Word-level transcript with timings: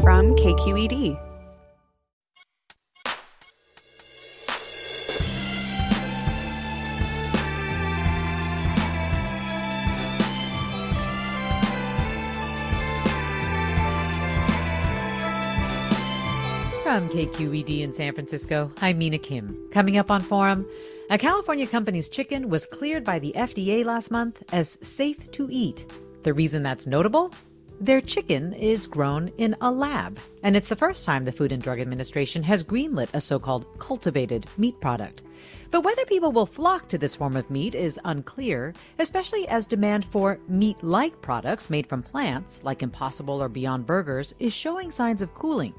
from 0.00 0.34
KQED. 0.36 1.18
From 16.82 17.08
KQED 17.10 17.80
in 17.82 17.92
San 17.92 18.14
Francisco, 18.14 18.72
I'm 18.80 18.98
Mina 18.98 19.18
Kim. 19.18 19.68
Coming 19.72 19.98
up 19.98 20.10
on 20.10 20.20
Forum, 20.20 20.66
a 21.10 21.18
California 21.18 21.66
company's 21.66 22.08
chicken 22.08 22.48
was 22.48 22.66
cleared 22.66 23.04
by 23.04 23.18
the 23.18 23.32
FDA 23.36 23.84
last 23.84 24.10
month 24.10 24.42
as 24.52 24.78
safe 24.80 25.30
to 25.32 25.48
eat. 25.50 25.86
The 26.22 26.34
reason 26.34 26.62
that's 26.62 26.86
notable? 26.86 27.32
Their 27.80 28.00
chicken 28.00 28.54
is 28.54 28.88
grown 28.88 29.30
in 29.38 29.54
a 29.60 29.70
lab, 29.70 30.18
and 30.42 30.56
it's 30.56 30.66
the 30.66 30.74
first 30.74 31.04
time 31.04 31.24
the 31.24 31.30
Food 31.30 31.52
and 31.52 31.62
Drug 31.62 31.78
Administration 31.78 32.42
has 32.42 32.64
greenlit 32.64 33.08
a 33.14 33.20
so 33.20 33.38
called 33.38 33.66
cultivated 33.78 34.48
meat 34.56 34.80
product. 34.80 35.22
But 35.70 35.84
whether 35.84 36.04
people 36.04 36.32
will 36.32 36.44
flock 36.44 36.88
to 36.88 36.98
this 36.98 37.14
form 37.14 37.36
of 37.36 37.48
meat 37.50 37.76
is 37.76 38.00
unclear, 38.04 38.74
especially 38.98 39.46
as 39.46 39.64
demand 39.64 40.04
for 40.06 40.40
meat 40.48 40.82
like 40.82 41.22
products 41.22 41.70
made 41.70 41.86
from 41.86 42.02
plants, 42.02 42.58
like 42.64 42.82
Impossible 42.82 43.40
or 43.40 43.48
Beyond 43.48 43.86
Burgers, 43.86 44.34
is 44.40 44.52
showing 44.52 44.90
signs 44.90 45.22
of 45.22 45.32
cooling. 45.34 45.72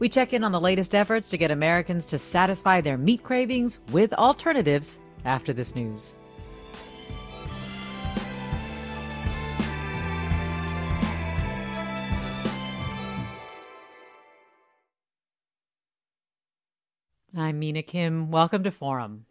We 0.00 0.10
check 0.10 0.34
in 0.34 0.44
on 0.44 0.52
the 0.52 0.60
latest 0.60 0.94
efforts 0.94 1.30
to 1.30 1.38
get 1.38 1.50
Americans 1.50 2.04
to 2.06 2.18
satisfy 2.18 2.82
their 2.82 2.98
meat 2.98 3.22
cravings 3.22 3.78
with 3.90 4.12
alternatives 4.12 4.98
after 5.24 5.54
this 5.54 5.74
news. 5.74 6.18
I'm 17.40 17.58
Mina 17.58 17.82
Kim. 17.82 18.30
Welcome 18.30 18.64
to 18.64 18.70
Forum. 18.70 19.26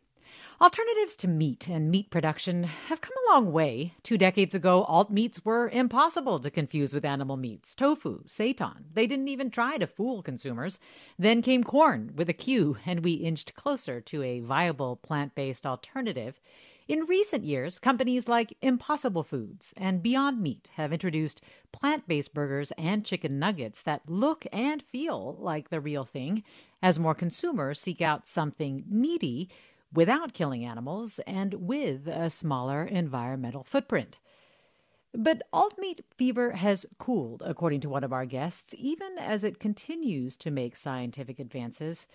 Alternatives 0.59 1.15
to 1.17 1.27
meat 1.27 1.67
and 1.67 1.91
meat 1.91 2.09
production 2.09 2.63
have 2.63 3.01
come 3.01 3.13
a 3.13 3.31
long 3.31 3.51
way. 3.51 3.93
Two 4.01 4.17
decades 4.17 4.55
ago, 4.55 4.83
alt 4.83 5.11
meats 5.11 5.45
were 5.45 5.69
impossible 5.69 6.39
to 6.39 6.49
confuse 6.49 6.93
with 6.93 7.05
animal 7.05 7.37
meats. 7.37 7.75
Tofu, 7.75 8.23
seitan, 8.23 8.85
they 8.93 9.05
didn't 9.05 9.27
even 9.27 9.51
try 9.51 9.77
to 9.77 9.85
fool 9.85 10.23
consumers. 10.23 10.79
Then 11.19 11.41
came 11.41 11.63
Quorn 11.63 12.13
with 12.15 12.29
a 12.29 12.33
Q, 12.33 12.77
and 12.85 13.03
we 13.03 13.13
inched 13.13 13.53
closer 13.55 14.01
to 14.01 14.23
a 14.23 14.39
viable 14.39 14.95
plant 14.95 15.35
based 15.35 15.65
alternative. 15.65 16.39
In 16.87 17.01
recent 17.01 17.43
years, 17.43 17.79
companies 17.79 18.29
like 18.29 18.55
Impossible 18.61 19.23
Foods 19.23 19.73
and 19.75 20.01
Beyond 20.01 20.41
Meat 20.41 20.69
have 20.75 20.93
introduced 20.93 21.41
plant 21.73 22.07
based 22.07 22.33
burgers 22.33 22.71
and 22.77 23.03
chicken 23.03 23.39
nuggets 23.39 23.81
that 23.81 24.09
look 24.09 24.45
and 24.53 24.81
feel 24.81 25.35
like 25.37 25.69
the 25.69 25.81
real 25.81 26.05
thing 26.05 26.43
as 26.81 26.97
more 26.97 27.13
consumers 27.13 27.81
seek 27.81 27.99
out 27.99 28.25
something 28.25 28.85
meaty 28.87 29.49
without 29.93 30.33
killing 30.33 30.63
animals 30.63 31.19
and 31.27 31.55
with 31.55 32.07
a 32.07 32.29
smaller 32.29 32.85
environmental 32.85 33.65
footprint. 33.65 34.19
But 35.13 35.41
alt 35.51 35.77
meat 35.77 36.05
fever 36.15 36.51
has 36.51 36.85
cooled, 36.99 37.43
according 37.45 37.81
to 37.81 37.89
one 37.89 38.05
of 38.05 38.13
our 38.13 38.25
guests, 38.25 38.73
even 38.77 39.17
as 39.17 39.43
it 39.43 39.59
continues 39.59 40.37
to 40.37 40.51
make 40.51 40.77
scientific 40.77 41.37
advances. 41.37 42.07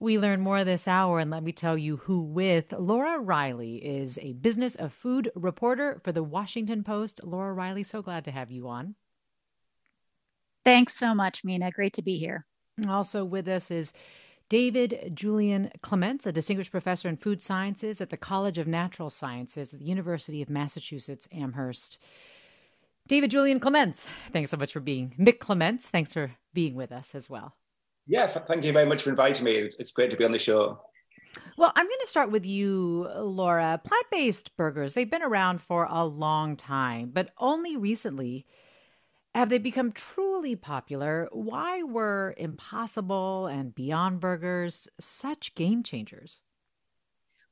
We 0.00 0.18
learn 0.18 0.40
more 0.40 0.64
this 0.64 0.88
hour, 0.88 1.18
and 1.18 1.30
let 1.30 1.42
me 1.42 1.52
tell 1.52 1.78
you 1.78 1.98
who 1.98 2.20
with. 2.20 2.72
Laura 2.72 3.18
Reiley 3.18 3.80
is 3.80 4.18
a 4.20 4.32
business 4.34 4.74
of 4.74 4.92
food 4.92 5.30
reporter 5.34 6.00
for 6.02 6.12
the 6.12 6.22
Washington 6.22 6.82
Post. 6.84 7.20
Laura 7.22 7.54
Reiley, 7.54 7.86
so 7.86 8.02
glad 8.02 8.24
to 8.24 8.30
have 8.30 8.50
you 8.50 8.68
on. 8.68 8.96
Thanks 10.64 10.94
so 10.96 11.14
much, 11.14 11.44
Mina. 11.44 11.70
Great 11.70 11.94
to 11.94 12.02
be 12.02 12.18
here. 12.18 12.46
Also 12.88 13.24
with 13.24 13.46
us 13.48 13.70
is 13.70 13.92
David 14.48 15.12
Julian 15.14 15.70
McClements, 15.78 16.26
a 16.26 16.32
distinguished 16.32 16.70
professor 16.70 17.08
in 17.08 17.16
food 17.16 17.40
sciences 17.40 18.00
at 18.00 18.10
the 18.10 18.16
College 18.16 18.58
of 18.58 18.66
Natural 18.66 19.10
Sciences 19.10 19.72
at 19.72 19.78
the 19.78 19.86
University 19.86 20.42
of 20.42 20.50
Massachusetts 20.50 21.28
Amherst. 21.32 21.98
David 23.06 23.30
Julian 23.30 23.60
McClements, 23.60 24.08
thanks 24.32 24.50
so 24.50 24.56
much 24.56 24.72
for 24.72 24.80
being 24.80 25.14
McClements. 25.18 25.84
Thanks 25.84 26.12
for 26.12 26.32
being 26.52 26.74
with 26.74 26.90
us 26.90 27.14
as 27.14 27.30
well. 27.30 27.54
Yeah, 28.06 28.26
thank 28.26 28.64
you 28.64 28.72
very 28.72 28.86
much 28.86 29.02
for 29.02 29.10
inviting 29.10 29.44
me. 29.44 29.70
It's 29.78 29.92
great 29.92 30.10
to 30.10 30.16
be 30.16 30.24
on 30.24 30.32
the 30.32 30.38
show. 30.38 30.80
Well, 31.56 31.72
I'm 31.74 31.86
going 31.86 32.00
to 32.00 32.06
start 32.06 32.30
with 32.30 32.44
you, 32.44 33.08
Laura. 33.16 33.80
Plant 33.82 34.06
based 34.10 34.56
burgers, 34.56 34.92
they've 34.92 35.10
been 35.10 35.22
around 35.22 35.62
for 35.62 35.86
a 35.90 36.04
long 36.04 36.56
time, 36.56 37.10
but 37.12 37.30
only 37.38 37.76
recently 37.76 38.46
have 39.34 39.48
they 39.48 39.58
become 39.58 39.90
truly 39.90 40.54
popular. 40.54 41.28
Why 41.32 41.82
were 41.82 42.34
Impossible 42.36 43.46
and 43.46 43.74
Beyond 43.74 44.20
Burgers 44.20 44.86
such 45.00 45.54
game 45.54 45.82
changers? 45.82 46.42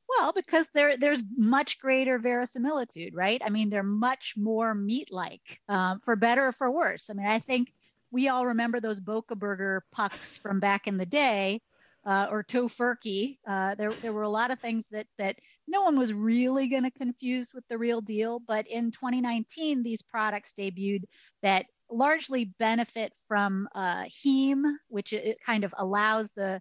Well, 0.08 0.32
because 0.32 0.69
there 0.74 0.96
there's 0.98 1.22
much 1.36 1.78
greater 1.78 2.19
verisimilitude, 2.19 3.14
right? 3.14 3.40
I 3.44 3.48
mean, 3.48 3.70
they're 3.70 3.82
much 3.82 4.34
more 4.36 4.74
meat-like, 4.74 5.60
um, 5.69 6.00
for 6.00 6.16
better 6.16 6.48
or 6.48 6.52
for 6.52 6.70
worse. 6.70 7.08
I 7.08 7.14
mean, 7.14 7.26
I 7.26 7.38
think 7.38 7.72
we 8.12 8.28
all 8.28 8.47
remember 8.47 8.78
those 8.78 9.00
Boca 9.00 9.34
Burger 9.34 9.84
pucks 9.91 10.37
from 10.37 10.61
back 10.61 10.87
in 10.87 10.99
the 10.99 11.06
day, 11.06 11.61
uh, 12.06 12.27
or 12.31 12.45
Tofurky. 12.45 13.39
Uh, 13.47 13.75
there, 13.75 13.91
there 13.91 14.12
were 14.12 14.23
a 14.23 14.28
lot 14.28 14.50
of 14.50 14.61
things 14.61 14.84
that 14.93 15.06
that 15.19 15.37
no 15.67 15.83
one 15.83 15.99
was 15.99 16.12
really 16.12 16.69
going 16.69 16.83
to 16.84 16.91
confuse 16.91 17.53
with 17.55 17.65
the 17.69 17.78
real 17.78 18.00
deal. 18.00 18.41
But 18.47 18.69
in 18.69 18.93
2019, 18.93 19.83
these 19.83 20.03
products 20.03 20.53
debuted 20.56 21.05
that 21.43 21.67
largely 21.91 22.53
benefit 22.59 23.12
from 23.28 23.69
uh, 23.75 24.05
heme, 24.05 24.62
which 24.89 25.12
it 25.12 25.39
kind 25.44 25.65
of 25.65 25.75
allows 25.79 26.31
the 26.37 26.61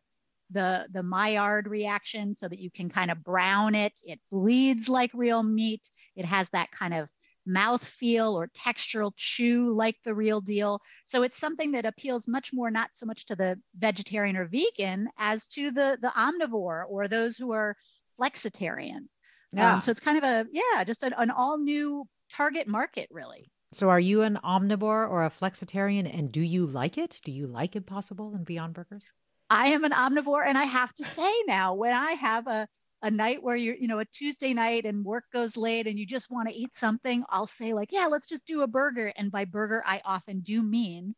the 0.51 0.87
the 0.91 1.03
Maillard 1.03 1.67
reaction 1.67 2.35
so 2.37 2.47
that 2.47 2.59
you 2.59 2.71
can 2.71 2.89
kind 2.89 3.11
of 3.11 3.23
brown 3.23 3.75
it. 3.75 3.93
It 4.03 4.19
bleeds 4.29 4.87
like 4.87 5.11
real 5.13 5.43
meat. 5.43 5.89
It 6.15 6.25
has 6.25 6.49
that 6.49 6.71
kind 6.71 6.93
of 6.93 7.09
mouth 7.45 7.83
feel 7.83 8.37
or 8.37 8.49
textural 8.49 9.11
chew 9.15 9.73
like 9.73 9.97
the 10.05 10.13
real 10.13 10.41
deal. 10.41 10.79
So 11.07 11.23
it's 11.23 11.39
something 11.39 11.71
that 11.71 11.85
appeals 11.85 12.27
much 12.27 12.51
more 12.53 12.69
not 12.69 12.89
so 12.93 13.05
much 13.05 13.25
to 13.27 13.35
the 13.35 13.59
vegetarian 13.77 14.37
or 14.37 14.45
vegan 14.45 15.07
as 15.17 15.47
to 15.49 15.71
the 15.71 15.97
the 16.01 16.09
omnivore 16.09 16.83
or 16.87 17.07
those 17.07 17.37
who 17.37 17.51
are 17.51 17.75
flexitarian. 18.19 19.07
Yeah. 19.53 19.75
Um, 19.75 19.81
so 19.81 19.91
it's 19.91 19.99
kind 19.99 20.17
of 20.17 20.23
a 20.23 20.45
yeah, 20.51 20.83
just 20.83 21.03
an, 21.03 21.13
an 21.17 21.31
all 21.31 21.57
new 21.57 22.07
target 22.31 22.67
market 22.67 23.09
really. 23.11 23.51
So 23.73 23.89
are 23.89 23.99
you 23.99 24.21
an 24.21 24.37
omnivore 24.43 25.09
or 25.09 25.25
a 25.25 25.29
flexitarian 25.29 26.13
and 26.13 26.31
do 26.31 26.41
you 26.41 26.65
like 26.65 26.97
it? 26.97 27.19
Do 27.23 27.31
you 27.31 27.47
like 27.47 27.75
Impossible 27.75 28.33
and 28.35 28.45
Beyond 28.45 28.73
Burgers? 28.73 29.05
I 29.49 29.67
am 29.67 29.83
an 29.83 29.91
omnivore 29.91 30.45
and 30.45 30.57
I 30.57 30.65
have 30.65 30.93
to 30.95 31.03
say 31.03 31.31
now 31.47 31.73
when 31.73 31.93
I 31.93 32.11
have 32.13 32.47
a 32.47 32.67
a 33.01 33.09
night 33.09 33.41
where 33.41 33.55
you're, 33.55 33.75
you 33.75 33.87
know, 33.87 33.99
a 33.99 34.05
Tuesday 34.05 34.53
night 34.53 34.85
and 34.85 35.03
work 35.03 35.25
goes 35.33 35.57
late 35.57 35.87
and 35.87 35.97
you 35.97 36.05
just 36.05 36.29
want 36.29 36.49
to 36.49 36.55
eat 36.55 36.75
something, 36.75 37.23
I'll 37.29 37.47
say, 37.47 37.73
like, 37.73 37.91
yeah, 37.91 38.07
let's 38.07 38.29
just 38.29 38.45
do 38.45 38.61
a 38.61 38.67
burger. 38.67 39.11
And 39.15 39.31
by 39.31 39.45
burger, 39.45 39.83
I 39.85 40.01
often 40.05 40.41
do 40.41 40.61
mean 40.61 41.15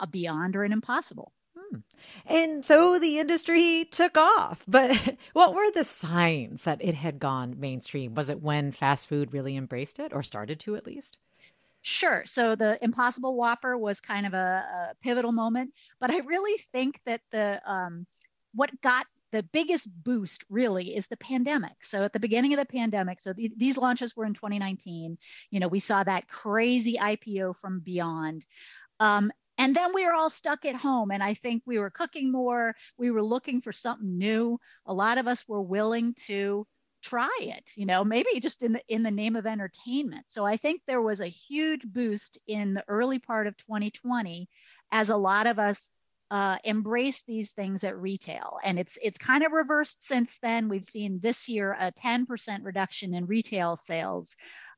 a 0.00 0.06
beyond 0.06 0.56
or 0.56 0.64
an 0.64 0.72
impossible. 0.72 1.32
Hmm. 1.56 1.78
And 2.26 2.64
so 2.64 2.98
the 2.98 3.18
industry 3.18 3.86
took 3.90 4.16
off. 4.16 4.62
But 4.66 5.16
what 5.34 5.54
were 5.54 5.70
the 5.70 5.84
signs 5.84 6.62
that 6.62 6.82
it 6.82 6.94
had 6.94 7.18
gone 7.18 7.58
mainstream? 7.58 8.14
Was 8.14 8.30
it 8.30 8.42
when 8.42 8.72
fast 8.72 9.08
food 9.08 9.32
really 9.32 9.56
embraced 9.56 9.98
it 9.98 10.12
or 10.12 10.22
started 10.22 10.58
to 10.60 10.76
at 10.76 10.86
least? 10.86 11.18
Sure. 11.82 12.24
So 12.26 12.56
the 12.56 12.82
Impossible 12.82 13.36
Whopper 13.36 13.78
was 13.78 14.00
kind 14.00 14.26
of 14.26 14.34
a, 14.34 14.36
a 14.36 14.94
pivotal 15.02 15.30
moment, 15.30 15.72
but 16.00 16.10
I 16.10 16.18
really 16.18 16.60
think 16.72 16.98
that 17.06 17.20
the 17.30 17.60
um, 17.64 18.06
what 18.54 18.72
got 18.80 19.06
the 19.32 19.42
biggest 19.42 19.88
boost 20.04 20.44
really 20.48 20.96
is 20.96 21.06
the 21.06 21.16
pandemic. 21.16 21.82
So 21.82 22.04
at 22.04 22.12
the 22.12 22.20
beginning 22.20 22.52
of 22.52 22.58
the 22.58 22.66
pandemic, 22.66 23.20
so 23.20 23.32
th- 23.32 23.52
these 23.56 23.76
launches 23.76 24.16
were 24.16 24.24
in 24.24 24.34
2019. 24.34 25.18
You 25.50 25.60
know, 25.60 25.68
we 25.68 25.80
saw 25.80 26.04
that 26.04 26.28
crazy 26.28 26.96
IPO 27.00 27.56
from 27.60 27.80
Beyond. 27.80 28.44
Um, 29.00 29.32
and 29.58 29.74
then 29.74 29.92
we 29.94 30.04
were 30.04 30.12
all 30.12 30.30
stuck 30.30 30.64
at 30.64 30.74
home. 30.74 31.10
And 31.10 31.22
I 31.22 31.34
think 31.34 31.62
we 31.66 31.78
were 31.78 31.90
cooking 31.90 32.30
more. 32.30 32.74
We 32.98 33.10
were 33.10 33.22
looking 33.22 33.62
for 33.62 33.72
something 33.72 34.18
new. 34.18 34.60
A 34.86 34.94
lot 34.94 35.18
of 35.18 35.26
us 35.26 35.44
were 35.48 35.62
willing 35.62 36.14
to 36.26 36.66
try 37.02 37.36
it, 37.40 37.70
you 37.76 37.86
know, 37.86 38.04
maybe 38.04 38.40
just 38.40 38.62
in 38.62 38.72
the 38.72 38.80
in 38.88 39.02
the 39.02 39.10
name 39.10 39.36
of 39.36 39.46
entertainment. 39.46 40.26
So 40.28 40.44
I 40.44 40.56
think 40.56 40.82
there 40.86 41.02
was 41.02 41.20
a 41.20 41.28
huge 41.28 41.82
boost 41.84 42.38
in 42.48 42.74
the 42.74 42.84
early 42.88 43.18
part 43.18 43.46
of 43.46 43.56
2020 43.58 44.48
as 44.90 45.08
a 45.10 45.16
lot 45.16 45.46
of 45.46 45.58
us 45.58 45.90
uh, 46.30 46.56
embrace 46.64 47.22
these 47.26 47.52
things 47.52 47.84
at 47.84 47.98
retail. 47.98 48.58
And 48.64 48.78
it's 48.78 48.98
it's 49.02 49.18
kind 49.18 49.44
of 49.44 49.52
reversed 49.52 50.04
since 50.04 50.38
then. 50.42 50.68
We've 50.68 50.84
seen 50.84 51.20
this 51.22 51.48
year 51.48 51.76
a 51.78 51.92
10% 51.92 52.26
reduction 52.62 53.14
in 53.14 53.26
retail 53.26 53.76
sales. 53.76 54.34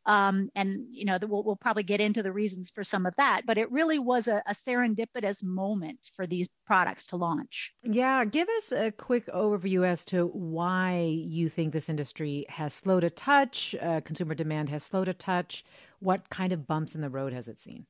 Um, 0.06 0.48
and 0.54 0.86
you 0.90 1.04
know 1.04 1.18
we'll, 1.20 1.42
we'll, 1.42 1.56
probably 1.56 1.82
get 1.82 2.00
into 2.00 2.22
the 2.22 2.32
reasons 2.32 2.70
for 2.70 2.82
some 2.82 3.04
of 3.04 3.14
that 3.16 3.42
but 3.44 3.58
it 3.58 3.70
really 3.70 3.98
was 3.98 4.26
a, 4.26 4.42
a, 4.46 4.54
serendipitous 4.54 5.42
moment 5.42 5.98
for 6.14 6.26
these 6.26 6.48
products 6.66 7.08
to 7.08 7.16
launch 7.16 7.72
yeah 7.82 8.24
give 8.24 8.48
us 8.48 8.72
a 8.72 8.92
quick 8.92 9.26
overview 9.26 9.84
as 9.84 10.04
to 10.06 10.28
why 10.28 11.00
you 11.00 11.50
think 11.50 11.72
this 11.72 11.90
industry 11.90 12.46
has 12.48 12.72
slowed 12.72 13.04
a 13.04 13.10
touch 13.10 13.74
uh, 13.82 14.00
consumer 14.00 14.34
demand 14.34 14.70
has 14.70 14.84
slowed 14.84 15.08
a 15.08 15.14
touch 15.14 15.62
what 15.98 16.30
kind 16.30 16.52
of 16.52 16.66
bumps 16.66 16.94
in 16.94 17.02
the 17.02 17.10
road 17.10 17.32
has 17.32 17.48
it 17.48 17.60
seen 17.60 17.84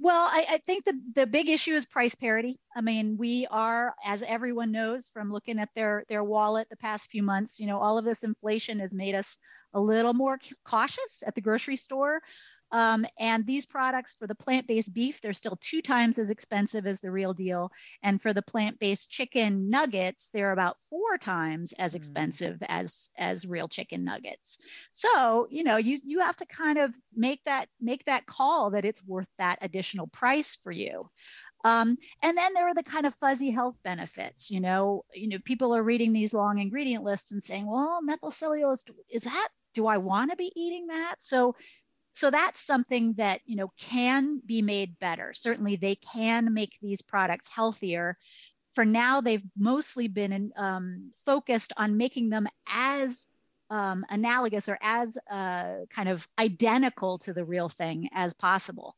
well, 0.00 0.28
I, 0.30 0.46
I, 0.48 0.58
think 0.58 0.84
the, 0.84 1.00
the 1.14 1.26
big 1.26 1.48
issue 1.48 1.74
is 1.74 1.84
price 1.86 2.14
parity. 2.14 2.60
I 2.76 2.80
mean, 2.80 3.16
we 3.18 3.46
are, 3.50 3.94
as 4.04 4.22
everyone 4.22 4.70
knows 4.70 5.08
from 5.12 5.32
looking 5.32 5.58
at 5.58 5.70
their, 5.74 6.04
their 6.08 6.22
wallet 6.22 6.68
the 6.70 6.76
past 6.76 7.10
few 7.10 7.22
months, 7.22 7.58
you 7.58 7.66
know, 7.66 7.80
all 7.80 7.98
of 7.98 8.04
this 8.04 8.22
inflation 8.22 8.78
has 8.78 8.94
made 8.94 9.14
us 9.14 9.36
a 9.74 9.80
little 9.80 10.14
more 10.14 10.38
cautious 10.64 11.22
at 11.26 11.34
the 11.34 11.40
grocery 11.40 11.76
store. 11.76 12.20
Um, 12.70 13.06
and 13.18 13.46
these 13.46 13.66
products 13.66 14.14
for 14.18 14.26
the 14.26 14.34
plant-based 14.34 14.92
beef, 14.92 15.20
they're 15.22 15.32
still 15.32 15.58
two 15.60 15.82
times 15.82 16.18
as 16.18 16.30
expensive 16.30 16.86
as 16.86 17.00
the 17.00 17.10
real 17.10 17.32
deal. 17.32 17.70
And 18.02 18.20
for 18.20 18.32
the 18.32 18.42
plant-based 18.42 19.10
chicken 19.10 19.70
nuggets, 19.70 20.30
they're 20.32 20.52
about 20.52 20.76
four 20.90 21.18
times 21.18 21.72
as 21.78 21.92
hmm. 21.92 21.98
expensive 21.98 22.56
mm. 22.56 22.66
as 22.68 23.10
as 23.16 23.46
real 23.46 23.68
chicken 23.68 24.04
nuggets. 24.04 24.58
So 24.92 25.46
you 25.50 25.64
know 25.64 25.76
you 25.76 25.98
you 26.04 26.20
have 26.20 26.36
to 26.36 26.46
kind 26.46 26.78
of 26.78 26.92
make 27.14 27.42
that 27.44 27.68
make 27.80 28.04
that 28.04 28.26
call 28.26 28.70
that 28.70 28.84
it's 28.84 29.02
worth 29.04 29.28
that 29.38 29.58
additional 29.62 30.06
price 30.06 30.56
for 30.62 30.72
you. 30.72 31.08
Um, 31.64 31.98
and 32.22 32.36
then 32.36 32.54
there 32.54 32.68
are 32.68 32.74
the 32.74 32.82
kind 32.82 33.06
of 33.06 33.14
fuzzy 33.16 33.50
health 33.50 33.76
benefits. 33.82 34.50
You 34.50 34.60
know, 34.60 35.04
you 35.14 35.28
know, 35.28 35.38
people 35.44 35.74
are 35.74 35.82
reading 35.82 36.12
these 36.12 36.34
long 36.34 36.58
ingredient 36.58 37.04
lists 37.04 37.32
and 37.32 37.44
saying, 37.44 37.66
"Well, 37.66 38.00
methylcellulose 38.02 38.84
is 39.10 39.22
that? 39.22 39.48
Do 39.74 39.86
I 39.86 39.98
want 39.98 40.30
to 40.30 40.36
be 40.36 40.52
eating 40.54 40.86
that?" 40.88 41.16
So 41.18 41.56
so 42.18 42.30
that's 42.32 42.60
something 42.60 43.14
that 43.14 43.40
you 43.46 43.54
know 43.54 43.70
can 43.78 44.40
be 44.44 44.60
made 44.60 44.98
better 44.98 45.32
certainly 45.32 45.76
they 45.76 45.94
can 45.94 46.52
make 46.52 46.76
these 46.82 47.00
products 47.00 47.48
healthier 47.48 48.16
for 48.74 48.84
now 48.84 49.20
they've 49.20 49.46
mostly 49.56 50.08
been 50.08 50.52
um, 50.56 51.12
focused 51.24 51.72
on 51.76 51.96
making 51.96 52.28
them 52.28 52.46
as 52.68 53.28
um, 53.70 54.04
analogous 54.08 54.68
or 54.68 54.78
as 54.80 55.18
uh, 55.30 55.84
kind 55.90 56.08
of 56.08 56.26
identical 56.38 57.18
to 57.18 57.32
the 57.32 57.44
real 57.44 57.68
thing 57.68 58.08
as 58.12 58.34
possible 58.34 58.96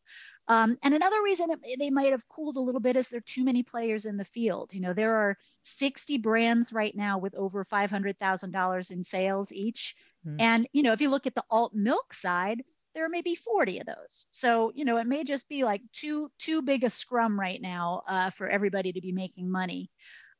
um, 0.48 0.76
and 0.82 0.94
another 0.94 1.22
reason 1.22 1.50
it, 1.50 1.78
they 1.78 1.90
might 1.90 2.10
have 2.10 2.28
cooled 2.28 2.56
a 2.56 2.60
little 2.60 2.80
bit 2.80 2.96
is 2.96 3.08
there 3.08 3.18
are 3.18 3.20
too 3.20 3.44
many 3.44 3.62
players 3.62 4.04
in 4.04 4.16
the 4.16 4.24
field. 4.24 4.74
You 4.74 4.80
know, 4.80 4.92
there 4.92 5.14
are 5.14 5.38
60 5.62 6.18
brands 6.18 6.72
right 6.72 6.94
now 6.96 7.18
with 7.18 7.36
over 7.36 7.64
$500,000 7.64 8.90
in 8.90 9.04
sales 9.04 9.52
each. 9.52 9.94
Mm. 10.26 10.40
And, 10.40 10.68
you 10.72 10.82
know, 10.82 10.92
if 10.92 11.00
you 11.00 11.08
look 11.08 11.28
at 11.28 11.36
the 11.36 11.44
alt 11.50 11.72
milk 11.72 12.12
side, 12.12 12.64
there 12.94 13.04
are 13.04 13.10
maybe 13.10 13.34
40 13.34 13.80
of 13.80 13.86
those. 13.86 14.26
So, 14.30 14.72
you 14.74 14.84
know, 14.84 14.96
it 14.96 15.06
may 15.06 15.24
just 15.24 15.48
be 15.48 15.64
like 15.64 15.82
too 15.92 16.30
too 16.38 16.62
big 16.62 16.84
a 16.84 16.90
scrum 16.90 17.38
right 17.38 17.60
now 17.60 18.02
uh, 18.08 18.30
for 18.30 18.48
everybody 18.48 18.92
to 18.92 19.00
be 19.00 19.12
making 19.12 19.50
money. 19.50 19.90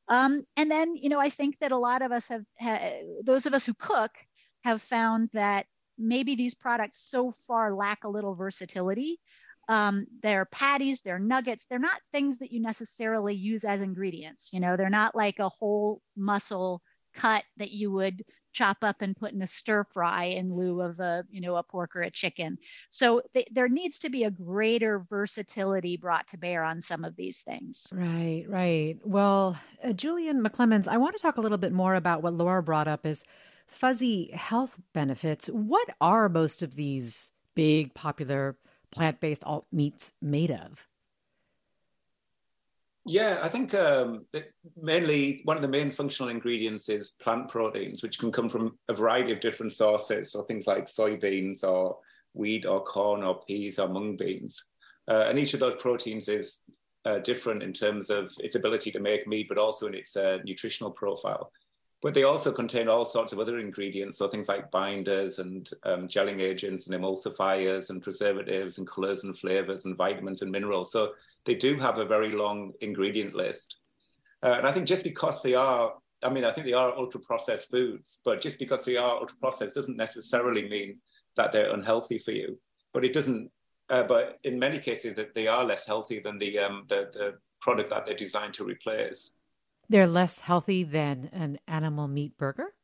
Um, 0.09 0.45
and 0.57 0.71
then, 0.71 0.97
you 0.97 1.09
know, 1.09 1.21
I 1.21 1.31
think 1.31 1.59
that 1.61 1.71
a 1.71 1.79
lot 1.79 2.03
of 2.03 2.11
us 2.11 2.29
have, 2.29 2.45
ha- 2.59 3.01
those 3.25 3.47
of 3.47 3.55
us 3.55 3.65
who 3.65 3.75
cook 3.75 4.11
have 4.65 4.83
found 4.83 5.31
that 5.33 5.67
maybe 5.97 6.35
these 6.35 6.55
products 6.55 7.07
so 7.09 7.33
far 7.47 7.75
lack 7.75 8.05
a 8.05 8.09
little 8.09 8.35
versatility. 8.35 9.21
Um, 9.69 10.07
they're 10.23 10.47
patties, 10.47 11.03
they're 11.03 11.21
nuggets, 11.21 11.65
they're 11.71 11.79
not 11.79 12.01
things 12.11 12.39
that 12.39 12.51
you 12.51 12.61
necessarily 12.61 13.37
use 13.37 13.65
as 13.65 13.83
ingredients. 13.83 14.51
You 14.53 14.59
know, 14.59 14.77
they're 14.77 14.91
not 14.91 15.15
like 15.15 15.39
a 15.39 15.49
whole 15.49 16.03
muscle 16.17 16.83
cut 17.15 17.45
that 17.59 17.71
you 17.71 17.93
would 17.93 18.25
chop 18.53 18.79
up 18.83 19.03
and 19.03 19.17
put 19.17 19.33
in 19.33 19.43
a 19.43 19.49
stir 19.49 19.85
fry 19.85 20.25
in 20.25 20.55
lieu 20.55 20.81
of 20.81 21.01
a 21.01 21.25
you 21.31 21.41
know 21.41 21.57
a 21.57 21.63
pork 21.63 21.97
or 21.97 22.03
a 22.03 22.11
chicken. 22.11 22.59
So 22.91 23.23
th- 23.35 23.49
there 23.53 23.69
needs 23.69 23.99
to 24.01 24.11
be 24.11 24.25
a 24.25 24.31
greater 24.31 25.05
versatility 25.09 25.97
brought 25.97 26.29
to 26.29 26.39
bear 26.39 26.63
on 26.63 26.83
some 26.83 27.05
of 27.05 27.17
these 27.17 27.39
things. 27.39 27.87
Right 27.93 28.45
right. 28.49 28.97
Well 29.05 29.59
uh, 29.83 29.93
julian 29.93 30.43
mcclements 30.43 30.89
i 30.89 30.97
want 30.97 31.17
to 31.17 31.23
talk 31.23 31.37
a 31.37 31.41
little 31.41 31.59
bit 31.59 31.73
more 31.73 31.95
about 31.95 32.23
what 32.23 32.35
laura 32.35 32.63
brought 32.63 32.89
up 32.89 33.07
is 33.07 33.25
fuzzy 33.71 34.31
health 34.33 34.77
benefits. 34.93 35.47
What 35.47 35.89
are 36.01 36.29
most 36.29 36.63
of 36.63 36.75
these 36.75 37.33
big 37.55 37.95
popular 37.95 38.57
plant-based 38.91 39.45
alt 39.45 39.67
meats 39.73 40.13
made 40.21 40.51
of 40.51 40.87
yeah, 43.11 43.41
I 43.43 43.49
think 43.49 43.75
um, 43.75 44.25
mainly 44.81 45.41
one 45.45 45.57
of 45.57 45.63
the 45.63 45.69
main 45.69 45.91
functional 45.91 46.31
ingredients 46.31 46.89
is 46.89 47.17
plant 47.21 47.49
proteins, 47.49 48.05
which 48.05 48.21
can 48.21 48.31
come 48.31 48.49
from 48.49 48.79
a 48.89 48.95
variety 48.95 49.33
of 49.33 49.41
different 49.41 49.73
sources, 49.73 50.31
so 50.31 50.43
things 50.45 50.69
like 50.69 50.87
soybeans 50.87 51.65
or 51.65 51.99
wheat 52.35 52.65
or 52.65 52.85
corn 52.85 53.25
or 53.25 53.41
peas 53.41 53.81
or 53.81 53.89
mung 53.89 54.17
beans. 54.17 54.65
Uh, 55.09 55.25
and 55.29 55.41
each 55.41 55.55
of 55.55 55.61
those 55.61 55.83
proteins 55.83 56.29
is 56.29 56.61
uh, 57.05 57.19
different 57.19 57.65
in 57.65 57.73
terms 57.73 58.11
of 58.11 58.33
its 58.39 58.55
ability 58.55 58.93
to 58.93 59.01
make 59.01 59.27
meat, 59.27 59.49
but 59.49 59.59
also 59.59 59.89
in 59.89 59.95
its 59.95 60.17
uh, 60.17 60.39
nutritional 60.45 60.93
profile. 60.93 61.51
But 62.03 62.15
they 62.15 62.23
also 62.23 62.53
contain 62.53 62.89
all 62.89 63.05
sorts 63.05 63.33
of 63.33 63.41
other 63.41 63.59
ingredients, 63.59 64.19
so 64.19 64.29
things 64.29 64.49
like 64.49 64.71
binders 64.71 65.41
and 65.41 65.69
um, 65.83 66.07
gelling 66.07 66.41
agents 66.41 66.87
and 66.87 66.97
emulsifiers 66.97 67.91
and 67.91 68.01
preservatives 68.01 68.79
and 68.79 68.87
colors 68.87 69.25
and 69.25 69.37
flavors 69.37 69.85
and 69.85 69.99
vitamins 69.99 70.43
and 70.43 70.53
minerals. 70.53 70.93
So 70.93 71.13
they 71.45 71.55
do 71.55 71.77
have 71.77 71.99
a 71.99 72.05
very 72.05 72.31
long 72.31 72.73
ingredient 72.81 73.35
list. 73.35 73.79
Uh, 74.43 74.55
and 74.59 74.67
I 74.67 74.73
think 74.73 74.87
just 74.87 75.05
because 75.05 75.43
they 75.43 75.55
are, 75.55 75.95
I 76.23 76.29
mean, 76.29 76.45
I 76.45 76.51
think 76.51 76.67
they 76.67 76.73
are 76.73 76.97
ultra 76.97 77.21
processed 77.21 77.71
foods, 77.71 78.21
but 78.25 78.41
just 78.41 78.59
because 78.59 78.85
they 78.85 78.97
are 78.97 79.17
ultra 79.17 79.37
processed 79.39 79.75
doesn't 79.75 79.97
necessarily 79.97 80.69
mean 80.69 80.99
that 81.37 81.53
they're 81.53 81.73
unhealthy 81.73 82.19
for 82.19 82.33
you. 82.33 82.59
But 82.93 83.05
it 83.05 83.13
doesn't, 83.13 83.51
uh, 83.89 84.05
but 84.05 84.39
in 84.45 84.59
many 84.59 84.79
cases, 84.79 85.17
that 85.17 85.35
they 85.35 85.47
are 85.47 85.65
less 85.65 85.87
healthy 85.87 86.21
than 86.21 86.39
the, 86.39 86.59
um, 86.59 86.85
the, 86.89 87.11
the 87.13 87.39
product 87.61 87.91
that 87.91 88.07
they're 88.07 88.15
designed 88.15 88.55
to 88.55 88.65
replace. 88.65 89.33
They're 89.89 90.07
less 90.07 90.41
healthy 90.41 90.85
than 90.85 91.31
an 91.33 91.59
animal 91.67 92.09
meat 92.09 92.37
burger? 92.39 92.75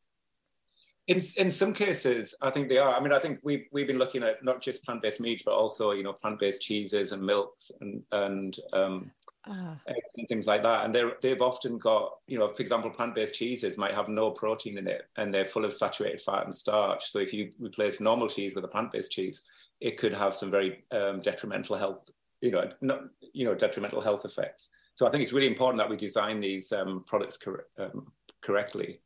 In, 1.09 1.23
in 1.37 1.51
some 1.53 1.73
cases, 1.73 2.35
I 2.43 2.51
think 2.51 2.69
they 2.69 2.79
are. 2.79 2.95
I 2.95 3.01
mean, 3.01 3.13
I 3.13 3.21
think 3.21 3.39
we've 3.45 3.67
we've 3.71 3.87
been 3.87 3.99
looking 3.99 4.25
at 4.25 4.45
not 4.45 4.61
just 4.61 4.85
plant 4.85 5.03
based 5.03 5.21
meats, 5.21 5.45
but 5.45 5.55
also 5.55 5.93
you 5.93 6.03
know 6.03 6.13
plant 6.13 6.41
based 6.41 6.63
cheeses 6.63 7.13
and 7.13 7.23
milks 7.23 7.71
and 7.81 8.03
and 8.11 8.59
um, 8.73 9.11
uh. 9.49 9.77
eggs 9.87 10.15
and 10.17 10.29
things 10.29 10.49
like 10.49 10.65
that. 10.65 10.85
And 10.85 10.93
they 10.93 11.05
they've 11.23 11.41
often 11.41 11.79
got 11.79 12.17
you 12.27 12.39
know, 12.39 12.53
for 12.53 12.61
example, 12.61 12.91
plant 12.91 13.15
based 13.15 13.35
cheeses 13.35 13.79
might 13.79 13.95
have 13.95 14.09
no 14.09 14.33
protein 14.33 14.79
in 14.79 14.89
it, 14.89 15.09
and 15.17 15.33
they're 15.33 15.45
full 15.45 15.65
of 15.65 15.73
saturated 15.73 16.21
fat 16.21 16.45
and 16.45 16.55
starch. 16.55 17.09
So 17.11 17.21
if 17.21 17.33
you 17.33 17.53
replace 17.61 18.01
normal 18.01 18.29
cheese 18.29 18.57
with 18.57 18.65
a 18.65 18.69
plant 18.69 18.91
based 18.91 19.13
cheese, 19.13 19.43
it 19.81 19.99
could 19.99 20.13
have 20.13 20.35
some 20.35 20.51
very 20.51 20.85
um, 20.91 21.21
detrimental 21.21 21.77
health, 21.77 22.11
you 22.41 22.51
know, 22.51 22.69
not 22.81 23.03
you 23.33 23.45
know 23.45 23.55
detrimental 23.55 24.01
health 24.01 24.25
effects. 24.25 24.71
So 24.95 25.07
I 25.07 25.11
think 25.11 25.23
it's 25.23 25.33
really 25.33 25.47
important 25.47 25.79
that 25.79 25.91
we 25.91 25.97
design 25.97 26.41
these 26.41 26.73
um, 26.73 27.05
products 27.07 27.37
cor- 27.37 27.67
um, 27.79 28.11
correctly. 28.41 29.01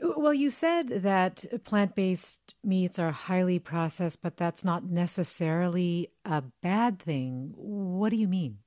Well, 0.00 0.34
you 0.34 0.50
said 0.50 0.88
that 0.88 1.44
plant 1.64 1.94
based 1.94 2.54
meats 2.64 2.98
are 2.98 3.12
highly 3.12 3.58
processed, 3.58 4.22
but 4.22 4.36
that's 4.36 4.64
not 4.64 4.84
necessarily 4.84 6.10
a 6.24 6.42
bad 6.62 6.98
thing. 6.98 7.52
What 7.56 8.10
do 8.10 8.16
you 8.16 8.28
mean? 8.28 8.58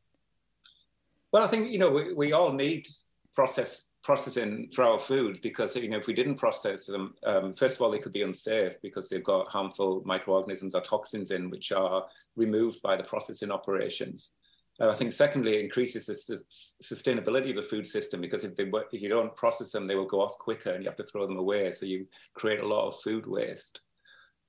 Well, 1.32 1.44
I 1.44 1.48
think, 1.48 1.70
you 1.72 1.80
know, 1.80 1.92
we, 1.92 2.14
we 2.14 2.34
all 2.34 2.54
need 2.54 2.88
process, 3.36 3.86
processing 4.04 4.70
for 4.74 4.86
our 4.86 4.98
food 4.98 5.40
because, 5.44 5.76
you 5.76 5.90
know, 5.90 5.98
if 5.98 6.08
we 6.08 6.14
didn't 6.14 6.38
process 6.38 6.86
them, 6.86 7.14
um, 7.26 7.54
first 7.54 7.76
of 7.76 7.82
all, 7.82 7.92
they 7.92 8.00
could 8.00 8.14
be 8.14 8.22
unsafe 8.22 8.82
because 8.82 9.10
they've 9.10 9.24
got 9.24 9.50
harmful 9.50 10.02
microorganisms 10.06 10.74
or 10.74 10.82
toxins 10.82 11.32
in 11.32 11.50
which 11.50 11.74
are 11.74 12.06
removed 12.38 12.82
by 12.82 12.96
the 12.96 13.04
processing 13.04 13.52
operations. 13.52 14.32
Uh, 14.80 14.90
I 14.90 14.96
think 14.96 15.14
secondly, 15.14 15.56
it 15.56 15.64
increases 15.64 16.06
the 16.06 16.16
su- 16.16 16.44
sustainability 16.84 17.50
of 17.50 17.56
the 17.56 17.64
food 17.64 17.88
system 17.88 18.22
because 18.22 18.44
if 18.44 18.56
they 18.56 18.70
if 18.92 19.02
you 19.02 19.10
don't 19.10 19.36
process 19.36 19.72
them, 19.72 19.88
they 19.88 19.96
will 19.96 20.06
go 20.06 20.22
off 20.22 20.38
quicker 20.38 20.72
and 20.72 20.84
you 20.84 20.90
have 20.90 20.98
to 20.98 21.04
throw 21.04 21.26
them 21.26 21.38
away. 21.38 21.72
So 21.74 21.86
you 21.86 22.08
create 22.36 22.60
a 22.60 22.68
lot 22.68 22.88
of 22.88 23.00
food 23.02 23.26
waste. 23.26 23.82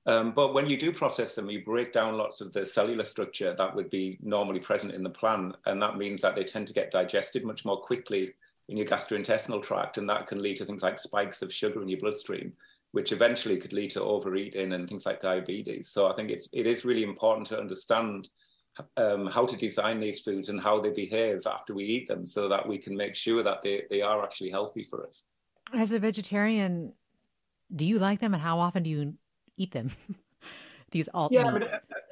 Um, 0.05 0.31
but 0.31 0.53
when 0.53 0.67
you 0.67 0.77
do 0.77 0.91
process 0.91 1.35
them, 1.35 1.49
you 1.49 1.63
break 1.63 1.91
down 1.91 2.17
lots 2.17 2.41
of 2.41 2.53
the 2.53 2.65
cellular 2.65 3.03
structure 3.03 3.53
that 3.55 3.75
would 3.75 3.89
be 3.89 4.17
normally 4.21 4.59
present 4.59 4.93
in 4.93 5.03
the 5.03 5.09
plant, 5.09 5.55
and 5.65 5.81
that 5.81 5.97
means 5.97 6.21
that 6.21 6.35
they 6.35 6.43
tend 6.43 6.67
to 6.67 6.73
get 6.73 6.91
digested 6.91 7.43
much 7.43 7.65
more 7.65 7.81
quickly 7.81 8.33
in 8.69 8.77
your 8.77 8.87
gastrointestinal 8.87 9.61
tract, 9.61 9.97
and 9.97 10.09
that 10.09 10.25
can 10.25 10.41
lead 10.41 10.57
to 10.57 10.65
things 10.65 10.83
like 10.83 10.97
spikes 10.97 11.41
of 11.41 11.53
sugar 11.53 11.81
in 11.81 11.89
your 11.89 11.99
bloodstream, 11.99 12.53
which 12.91 13.11
eventually 13.11 13.57
could 13.57 13.73
lead 13.73 13.89
to 13.91 14.01
overeating 14.01 14.73
and 14.73 14.87
things 14.87 15.05
like 15.05 15.21
diabetes. 15.21 15.89
So 15.89 16.07
I 16.07 16.13
think 16.13 16.29
it's 16.29 16.47
it 16.53 16.65
is 16.65 16.85
really 16.85 17.03
important 17.03 17.45
to 17.47 17.59
understand 17.59 18.29
um, 18.97 19.27
how 19.27 19.45
to 19.45 19.57
design 19.57 19.99
these 19.99 20.21
foods 20.21 20.49
and 20.49 20.59
how 20.59 20.79
they 20.79 20.91
behave 20.91 21.45
after 21.45 21.73
we 21.73 21.83
eat 21.83 22.07
them, 22.07 22.25
so 22.25 22.47
that 22.47 22.67
we 22.67 22.77
can 22.77 22.95
make 22.95 23.15
sure 23.15 23.43
that 23.43 23.61
they, 23.61 23.83
they 23.89 24.01
are 24.01 24.23
actually 24.23 24.49
healthy 24.49 24.83
for 24.83 25.05
us. 25.05 25.23
As 25.73 25.91
a 25.91 25.99
vegetarian, 25.99 26.93
do 27.75 27.85
you 27.85 27.99
like 27.99 28.19
them, 28.19 28.33
and 28.33 28.41
how 28.41 28.59
often 28.59 28.83
do 28.83 28.89
you 28.89 29.13
eat 29.57 29.71
them? 29.71 29.91
these 30.91 31.09
alt 31.13 31.31
yeah, 31.31 31.45
I 31.45 31.51
mean, 31.51 31.69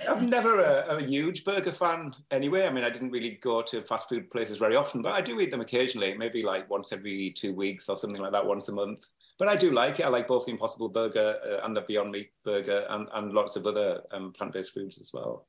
I'm 0.08 0.30
never 0.30 0.60
a, 0.60 0.98
a, 0.98 1.02
huge 1.02 1.44
burger 1.44 1.72
fan 1.72 2.14
anyway. 2.32 2.68
I 2.68 2.70
mean, 2.70 2.84
I 2.84 2.90
didn't 2.90 3.12
really 3.12 3.32
go 3.42 3.62
to 3.64 3.82
fast 3.82 4.10
food 4.10 4.30
places 4.30 4.58
very 4.58 4.76
often, 4.76 5.02
but 5.02 5.14
I 5.14 5.22
do 5.22 5.40
eat 5.40 5.52
them 5.52 5.62
occasionally, 5.62 6.16
maybe 6.18 6.44
like 6.44 6.70
once 6.70 6.94
every 6.94 7.32
two 7.32 7.54
weeks 7.54 7.90
or 7.90 7.98
something 7.98 8.22
like 8.22 8.32
that, 8.32 8.46
once 8.46 8.70
a 8.70 8.74
month. 8.74 9.08
But 9.40 9.48
I 9.48 9.56
do 9.56 9.72
like 9.72 10.00
it. 10.00 10.06
I 10.06 10.10
like 10.10 10.28
both 10.28 10.46
the 10.46 10.52
Impossible 10.52 10.90
Burger 10.90 11.40
uh, 11.46 11.66
and 11.66 11.76
the 11.76 11.82
Beyond 11.82 12.12
Meat 12.12 12.32
Burger 12.44 12.86
and, 12.90 13.08
and 13.14 13.34
lots 13.34 13.56
of 13.56 13.66
other 13.66 14.02
um, 14.12 14.34
plant 14.34 14.54
based 14.54 14.74
foods 14.74 14.98
as 15.00 15.12
well. 15.14 15.48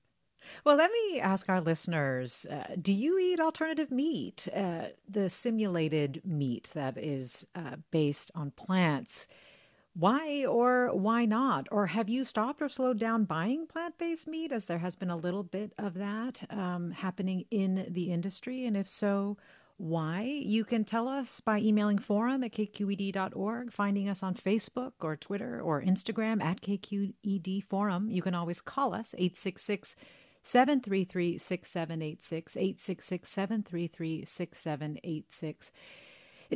Well, 0.65 0.77
let 0.77 0.91
me 0.91 1.21
ask 1.21 1.49
our 1.49 1.61
listeners 1.61 2.47
uh, 2.51 2.77
do 2.81 2.93
you 2.93 3.19
eat 3.19 3.41
alternative 3.41 3.91
meat? 3.91 4.49
Uh, 4.55 4.87
the 5.09 5.29
simulated 5.29 6.23
meat 6.25 6.71
that 6.75 6.97
is 6.99 7.47
uh, 7.55 7.77
based 7.91 8.31
on 8.35 8.51
plants 8.53 9.29
why 9.99 10.45
or 10.45 10.95
why 10.95 11.25
not? 11.25 11.67
Or 11.73 11.87
have 11.87 12.09
you 12.09 12.25
stopped 12.25 12.63
or 12.63 12.69
slowed 12.69 13.01
down 13.01 13.25
buying 13.25 13.67
plant 13.67 13.99
based 13.99 14.29
meat 14.29 14.53
as 14.53 14.67
there 14.67 14.79
has 14.79 14.95
been 14.95 15.11
a 15.11 15.17
little 15.17 15.43
bit 15.43 15.73
of 15.77 15.95
that 15.95 16.47
um, 16.51 16.93
happening 16.93 17.47
in 17.51 17.85
the 17.91 18.13
industry? 18.13 18.65
And 18.65 18.77
if 18.77 18.89
so, 18.89 19.37
why? 19.77 20.23
You 20.23 20.65
can 20.65 20.85
tell 20.85 21.09
us 21.09 21.41
by 21.41 21.59
emailing 21.59 21.99
forum 21.99 22.45
at 22.45 22.53
kqed.org, 22.53 23.73
finding 23.73 24.09
us 24.09 24.23
on 24.23 24.35
Facebook 24.35 24.93
or 25.01 25.17
Twitter 25.17 25.61
or 25.61 25.83
Instagram 25.83 26.43
at 26.43 26.61
KQED 26.61 27.65
Forum. 27.65 28.09
You 28.09 28.23
can 28.23 28.37
always 28.37 28.61
call 28.61 28.95
us 28.95 29.17
866 29.19 29.97
733 30.49 31.37
6786, 31.37 32.57
866 32.57 33.29
733 33.29 34.25
6786. 34.25 35.73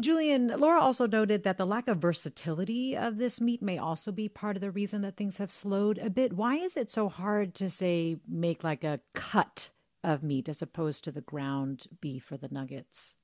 Julian, 0.01 0.49
Laura 0.57 0.81
also 0.81 1.07
noted 1.07 1.43
that 1.43 1.59
the 1.59 1.67
lack 1.67 1.89
of 1.89 1.99
versatility 1.99 2.97
of 2.97 3.19
this 3.19 3.39
meat 3.39 3.61
may 3.61 3.77
also 3.77 4.11
be 4.11 4.31
part 4.31 4.57
of 4.57 4.63
the 4.63 4.71
reason 4.71 5.03
that 5.03 5.19
things 5.19 5.37
have 5.37 5.51
slowed 5.51 5.99
a 5.99 6.09
bit. 6.09 6.33
Why 6.33 6.55
is 6.55 6.79
it 6.79 6.89
so 6.91 7.11
hard 7.11 7.55
to 7.57 7.69
say 7.69 8.17
make 8.27 8.65
like 8.65 8.83
a 8.83 9.01
cut 9.13 9.71
of 10.03 10.23
meat 10.23 10.49
as 10.49 10.63
opposed 10.63 11.05
to 11.05 11.13
the 11.13 11.21
ground 11.21 11.85
beef 12.01 12.33
or 12.33 12.39
the 12.39 12.49
nuggets? 12.51 13.17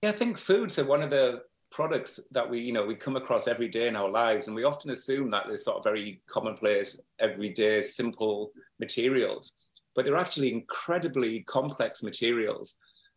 Yeah, 0.00 0.12
I 0.12 0.16
think 0.16 0.38
foods 0.38 0.78
are 0.78 0.86
one 0.86 1.02
of 1.02 1.10
the 1.10 1.42
products 1.70 2.20
that 2.30 2.48
we, 2.48 2.60
you 2.60 2.72
know, 2.72 2.86
we 2.86 2.94
come 2.94 3.16
across 3.16 3.48
every 3.48 3.68
day 3.68 3.88
in 3.88 3.96
our 3.96 4.08
lives, 4.08 4.46
and 4.46 4.56
we 4.56 4.64
often 4.64 4.92
assume 4.92 5.30
that 5.32 5.46
they're 5.46 5.58
sort 5.58 5.76
of 5.76 5.84
very 5.84 6.22
commonplace, 6.26 6.96
everyday, 7.18 7.82
simple 7.82 8.52
materials, 8.80 9.52
but 9.94 10.04
they're 10.04 10.16
actually 10.16 10.52
incredibly 10.52 11.40
complex 11.40 12.02
materials. 12.02 12.76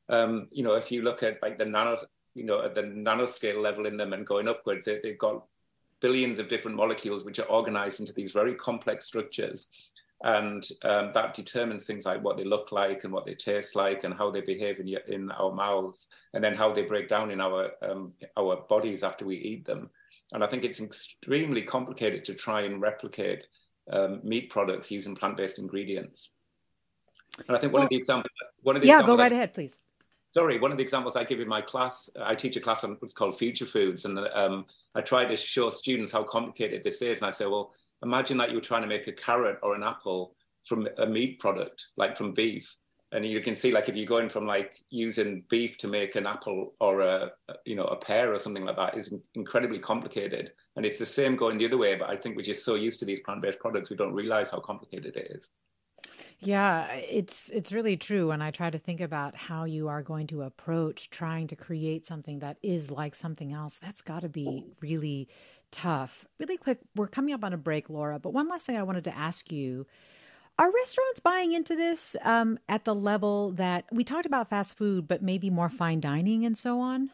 Um, 0.10 0.48
you 0.52 0.64
know, 0.64 0.76
if 0.76 0.92
you 0.92 1.02
look 1.02 1.24
at 1.24 1.42
like 1.42 1.58
the 1.58 1.66
nano 1.66 1.98
you 2.38 2.44
know, 2.44 2.62
at 2.62 2.76
the 2.76 2.84
nanoscale 2.84 3.62
level 3.62 3.88
in 3.88 3.98
them 3.98 4.14
and 4.14 4.26
going 4.26 4.48
upwards, 4.48 4.86
they, 4.86 5.00
they've 5.02 5.18
got 5.18 5.44
billions 6.00 6.38
of 6.38 6.48
different 6.48 6.78
molecules 6.78 7.26
which 7.26 7.40
are 7.40 7.48
organized 7.48 8.00
into 8.00 8.14
these 8.14 8.32
very 8.32 8.54
complex 8.54 9.08
structures. 9.08 9.68
And 10.24 10.68
um, 10.84 11.12
that 11.14 11.34
determines 11.34 11.86
things 11.86 12.06
like 12.06 12.24
what 12.24 12.38
they 12.38 12.44
look 12.44 12.72
like 12.72 13.04
and 13.04 13.12
what 13.12 13.26
they 13.26 13.34
taste 13.34 13.76
like 13.76 14.04
and 14.04 14.14
how 14.14 14.30
they 14.30 14.42
behave 14.42 14.80
in, 14.80 14.96
in 15.08 15.32
our 15.32 15.52
mouths 15.52 16.08
and 16.36 16.44
then 16.44 16.54
how 16.54 16.72
they 16.72 16.84
break 16.84 17.08
down 17.08 17.32
in 17.32 17.42
our, 17.42 17.72
um, 17.82 18.14
our 18.38 18.58
bodies 18.70 19.02
after 19.02 19.26
we 19.26 19.38
eat 19.38 19.66
them. 19.66 19.90
And 20.32 20.44
I 20.44 20.48
think 20.48 20.64
it's 20.64 20.80
extremely 20.80 21.64
complicated 21.64 22.24
to 22.26 22.36
try 22.36 22.62
and 22.62 22.82
replicate 22.82 23.48
um, 23.92 24.20
meat 24.24 24.52
products 24.52 24.92
using 24.92 25.16
plant-based 25.16 25.58
ingredients. 25.58 26.30
And 27.48 27.56
I 27.56 27.60
think 27.60 27.74
one 27.74 27.82
well, 27.82 27.84
of 27.84 27.90
the 27.90 27.98
examples, 27.98 28.32
one 28.62 28.76
of 28.76 28.82
the 28.82 28.88
yeah, 28.88 29.04
go 29.04 29.16
right 29.16 29.32
I, 29.32 29.36
ahead, 29.36 29.54
please 29.54 29.80
sorry, 30.38 30.60
one 30.60 30.70
of 30.70 30.78
the 30.78 30.84
examples 30.84 31.16
I 31.16 31.24
give 31.24 31.40
in 31.40 31.48
my 31.48 31.62
class, 31.62 32.12
I 32.22 32.36
teach 32.36 32.56
a 32.58 32.62
class 32.62 32.84
on 32.84 32.98
what's 33.00 33.14
called 33.14 33.36
future 33.36 33.66
foods, 33.66 34.06
and 34.06 34.20
um, 34.34 34.66
I 34.94 35.02
try 35.02 35.26
to 35.26 35.36
show 35.36 35.72
students 35.72 36.12
how 36.12 36.22
complicated 36.24 36.84
this 36.84 37.02
is. 37.02 37.18
And 37.18 37.26
I 37.26 37.32
say, 37.32 37.48
well, 37.48 37.74
imagine 38.04 38.38
that 38.38 38.52
you're 38.52 38.62
trying 38.62 38.84
to 38.84 38.88
make 38.88 39.08
a 39.08 39.14
carrot 39.14 39.58
or 39.64 39.74
an 39.74 39.82
apple 39.82 40.36
from 40.64 40.88
a 41.00 41.08
meat 41.08 41.40
product, 41.40 41.88
like 41.98 42.16
from 42.16 42.34
beef. 42.34 42.76
And 43.14 43.26
you 43.26 43.40
can 43.40 43.56
see, 43.56 43.72
like, 43.72 43.90
if 43.90 43.96
you're 43.96 44.06
going 44.06 44.30
from 44.30 44.46
like 44.46 44.76
using 44.90 45.44
beef 45.50 45.78
to 45.80 45.88
make 45.88 46.16
an 46.16 46.28
apple 46.28 46.76
or 46.80 47.02
a, 47.02 47.32
you 47.66 47.76
know, 47.76 47.86
a 47.86 47.96
pear 47.96 48.32
or 48.32 48.38
something 48.38 48.66
like 48.66 48.76
that, 48.76 48.96
is 48.96 49.12
incredibly 49.34 49.80
complicated. 49.80 50.52
And 50.76 50.86
it's 50.86 51.00
the 51.00 51.06
same 51.08 51.36
going 51.36 51.58
the 51.58 51.66
other 51.66 51.80
way. 51.80 51.96
But 51.96 52.12
I 52.12 52.16
think 52.16 52.36
we're 52.36 52.44
just 52.44 52.64
so 52.66 52.76
used 52.76 53.00
to 53.00 53.06
these 53.06 53.22
plant-based 53.26 53.60
products, 53.60 53.90
we 53.90 53.96
don't 53.96 54.14
realize 54.14 54.52
how 54.52 54.60
complicated 54.60 55.16
it 55.16 55.32
is. 55.32 55.50
Yeah, 56.40 56.86
it's 56.94 57.50
it's 57.50 57.72
really 57.72 57.98
true 57.98 58.30
and 58.30 58.44
I 58.44 58.52
try 58.52 58.70
to 58.70 58.78
think 58.78 59.02
about 59.02 59.36
how 59.36 59.66
you 59.66 59.88
are 59.88 60.04
going 60.04 60.28
to 60.28 60.44
approach 60.44 61.10
trying 61.10 61.48
to 61.48 61.56
create 61.56 62.06
something 62.06 62.40
that 62.40 62.58
is 62.62 62.92
like 62.92 63.16
something 63.16 63.52
else. 63.52 63.80
That's 63.80 64.02
got 64.02 64.22
to 64.22 64.30
be 64.30 64.66
really 64.80 65.30
tough. 65.72 66.26
Really 66.40 66.58
quick, 66.58 66.80
we're 66.96 67.08
coming 67.08 67.34
up 67.34 67.44
on 67.44 67.54
a 67.54 67.58
break, 67.58 67.90
Laura, 67.90 68.20
but 68.20 68.34
one 68.34 68.48
last 68.48 68.66
thing 68.68 68.78
I 68.78 68.84
wanted 68.84 69.04
to 69.06 69.18
ask 69.18 69.52
you. 69.52 69.88
Are 70.60 70.72
restaurants 70.72 71.20
buying 71.20 71.54
into 71.54 71.76
this 71.76 72.16
um, 72.24 72.58
at 72.68 72.84
the 72.84 72.96
level 72.96 73.52
that 73.52 73.86
we 73.92 74.04
talked 74.04 74.26
about 74.26 74.50
fast 74.50 74.76
food, 74.76 75.08
but 75.08 75.22
maybe 75.22 75.52
more 75.52 75.70
fine 75.70 76.00
dining 76.00 76.46
and 76.46 76.58
so 76.58 76.80
on? 76.80 77.12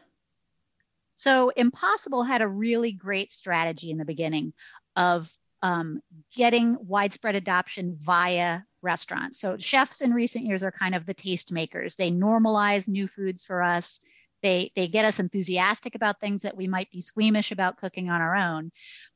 So, 1.16 1.50
Impossible 1.50 2.24
had 2.24 2.42
a 2.42 2.48
really 2.48 2.92
great 2.92 3.32
strategy 3.32 3.90
in 3.90 3.98
the 3.98 4.04
beginning 4.04 4.54
of 4.96 5.30
um, 5.64 6.02
getting 6.36 6.76
widespread 6.78 7.34
adoption 7.34 7.96
via 7.98 8.60
restaurants. 8.82 9.40
So 9.40 9.56
chefs 9.56 10.02
in 10.02 10.12
recent 10.12 10.44
years 10.44 10.62
are 10.62 10.70
kind 10.70 10.94
of 10.94 11.06
the 11.06 11.14
tastemakers. 11.14 11.96
They 11.96 12.10
normalize 12.10 12.86
new 12.86 13.08
foods 13.08 13.44
for 13.44 13.62
us. 13.62 13.98
They 14.42 14.72
they 14.76 14.88
get 14.88 15.06
us 15.06 15.18
enthusiastic 15.18 15.94
about 15.94 16.20
things 16.20 16.42
that 16.42 16.54
we 16.54 16.68
might 16.68 16.90
be 16.90 17.00
squeamish 17.00 17.50
about 17.50 17.78
cooking 17.78 18.10
on 18.10 18.20
our 18.20 18.36
own. 18.36 18.72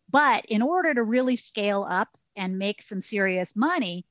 But 0.09 0.47
in 0.47 0.63
order 0.63 0.95
to 0.95 1.03
really 1.03 1.37
scale 1.37 1.87
up 1.87 2.09
and 2.35 2.59
make 2.59 2.81
some 2.81 3.03
serious 3.03 3.55
money, 3.55 4.07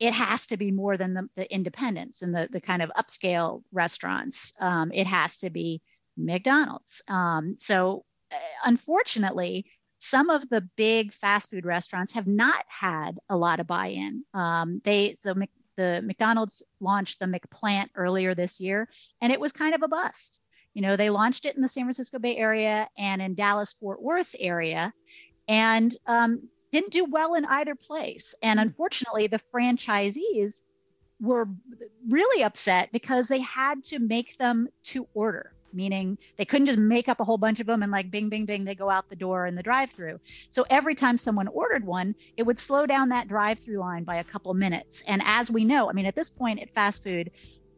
it 0.00 0.12
has 0.12 0.48
to 0.48 0.56
be 0.56 0.72
more 0.72 0.96
than 0.96 1.14
the, 1.14 1.28
the 1.36 1.54
independents 1.54 2.22
and 2.22 2.34
the, 2.34 2.48
the 2.50 2.60
kind 2.60 2.82
of 2.82 2.90
upscale 2.98 3.62
restaurants. 3.70 4.52
Um, 4.58 4.90
it 4.92 5.06
has 5.06 5.36
to 5.36 5.50
be 5.50 5.82
McDonald's. 6.16 7.00
Um, 7.06 7.56
so, 7.60 8.04
uh, 8.32 8.36
unfortunately, 8.64 9.66
some 9.98 10.30
of 10.30 10.48
the 10.48 10.60
big 10.76 11.12
fast 11.12 11.50
food 11.50 11.64
restaurants 11.64 12.12
have 12.12 12.26
not 12.26 12.64
had 12.68 13.18
a 13.28 13.36
lot 13.36 13.60
of 13.60 13.66
buy-in. 13.66 14.24
Um, 14.34 14.80
they 14.84 15.16
the 15.22 15.48
the 15.76 16.00
McDonald's 16.02 16.62
launched 16.80 17.18
the 17.18 17.26
McPlant 17.26 17.88
earlier 17.94 18.34
this 18.34 18.60
year, 18.60 18.88
and 19.20 19.32
it 19.32 19.40
was 19.40 19.52
kind 19.52 19.74
of 19.74 19.82
a 19.82 19.88
bust. 19.88 20.40
You 20.74 20.82
know, 20.82 20.96
they 20.96 21.10
launched 21.10 21.46
it 21.46 21.56
in 21.56 21.62
the 21.62 21.68
San 21.68 21.84
Francisco 21.84 22.18
Bay 22.18 22.36
Area 22.36 22.88
and 22.96 23.20
in 23.22 23.34
Dallas 23.34 23.74
Fort 23.74 24.02
Worth 24.02 24.34
area, 24.38 24.92
and 25.48 25.94
um, 26.06 26.48
didn't 26.70 26.92
do 26.92 27.04
well 27.04 27.34
in 27.34 27.44
either 27.44 27.74
place. 27.74 28.34
And 28.42 28.60
unfortunately, 28.60 29.26
the 29.26 29.40
franchisees 29.54 30.62
were 31.20 31.48
really 32.08 32.44
upset 32.44 32.90
because 32.92 33.28
they 33.28 33.40
had 33.40 33.84
to 33.84 33.98
make 33.98 34.36
them 34.36 34.68
to 34.84 35.08
order 35.14 35.55
meaning 35.76 36.18
they 36.36 36.44
couldn't 36.44 36.66
just 36.66 36.78
make 36.78 37.08
up 37.08 37.20
a 37.20 37.24
whole 37.24 37.38
bunch 37.38 37.60
of 37.60 37.66
them 37.66 37.82
and 37.82 37.92
like 37.92 38.10
bing, 38.10 38.28
bing, 38.28 38.46
bing, 38.46 38.64
they 38.64 38.74
go 38.74 38.90
out 38.90 39.08
the 39.08 39.16
door 39.16 39.46
in 39.46 39.54
the 39.54 39.62
drive 39.62 39.90
through. 39.90 40.18
So 40.50 40.64
every 40.70 40.94
time 40.94 41.18
someone 41.18 41.48
ordered 41.48 41.84
one, 41.84 42.14
it 42.36 42.42
would 42.44 42.58
slow 42.58 42.86
down 42.86 43.10
that 43.10 43.28
drive 43.28 43.58
through 43.58 43.78
line 43.78 44.04
by 44.04 44.16
a 44.16 44.24
couple 44.24 44.52
minutes. 44.54 45.02
And 45.06 45.22
as 45.24 45.50
we 45.50 45.64
know, 45.64 45.88
I 45.88 45.92
mean, 45.92 46.06
at 46.06 46.14
this 46.14 46.30
point 46.30 46.60
at 46.60 46.70
fast 46.70 47.04
food, 47.04 47.30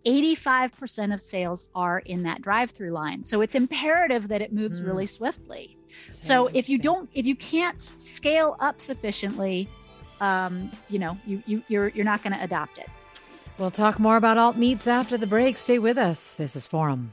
85% 0.07 1.13
of 1.13 1.21
sales 1.21 1.67
are 1.75 1.99
in 1.99 2.23
that 2.23 2.41
drive 2.41 2.71
through 2.71 2.91
line. 2.91 3.25
So 3.25 3.41
it's 3.41 3.55
imperative 3.55 4.29
that 4.29 4.41
it 4.41 4.53
moves 4.53 4.81
mm. 4.81 4.87
really 4.87 5.07
swiftly. 5.07 5.77
so 6.11 6.49
if 6.55 6.69
you 6.69 6.79
don't, 6.79 7.11
if 7.15 7.27
you 7.27 7.37
can't 7.37 7.81
scale 7.99 8.57
up 8.61 8.81
sufficiently, 8.81 9.69
um, 10.21 10.71
you 10.89 10.99
know, 10.99 11.19
you, 11.27 11.43
you, 11.47 11.63
you're, 11.69 11.89
you're 11.89 12.05
not 12.05 12.23
going 12.23 12.33
to 12.33 12.43
adopt 12.43 12.79
it. 12.79 12.89
We'll 13.59 13.71
talk 13.71 13.99
more 13.99 14.17
about 14.17 14.39
alt 14.39 14.57
meats 14.57 14.87
after 14.87 15.17
the 15.17 15.27
break. 15.27 15.57
Stay 15.57 15.79
with 15.79 15.99
us. 15.99 16.33
This 16.33 16.55
is 16.55 16.67
Forum. 16.67 17.13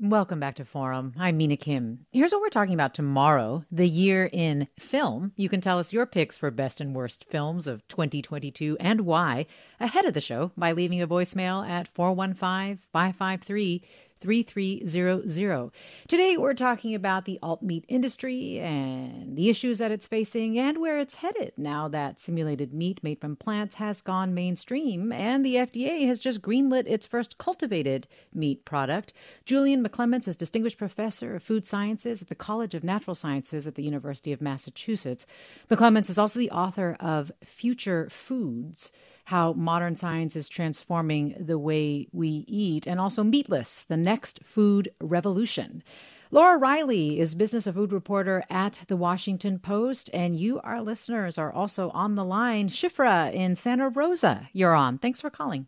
Welcome 0.00 0.38
back 0.38 0.54
to 0.54 0.64
Forum. 0.64 1.12
I'm 1.18 1.38
Mina 1.38 1.56
Kim. 1.56 2.06
Here's 2.12 2.30
what 2.30 2.40
we're 2.40 2.50
talking 2.50 2.74
about 2.74 2.94
tomorrow 2.94 3.64
the 3.68 3.88
year 3.88 4.30
in 4.32 4.68
film. 4.78 5.32
You 5.34 5.48
can 5.48 5.60
tell 5.60 5.80
us 5.80 5.92
your 5.92 6.06
picks 6.06 6.38
for 6.38 6.52
best 6.52 6.80
and 6.80 6.94
worst 6.94 7.24
films 7.28 7.66
of 7.66 7.86
2022 7.88 8.76
and 8.78 9.00
why 9.00 9.46
ahead 9.80 10.04
of 10.04 10.14
the 10.14 10.20
show 10.20 10.52
by 10.56 10.70
leaving 10.70 11.02
a 11.02 11.08
voicemail 11.08 11.68
at 11.68 11.88
415 11.88 12.78
553 12.92 13.82
3300. 14.20 15.70
Today, 16.08 16.36
we're 16.36 16.54
talking 16.54 16.94
about 16.94 17.24
the 17.24 17.38
alt 17.42 17.62
meat 17.62 17.84
industry 17.88 18.58
and 18.58 19.36
the 19.36 19.48
issues 19.48 19.78
that 19.78 19.90
it's 19.90 20.06
facing 20.06 20.58
and 20.58 20.78
where 20.78 20.98
it's 20.98 21.16
headed 21.16 21.52
now 21.56 21.88
that 21.88 22.20
simulated 22.20 22.72
meat 22.72 23.02
made 23.02 23.20
from 23.20 23.36
plants 23.36 23.76
has 23.76 24.00
gone 24.00 24.34
mainstream 24.34 25.12
and 25.12 25.44
the 25.44 25.56
FDA 25.56 26.06
has 26.06 26.20
just 26.20 26.42
greenlit 26.42 26.86
its 26.86 27.06
first 27.06 27.38
cultivated 27.38 28.06
meat 28.34 28.64
product. 28.64 29.12
Julian 29.44 29.84
McClements 29.84 30.28
is 30.28 30.36
Distinguished 30.36 30.78
Professor 30.78 31.36
of 31.36 31.42
Food 31.42 31.66
Sciences 31.66 32.22
at 32.22 32.28
the 32.28 32.34
College 32.34 32.74
of 32.74 32.84
Natural 32.84 33.14
Sciences 33.14 33.66
at 33.66 33.74
the 33.74 33.82
University 33.82 34.32
of 34.32 34.40
Massachusetts. 34.40 35.26
McClements 35.70 36.10
is 36.10 36.18
also 36.18 36.38
the 36.38 36.50
author 36.50 36.96
of 37.00 37.32
Future 37.44 38.08
Foods 38.10 38.92
how 39.28 39.52
modern 39.52 39.94
science 39.94 40.34
is 40.36 40.48
transforming 40.48 41.36
the 41.38 41.58
way 41.58 42.08
we 42.12 42.46
eat, 42.48 42.86
and 42.86 42.98
also 42.98 43.22
Meatless, 43.22 43.84
the 43.86 43.96
next 43.96 44.40
food 44.42 44.90
revolution. 45.02 45.82
Laura 46.30 46.58
Reiley 46.58 47.18
is 47.18 47.34
business 47.34 47.66
and 47.66 47.76
food 47.76 47.92
reporter 47.92 48.42
at 48.48 48.80
the 48.88 48.96
Washington 48.96 49.58
Post, 49.58 50.08
and 50.14 50.40
you, 50.40 50.60
our 50.60 50.80
listeners, 50.80 51.36
are 51.36 51.52
also 51.52 51.90
on 51.90 52.14
the 52.14 52.24
line. 52.24 52.70
Shifra 52.70 53.30
in 53.30 53.54
Santa 53.54 53.90
Rosa, 53.90 54.48
you're 54.54 54.74
on. 54.74 54.96
Thanks 54.96 55.20
for 55.20 55.28
calling. 55.28 55.66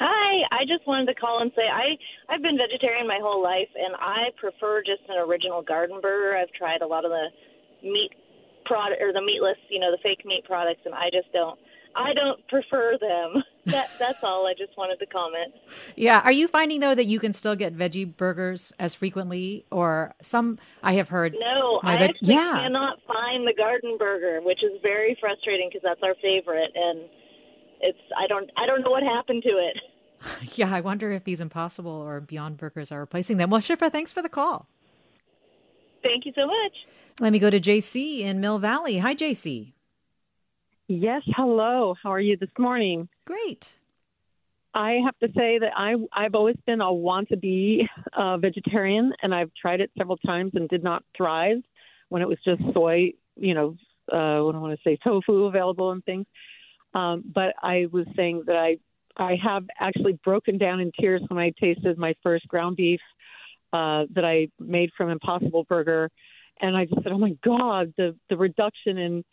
Hi, 0.00 0.48
I 0.50 0.64
just 0.64 0.86
wanted 0.86 1.12
to 1.12 1.14
call 1.14 1.42
and 1.42 1.52
say 1.54 1.68
I 1.70 1.96
I've 2.32 2.40
been 2.40 2.56
vegetarian 2.56 3.06
my 3.06 3.18
whole 3.20 3.42
life, 3.42 3.68
and 3.76 3.94
I 4.00 4.32
prefer 4.40 4.80
just 4.80 5.02
an 5.10 5.18
original 5.28 5.60
garden 5.60 6.00
burger. 6.00 6.38
I've 6.38 6.52
tried 6.52 6.80
a 6.80 6.86
lot 6.86 7.04
of 7.04 7.10
the 7.10 7.28
meat 7.82 8.12
product 8.64 9.02
or 9.02 9.12
the 9.12 9.20
meatless, 9.20 9.58
you 9.68 9.78
know, 9.78 9.90
the 9.92 10.00
fake 10.02 10.24
meat 10.24 10.44
products, 10.44 10.80
and 10.86 10.94
I 10.94 11.10
just 11.12 11.30
don't 11.34 11.58
I 11.96 12.12
don't 12.14 12.46
prefer 12.48 12.98
them. 13.00 13.42
That 13.66 13.88
that's 13.98 14.18
all. 14.22 14.46
I 14.46 14.52
just 14.52 14.76
wanted 14.76 14.98
to 14.98 15.06
comment. 15.06 15.54
Yeah, 15.96 16.20
are 16.22 16.30
you 16.30 16.48
finding 16.48 16.80
though 16.80 16.94
that 16.94 17.06
you 17.06 17.18
can 17.18 17.32
still 17.32 17.56
get 17.56 17.74
veggie 17.74 18.04
burgers 18.14 18.74
as 18.78 18.94
frequently, 18.94 19.64
or 19.72 20.14
some? 20.20 20.58
I 20.82 20.92
have 20.96 21.08
heard. 21.08 21.34
No, 21.40 21.80
I 21.82 21.96
veg- 21.96 22.10
actually 22.10 22.34
yeah. 22.34 22.60
cannot 22.62 22.98
find 23.06 23.46
the 23.46 23.54
garden 23.56 23.96
burger, 23.98 24.42
which 24.42 24.62
is 24.62 24.72
very 24.82 25.16
frustrating 25.18 25.70
because 25.72 25.80
that's 25.82 26.02
our 26.02 26.14
favorite, 26.20 26.72
and 26.74 27.08
it's 27.80 27.98
I 28.18 28.26
don't 28.26 28.50
I 28.58 28.66
don't 28.66 28.82
know 28.82 28.90
what 28.90 29.02
happened 29.02 29.42
to 29.44 29.56
it. 29.56 29.78
Yeah, 30.56 30.74
I 30.74 30.80
wonder 30.80 31.12
if 31.12 31.24
these 31.24 31.40
Impossible 31.40 31.90
or 31.90 32.20
Beyond 32.20 32.56
Burgers 32.56 32.92
are 32.92 33.00
replacing 33.00 33.36
them. 33.36 33.50
Well, 33.50 33.60
Shifra, 33.60 33.90
thanks 33.90 34.12
for 34.12 34.22
the 34.22 34.28
call. 34.28 34.68
Thank 36.04 36.26
you 36.26 36.32
so 36.36 36.46
much. 36.46 36.72
Let 37.20 37.32
me 37.32 37.38
go 37.38 37.50
to 37.50 37.60
JC 37.60 38.20
in 38.20 38.40
Mill 38.40 38.58
Valley. 38.58 38.98
Hi, 38.98 39.14
JC. 39.14 39.72
Yes, 40.86 41.22
hello. 41.34 41.94
How 42.02 42.12
are 42.12 42.20
you 42.20 42.36
this 42.36 42.50
morning? 42.58 43.08
Great. 43.24 43.74
I 44.74 44.98
have 45.04 45.16
to 45.20 45.28
say 45.34 45.58
that 45.58 45.72
I 45.74 45.94
I've 46.12 46.34
always 46.34 46.56
been 46.66 46.82
a 46.82 46.92
want 46.92 47.28
to 47.30 47.38
be 47.38 47.88
uh, 48.12 48.36
vegetarian, 48.36 49.14
and 49.22 49.34
I've 49.34 49.50
tried 49.54 49.80
it 49.80 49.90
several 49.96 50.18
times 50.18 50.52
and 50.54 50.68
did 50.68 50.84
not 50.84 51.02
thrive 51.16 51.62
when 52.10 52.20
it 52.20 52.28
was 52.28 52.36
just 52.44 52.60
soy, 52.74 53.12
you 53.36 53.54
know, 53.54 53.76
uh, 54.12 54.44
what 54.44 54.52
do 54.52 54.58
I 54.58 54.60
want 54.60 54.78
to 54.78 54.82
say, 54.84 54.98
tofu 55.02 55.44
available 55.44 55.90
and 55.90 56.04
things. 56.04 56.26
Um, 56.92 57.24
but 57.34 57.54
I 57.62 57.86
was 57.90 58.06
saying 58.14 58.42
that 58.46 58.56
I 58.56 58.76
I 59.16 59.36
have 59.42 59.64
actually 59.80 60.18
broken 60.22 60.58
down 60.58 60.80
in 60.80 60.92
tears 61.00 61.22
when 61.28 61.38
I 61.38 61.52
tasted 61.58 61.96
my 61.96 62.14
first 62.22 62.46
ground 62.46 62.76
beef 62.76 63.00
uh, 63.72 64.04
that 64.14 64.24
I 64.24 64.48
made 64.58 64.90
from 64.98 65.08
Impossible 65.08 65.64
Burger, 65.64 66.10
and 66.60 66.76
I 66.76 66.84
just 66.84 67.02
said, 67.02 67.12
oh 67.12 67.18
my 67.18 67.36
god, 67.42 67.94
the 67.96 68.14
the 68.28 68.36
reduction 68.36 68.98
in 68.98 69.24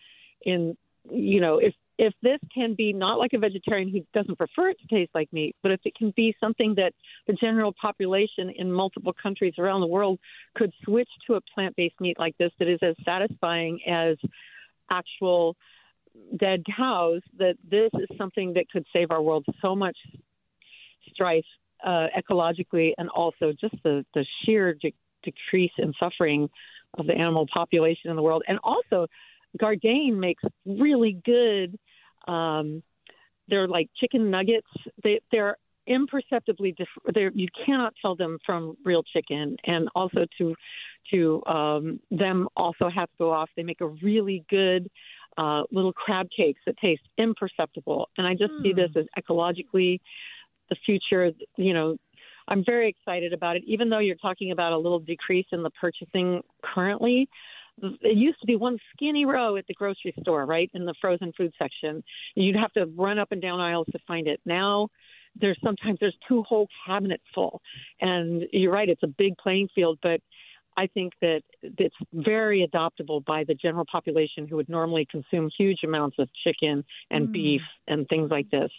in 0.44 0.78
you 1.10 1.42
know, 1.42 1.58
if 1.58 1.74
if 1.98 2.14
this 2.24 2.40
can 2.54 2.74
be 2.74 2.94
not 2.94 3.20
like 3.20 3.34
a 3.34 3.38
vegetarian 3.38 3.88
who 3.90 4.00
doesn't 4.12 4.36
prefer 4.36 4.70
it 4.70 4.78
to 4.80 4.88
taste 4.88 5.12
like 5.14 5.32
meat, 5.32 5.56
but 5.62 5.72
if 5.72 5.80
it 5.86 5.94
can 5.94 6.12
be 6.16 6.36
something 6.40 6.74
that 6.76 6.94
the 7.28 7.34
general 7.34 7.74
population 7.80 8.50
in 8.50 8.72
multiple 8.72 9.14
countries 9.14 9.54
around 9.60 9.82
the 9.82 9.88
world 9.88 10.18
could 10.56 10.74
switch 10.84 11.10
to 11.28 11.36
a 11.36 11.42
plant-based 11.54 12.00
meat 12.00 12.18
like 12.18 12.36
this 12.40 12.52
that 12.58 12.68
is 12.68 12.80
as 12.82 12.96
satisfying 13.06 13.80
as 13.88 14.18
actual 14.92 15.56
dead 16.38 16.64
cows, 16.76 17.22
that 17.38 17.56
this 17.70 17.92
is 17.94 18.18
something 18.18 18.54
that 18.54 18.70
could 18.70 18.86
save 18.92 19.12
our 19.12 19.22
world 19.22 19.46
so 19.62 19.76
much 19.76 19.98
strife 21.14 21.46
uh, 21.86 22.08
ecologically 22.18 22.94
and 22.98 23.10
also 23.10 23.54
just 23.60 23.76
the, 23.84 24.06
the 24.14 24.26
sheer 24.44 24.74
de- 24.74 24.96
decrease 25.24 25.72
in 25.78 25.94
suffering 26.00 26.50
of 26.98 27.08
the 27.08 27.14
animal 27.14 27.48
population 27.54 28.10
in 28.10 28.16
the 28.16 28.22
world. 28.22 28.44
And 28.48 28.60
also 28.64 29.08
Gardein 29.60 30.18
makes 30.18 30.44
really 30.66 31.20
good. 31.26 31.78
Um, 32.28 32.84
they're 33.48 33.68
like 33.68 33.90
chicken 34.00 34.30
nuggets. 34.32 34.68
They 35.04 35.20
they're 35.32 35.58
imperceptibly 35.88 36.72
different. 36.72 37.14
They're, 37.14 37.32
you 37.34 37.48
cannot 37.66 37.94
tell 38.02 38.16
them 38.16 38.38
from 38.46 38.78
real 38.86 39.04
chicken. 39.04 39.58
And 39.66 39.90
also 39.96 40.26
to 40.38 40.56
to 41.12 41.44
um, 41.46 42.00
them 42.12 42.48
also 42.56 42.90
have 42.90 43.10
to 43.10 43.18
go 43.18 43.32
off. 43.32 43.50
They 43.56 43.64
make 43.64 43.82
a 43.82 43.88
really 43.88 44.46
good 44.50 44.90
uh, 45.38 45.64
little 45.72 45.94
crab 45.94 46.28
cakes 46.36 46.62
that 46.66 46.78
taste 46.78 47.02
imperceptible. 47.18 48.10
And 48.18 48.28
I 48.28 48.34
just 48.34 48.52
mm. 48.52 48.64
see 48.64 48.74
this 48.74 48.92
hmm. 48.94 49.00
as 49.00 49.06
ecologically 49.18 50.00
the 50.70 50.76
future. 50.86 51.32
You 51.58 51.74
know, 51.74 51.98
I'm 52.48 52.64
very 52.66 52.90
excited 52.90 53.34
about 53.34 53.56
it. 53.56 53.64
Even 53.66 53.90
though 53.90 54.00
you're 54.00 54.16
talking 54.16 54.52
about 54.52 54.74
a 54.74 54.78
little 54.78 55.00
decrease 55.00 55.48
in 55.52 55.64
the 55.64 55.70
purchasing 55.72 56.42
currently, 56.64 57.28
it 57.82 58.17
used 58.17 58.39
to 58.41 58.48
be 58.48 58.56
one 58.56 58.78
skinny 58.94 59.26
row 59.26 59.56
at 59.58 59.65
the 59.67 59.74
grocery 59.74 60.13
store, 60.22 60.46
right 60.46 60.70
in 60.74 60.86
the 60.86 60.94
frozen 61.02 61.34
food 61.36 61.54
section. 61.58 62.04
You'd 62.36 62.56
have 62.56 62.72
to 62.74 62.86
run 62.86 63.20
up 63.20 63.32
and 63.32 63.41
down 63.41 63.60
aisles 63.60 63.88
to 63.91 64.00
find 64.08 64.28
it. 64.28 64.39
Now 64.46 64.89
there's 65.39 65.60
sometimes 65.63 65.98
there's 66.00 66.17
two 66.28 66.44
whole 66.44 66.67
cabinets 66.86 67.24
full, 67.34 67.62
and 68.00 68.44
you're 68.52 68.72
right, 68.72 68.89
it's 68.89 69.04
a 69.04 69.08
big 69.08 69.38
playing 69.38 69.70
field, 69.74 70.00
but 70.02 70.20
I 70.78 70.88
think 70.88 71.13
that 71.22 71.41
it's 71.62 71.96
very 72.13 72.67
adoptable 72.67 73.24
by 73.24 73.44
the 73.44 73.54
general 73.54 73.86
population 73.91 74.48
who 74.48 74.56
would 74.56 74.70
normally 74.70 75.06
consume 75.10 75.50
huge 75.58 75.80
amounts 75.84 76.17
of 76.17 76.30
chicken 76.46 76.86
and 77.10 77.28
mm. 77.28 77.34
beef 77.34 77.62
and 77.88 78.08
things 78.08 78.32
like 78.32 78.50
this. 78.50 78.72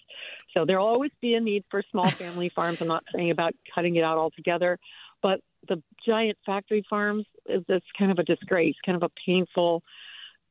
So 0.55 0.65
there'll 0.65 0.87
always 0.87 1.11
be 1.21 1.35
a 1.35 1.41
need 1.41 1.65
for 1.71 1.83
small 1.91 2.09
family 2.09 2.49
farms. 2.49 2.81
I'm 2.81 2.89
not 2.89 3.05
saying 3.15 3.31
about 3.31 3.55
cutting 3.75 3.97
it 3.97 4.05
out 4.05 4.17
altogether, 4.17 4.79
but 5.23 5.41
the 5.69 5.83
giant 6.07 6.39
factory 6.45 6.85
farms 6.89 7.27
is 7.47 7.63
just 7.69 7.85
kind 7.99 8.11
of 8.11 8.19
a 8.19 8.25
disgrace, 8.25 8.77
kind 8.85 8.97
of 8.97 9.03
a 9.03 9.11
painful, 9.27 9.83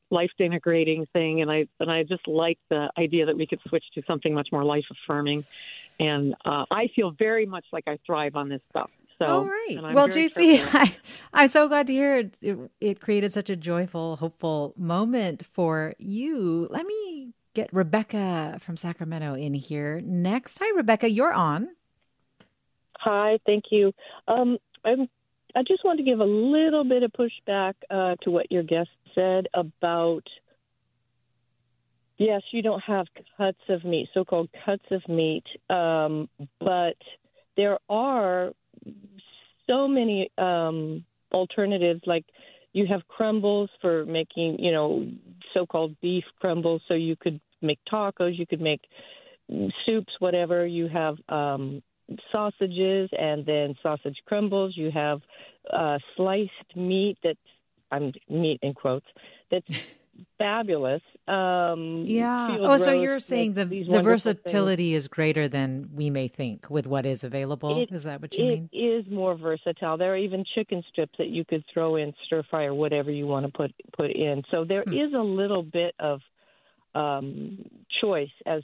life 0.10 0.32
denigrating 0.40 1.10
thing. 1.12 1.42
And 1.42 1.52
I 1.52 1.68
and 1.80 1.92
I 1.92 2.04
just 2.04 2.28
like 2.28 2.60
the 2.70 2.90
idea 2.98 3.26
that 3.28 3.38
we 3.38 3.48
could 3.48 3.60
switch 3.68 3.86
to 3.96 4.04
something 4.08 4.34
much 4.34 4.50
more 4.52 4.64
life 4.64 4.86
affirming. 4.92 5.46
And 6.00 6.36
uh, 6.46 6.66
I 6.72 6.88
feel 6.96 7.12
very 7.12 7.46
much 7.46 7.66
like 7.72 7.86
I 7.88 8.00
thrive 8.06 8.36
on 8.36 8.50
this 8.50 8.62
stuff. 8.70 8.90
So, 9.20 9.26
All 9.28 9.46
right. 9.46 9.94
Well, 9.94 10.08
JC, 10.08 10.62
I, 10.74 10.96
I'm 11.32 11.48
so 11.48 11.68
glad 11.68 11.86
to 11.88 11.94
hear 11.94 12.18
it, 12.18 12.38
it, 12.42 12.58
it 12.80 13.02
created 13.02 13.32
such 13.32 13.52
a 13.52 13.56
joyful, 13.56 14.16
hopeful 14.16 14.74
moment 14.76 15.46
for 15.46 15.94
you. 16.00 16.68
Let 16.72 16.88
me 16.88 17.34
get 17.54 17.70
Rebecca 17.72 18.58
from 18.60 18.78
Sacramento 18.78 19.36
in 19.36 19.54
here 19.54 20.02
next. 20.04 20.58
Hi, 20.58 20.76
Rebecca. 20.76 21.08
You're 21.08 21.34
on. 21.34 21.70
Hi, 22.98 23.40
thank 23.46 23.66
you. 23.72 23.94
Um, 24.28 24.58
I'm, 24.84 25.08
I 25.56 25.64
just 25.68 25.84
want 25.84 25.98
to 26.00 26.04
give 26.04 26.20
a 26.20 26.26
little 26.26 26.84
bit 26.84 27.04
of 27.04 27.12
pushback 27.12 27.74
uh, 27.90 28.16
to 28.24 28.32
what 28.32 28.52
your 28.52 28.64
guest 28.64 28.90
said 29.16 29.48
about. 29.54 30.24
Yes, 32.18 32.42
you 32.52 32.62
don't 32.62 32.84
have 32.84 33.08
cuts 33.38 33.58
of 33.70 33.84
meat, 33.84 34.10
so-called 34.14 34.50
cuts 34.66 34.86
of 34.92 35.02
meat, 35.10 35.44
um, 35.70 36.30
but 36.60 36.96
there 37.58 37.80
are 37.90 38.52
so 39.68 39.88
many 39.88 40.30
um, 40.38 41.04
alternatives 41.34 42.02
like 42.06 42.26
you 42.74 42.86
have 42.88 43.08
crumbles 43.08 43.70
for 43.82 44.06
making, 44.06 44.58
you 44.60 44.72
know, 44.72 45.08
so-called 45.54 45.96
beef 46.02 46.24
crumbles. 46.40 46.82
So 46.88 46.94
you 46.94 47.16
could 47.16 47.42
make 47.62 47.80
tacos, 47.92 48.38
you 48.38 48.46
could 48.46 48.62
make 48.62 48.82
soups, 49.86 50.14
whatever. 50.20 50.66
You 50.66 50.88
have 50.88 51.18
um, 51.28 51.84
sausages 52.32 53.10
and 53.18 53.46
then 53.46 53.76
sausage 53.82 54.18
crumbles. 54.26 54.76
You 54.76 54.92
have 54.92 55.22
uh, 55.72 56.00
sliced 56.16 56.76
meat 56.76 57.18
that's 57.24 57.40
I'm 57.92 58.14
meat 58.30 58.60
in 58.62 58.74
quotes 58.74 59.06
that's 59.50 59.68
fabulous. 60.38 61.02
Um, 61.28 62.04
yeah. 62.08 62.58
Oh, 62.62 62.78
so 62.78 62.92
you're 62.92 63.20
saying 63.20 63.54
the 63.54 63.66
the 63.66 64.02
versatility 64.02 64.92
things. 64.92 65.04
is 65.04 65.08
greater 65.08 65.48
than 65.48 65.90
we 65.94 66.10
may 66.10 66.28
think 66.28 66.70
with 66.70 66.88
what 66.88 67.06
is 67.06 67.24
available. 67.24 67.82
It, 67.82 67.92
is 67.92 68.04
that 68.04 68.22
what 68.22 68.34
you 68.34 68.46
it 68.46 68.48
mean? 68.48 68.70
It 68.72 68.78
is 68.78 69.06
more 69.12 69.36
versatile. 69.36 69.98
There 69.98 70.14
are 70.14 70.18
even 70.18 70.44
chicken 70.56 70.84
strips 70.90 71.14
that 71.18 71.28
you 71.28 71.46
could 71.46 71.64
throw 71.72 71.98
in 71.98 72.14
stir 72.26 72.44
fry 72.50 72.66
or 72.66 72.74
whatever 72.74 73.12
you 73.12 73.28
want 73.28 73.46
to 73.46 73.52
put 73.52 73.72
put 73.96 74.12
in. 74.12 74.44
So 74.52 74.66
there 74.66 74.84
hmm. 74.84 74.94
is 74.94 75.14
a 75.14 75.22
little 75.22 75.64
bit 75.64 75.94
of 76.00 76.22
um, 76.96 77.64
choice 78.02 78.32
as 78.46 78.64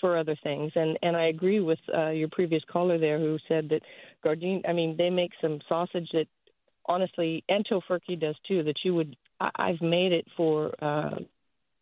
for 0.00 0.18
other 0.18 0.36
things. 0.42 0.72
And 0.74 0.98
and 1.02 1.16
I 1.16 1.26
agree 1.26 1.60
with 1.60 1.78
uh, 1.94 2.10
your 2.10 2.28
previous 2.28 2.62
caller 2.70 2.98
there 2.98 3.18
who 3.18 3.38
said 3.48 3.70
that 3.70 3.82
Gardein. 4.24 4.68
I 4.68 4.72
mean, 4.72 4.96
they 4.96 5.10
make 5.10 5.32
some 5.40 5.60
sausage 5.68 6.08
that 6.12 6.26
honestly, 6.86 7.44
and 7.48 7.66
Tofurky 7.66 8.18
does 8.18 8.36
too. 8.46 8.62
That 8.62 8.76
you 8.84 8.94
would. 8.94 9.16
I, 9.40 9.50
I've 9.56 9.82
made 9.82 10.12
it 10.12 10.26
for. 10.36 10.72
Uh, 10.82 11.20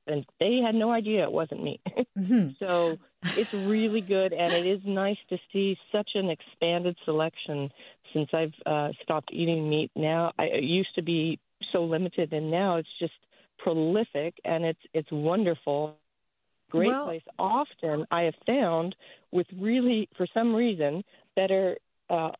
and 0.06 0.26
they 0.38 0.60
had 0.64 0.74
no 0.74 0.90
idea 0.90 1.22
it 1.22 1.32
wasn't 1.32 1.62
me. 1.62 1.80
mm-hmm. 2.18 2.48
So 2.58 2.98
it's 3.22 3.54
really 3.54 4.02
good, 4.02 4.34
and 4.34 4.52
it 4.52 4.66
is 4.66 4.80
nice 4.84 5.16
to 5.30 5.38
see 5.50 5.78
such 5.90 6.10
an 6.14 6.28
expanded 6.28 6.96
selection 7.06 7.70
since 8.12 8.28
I've 8.34 8.52
uh, 8.66 8.90
stopped 9.02 9.30
eating 9.32 9.68
meat. 9.68 9.90
Now 9.96 10.32
I 10.38 10.44
it 10.44 10.64
used 10.64 10.94
to 10.96 11.02
be 11.02 11.38
so 11.72 11.84
limited, 11.84 12.32
and 12.32 12.50
now 12.50 12.76
it's 12.76 12.88
just 12.98 13.14
prolific 13.64 14.34
and 14.44 14.64
it's 14.64 14.80
it's 14.92 15.10
wonderful. 15.10 15.96
Great 16.70 16.88
well, 16.88 17.04
place. 17.04 17.22
Often 17.38 18.06
I 18.10 18.22
have 18.22 18.34
found 18.46 18.96
with 19.30 19.46
really 19.58 20.08
for 20.16 20.26
some 20.34 20.54
reason 20.54 21.04
better 21.36 21.76
uh, 22.10 22.30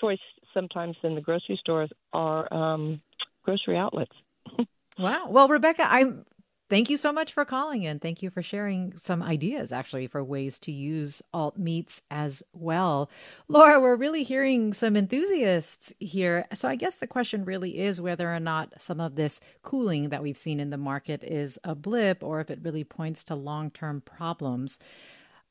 choice 0.00 0.18
sometimes 0.52 0.96
than 1.02 1.14
the 1.14 1.20
grocery 1.20 1.58
stores 1.60 1.90
are 2.12 2.52
um, 2.52 3.00
grocery 3.42 3.76
outlets. 3.76 4.12
wow. 4.98 5.26
Well, 5.28 5.48
Rebecca, 5.48 5.86
I'm 5.88 6.24
Thank 6.70 6.88
you 6.88 6.96
so 6.96 7.12
much 7.12 7.32
for 7.34 7.44
calling 7.44 7.82
in. 7.82 7.98
Thank 7.98 8.22
you 8.22 8.30
for 8.30 8.40
sharing 8.40 8.96
some 8.96 9.22
ideas, 9.22 9.70
actually, 9.70 10.06
for 10.06 10.24
ways 10.24 10.58
to 10.60 10.72
use 10.72 11.20
alt 11.32 11.58
meats 11.58 12.00
as 12.10 12.42
well. 12.54 13.10
Laura, 13.48 13.78
we're 13.80 13.96
really 13.96 14.22
hearing 14.22 14.72
some 14.72 14.96
enthusiasts 14.96 15.92
here. 16.00 16.46
So 16.54 16.66
I 16.66 16.76
guess 16.76 16.94
the 16.94 17.06
question 17.06 17.44
really 17.44 17.78
is 17.78 18.00
whether 18.00 18.34
or 18.34 18.40
not 18.40 18.80
some 18.80 18.98
of 18.98 19.14
this 19.14 19.40
cooling 19.62 20.08
that 20.08 20.22
we've 20.22 20.38
seen 20.38 20.58
in 20.58 20.70
the 20.70 20.78
market 20.78 21.22
is 21.22 21.58
a 21.64 21.74
blip 21.74 22.22
or 22.22 22.40
if 22.40 22.50
it 22.50 22.60
really 22.62 22.84
points 22.84 23.24
to 23.24 23.34
long 23.34 23.70
term 23.70 24.00
problems. 24.00 24.78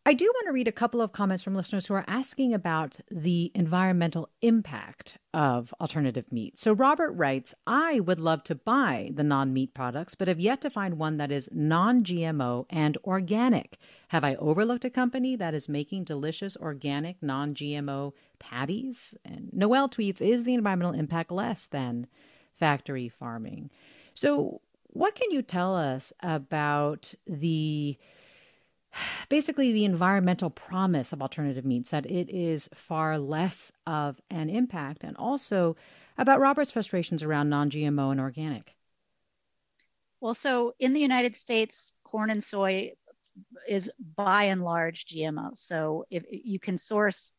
I 0.06 0.12
do 0.13 0.26
want 0.26 0.48
to 0.48 0.54
read 0.54 0.68
a 0.68 0.74
couple 0.74 1.02
of 1.02 1.13
comments 1.13 1.44
from 1.44 1.56
listeners 1.56 1.88
who 1.88 1.94
are 1.94 2.04
asking 2.10 2.54
about 2.54 3.00
the 3.10 3.54
environmental 3.56 4.28
impact 4.42 5.18
of 5.34 5.74
alternative 5.80 6.30
meat. 6.30 6.58
So, 6.58 6.74
Robert 6.74 7.13
writes 7.13 7.56
I 7.66 8.02
would 8.02 8.20
love 8.20 8.44
to 8.46 8.56
buy 8.56 9.12
the 9.13 9.24
non 9.24 9.54
meat 9.54 9.74
products, 9.74 10.13
but 10.13 10.28
have 10.28 10.42
yet 10.42 10.60
to 10.62 10.70
find 10.70 10.98
one 10.98 11.16
that 11.18 11.32
is 11.32 11.50
non 11.54 12.04
GMO 12.04 12.66
and 12.70 12.98
organic. 13.06 13.78
Have 14.10 14.26
I 14.26 14.36
overlooked 14.36 14.84
a 14.84 14.89
company 14.89 15.38
that 15.38 15.54
is 15.54 15.70
making 15.70 16.04
delicious 16.04 16.58
organic 16.58 17.24
non 17.24 17.56
GMO 17.56 18.12
patties? 18.39 19.16
And 19.24 19.52
Noel 19.54 19.88
tweets 19.88 20.22
Is 20.22 20.44
the 20.44 20.54
environmental 20.54 21.00
impact 21.00 21.32
less 21.32 21.66
than 21.66 22.08
factory 22.60 23.08
farming? 23.08 23.70
So, 24.13 24.60
what 24.88 25.16
can 25.16 25.32
you 25.32 25.42
tell 25.42 25.78
us 25.78 26.12
about 26.22 27.13
the 27.26 27.98
basically 29.30 29.72
the 29.72 29.86
environmental 29.86 30.50
promise 30.50 31.14
of 31.14 31.22
alternative 31.22 31.66
meats 31.66 31.90
that 31.92 32.06
it 32.06 32.30
is 32.30 32.70
far 32.74 33.18
less 33.18 33.72
of 33.86 34.22
an 34.30 34.50
impact 34.50 35.04
and 35.04 35.16
also 35.18 35.76
about 36.18 36.40
Robert's 36.40 36.72
frustrations 36.72 37.24
around 37.24 37.50
non-GMO 37.50 38.12
and 38.12 38.20
organic. 38.20 38.76
Well, 40.22 40.36
so 40.36 40.74
in 40.80 40.94
the 40.94 41.00
United 41.00 41.36
States, 41.36 41.94
corn 42.04 42.30
and 42.30 42.44
soy 42.44 42.94
is 43.68 43.92
by 44.16 44.46
and 44.46 44.64
large 44.64 45.06
GMO. 45.06 45.58
So 45.58 46.06
if 46.10 46.24
you 46.30 46.60
can 46.60 46.78
source 46.78 47.34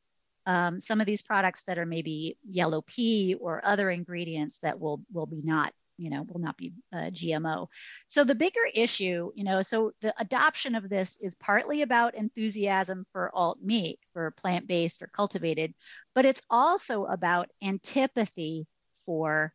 um, 0.47 0.79
some 0.81 1.01
of 1.01 1.07
these 1.07 1.23
products 1.23 1.62
that 1.67 1.79
are 1.79 1.87
maybe 1.87 2.37
yellow 2.47 2.83
pea 2.83 3.37
or 3.40 3.64
other 3.64 3.90
ingredients 3.90 4.59
that 4.59 4.79
will 4.79 5.03
will 5.12 5.27
be 5.27 5.40
not 5.43 5.73
you 5.96 6.11
know 6.11 6.24
will 6.28 6.40
not 6.40 6.57
be 6.57 6.72
uh, 6.92 7.11
gmo 7.11 7.68
so 8.09 8.24
the 8.24 8.35
bigger 8.35 8.64
issue 8.74 9.30
you 9.35 9.44
know 9.44 9.62
so 9.62 9.92
the 10.00 10.14
adoption 10.20 10.74
of 10.74 10.88
this 10.88 11.18
is 11.20 11.35
partly 11.37 11.83
about 11.83 12.14
enthusiasm 12.14 13.07
for 13.12 13.30
alt 13.35 13.59
meat 13.62 13.98
for 14.12 14.33
plant-based 14.33 15.02
or 15.02 15.07
cultivated 15.09 15.74
but 16.14 16.24
it's 16.24 16.42
also 16.50 17.04
about 17.04 17.48
antipathy 17.62 18.66
for 19.07 19.52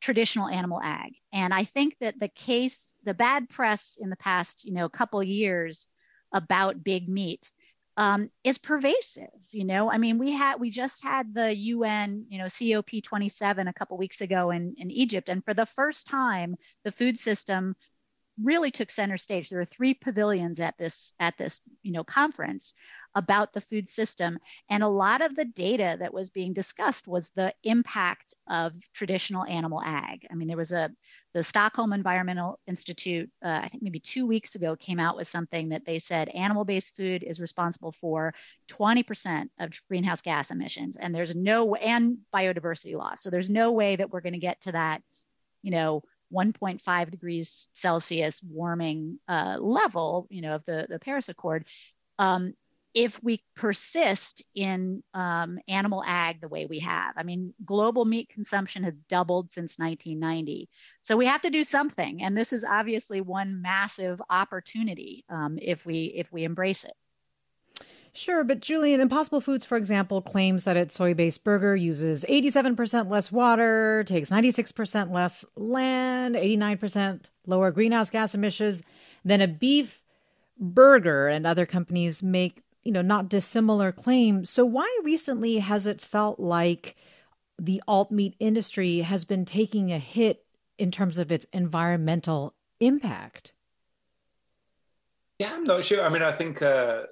traditional 0.00 0.48
animal 0.48 0.80
ag. 0.82 1.14
And 1.32 1.52
i 1.54 1.64
think 1.64 1.96
that 2.00 2.18
the 2.20 2.28
case 2.28 2.94
the 3.04 3.14
bad 3.14 3.48
press 3.48 3.96
in 4.00 4.10
the 4.10 4.16
past 4.16 4.64
you 4.64 4.72
know 4.72 4.88
couple 4.88 5.22
years 5.22 5.86
about 6.32 6.84
big 6.84 7.08
meat 7.08 7.50
um, 7.96 8.30
is 8.44 8.58
pervasive. 8.58 9.30
You 9.50 9.64
know, 9.64 9.90
I 9.90 9.98
mean, 9.98 10.18
we 10.18 10.32
had 10.32 10.60
we 10.60 10.70
just 10.70 11.02
had 11.02 11.34
the 11.34 11.54
UN, 11.54 12.26
you 12.28 12.38
know, 12.38 12.48
COP 12.48 13.02
27 13.02 13.68
a 13.68 13.72
couple 13.72 13.96
weeks 13.96 14.20
ago 14.20 14.50
in 14.50 14.74
in 14.78 14.90
Egypt, 14.90 15.28
and 15.28 15.44
for 15.44 15.54
the 15.54 15.66
first 15.66 16.06
time, 16.06 16.56
the 16.84 16.92
food 16.92 17.18
system 17.18 17.74
really 18.42 18.70
took 18.70 18.90
center 18.90 19.16
stage. 19.16 19.48
There 19.48 19.60
were 19.60 19.64
three 19.64 19.94
pavilions 19.94 20.60
at 20.60 20.76
this 20.78 21.12
at 21.18 21.38
this 21.38 21.60
you 21.82 21.92
know 21.92 22.04
conference 22.04 22.74
about 23.16 23.54
the 23.54 23.62
food 23.62 23.88
system, 23.88 24.38
and 24.68 24.82
a 24.82 24.88
lot 24.88 25.22
of 25.22 25.34
the 25.34 25.46
data 25.46 25.96
that 25.98 26.12
was 26.12 26.28
being 26.28 26.52
discussed 26.52 27.08
was 27.08 27.30
the 27.30 27.52
impact 27.64 28.34
of 28.46 28.74
traditional 28.92 29.42
animal 29.46 29.82
ag. 29.82 30.26
I 30.30 30.34
mean, 30.34 30.46
there 30.46 30.56
was 30.56 30.70
a 30.70 30.90
the 31.32 31.42
Stockholm 31.42 31.92
Environmental 31.92 32.60
Institute, 32.66 33.30
uh, 33.44 33.60
I 33.64 33.68
think 33.68 33.82
maybe 33.82 34.00
two 34.00 34.26
weeks 34.26 34.54
ago, 34.54 34.76
came 34.76 35.00
out 35.00 35.16
with 35.16 35.28
something 35.28 35.70
that 35.70 35.84
they 35.84 35.98
said 35.98 36.28
animal-based 36.28 36.96
food 36.96 37.22
is 37.22 37.40
responsible 37.40 37.92
for 37.92 38.32
20% 38.70 39.48
of 39.58 39.72
greenhouse 39.88 40.20
gas 40.20 40.50
emissions, 40.50 40.96
and 40.96 41.14
there's 41.14 41.34
no 41.34 41.74
and 41.74 42.18
biodiversity 42.34 42.96
loss. 42.96 43.22
So 43.22 43.30
there's 43.30 43.50
no 43.50 43.72
way 43.72 43.96
that 43.96 44.10
we're 44.10 44.20
going 44.20 44.34
to 44.34 44.38
get 44.38 44.60
to 44.62 44.72
that, 44.72 45.02
you 45.62 45.72
know 45.72 46.02
1.5 46.34 47.10
degrees 47.10 47.68
Celsius 47.74 48.42
warming 48.42 49.20
uh, 49.28 49.58
level, 49.60 50.26
you 50.28 50.42
know, 50.42 50.56
of 50.56 50.64
the, 50.64 50.86
the 50.88 50.98
Paris 50.98 51.28
Accord, 51.28 51.64
um, 52.18 52.54
if 52.96 53.22
we 53.22 53.42
persist 53.54 54.42
in 54.54 55.02
um, 55.12 55.58
animal 55.68 56.02
ag 56.06 56.40
the 56.40 56.48
way 56.48 56.64
we 56.64 56.78
have. 56.78 57.12
I 57.18 57.24
mean, 57.24 57.52
global 57.62 58.06
meat 58.06 58.30
consumption 58.30 58.84
has 58.84 58.94
doubled 59.10 59.52
since 59.52 59.78
1990. 59.78 60.70
So 61.02 61.14
we 61.14 61.26
have 61.26 61.42
to 61.42 61.50
do 61.50 61.62
something, 61.62 62.22
and 62.22 62.34
this 62.34 62.54
is 62.54 62.64
obviously 62.64 63.20
one 63.20 63.60
massive 63.60 64.20
opportunity 64.30 65.26
um, 65.28 65.58
if 65.60 65.84
we 65.84 66.14
if 66.16 66.32
we 66.32 66.44
embrace 66.44 66.84
it. 66.84 66.94
Sure, 68.14 68.42
but 68.44 68.60
Julian, 68.60 69.02
Impossible 69.02 69.42
Foods, 69.42 69.66
for 69.66 69.76
example, 69.76 70.22
claims 70.22 70.64
that 70.64 70.78
its 70.78 70.94
soy 70.94 71.12
based 71.12 71.44
burger 71.44 71.76
uses 71.76 72.24
87% 72.26 73.10
less 73.10 73.30
water, 73.30 74.04
takes 74.06 74.30
96% 74.30 75.12
less 75.12 75.44
land, 75.54 76.34
89% 76.34 77.24
lower 77.46 77.70
greenhouse 77.70 78.08
gas 78.08 78.34
emissions 78.34 78.82
than 79.22 79.42
a 79.42 79.46
beef 79.46 80.02
burger, 80.58 81.28
and 81.28 81.46
other 81.46 81.66
companies 81.66 82.22
make, 82.22 82.62
you 82.86 82.92
know, 82.92 83.02
not 83.02 83.28
dissimilar 83.28 83.92
claims. 83.92 84.48
So, 84.48 84.64
why 84.64 84.88
recently 85.02 85.58
has 85.58 85.86
it 85.86 86.00
felt 86.00 86.40
like 86.40 86.96
the 87.58 87.82
alt 87.88 88.10
meat 88.10 88.36
industry 88.38 89.00
has 89.00 89.24
been 89.24 89.44
taking 89.44 89.92
a 89.92 89.98
hit 89.98 90.44
in 90.78 90.90
terms 90.90 91.18
of 91.18 91.32
its 91.32 91.46
environmental 91.52 92.54
impact? 92.80 93.52
Yeah, 95.38 95.52
I'm 95.52 95.64
not 95.64 95.84
sure. 95.84 96.02
I 96.02 96.08
mean, 96.08 96.22
I 96.22 96.32
think. 96.32 96.62
Uh 96.62 97.02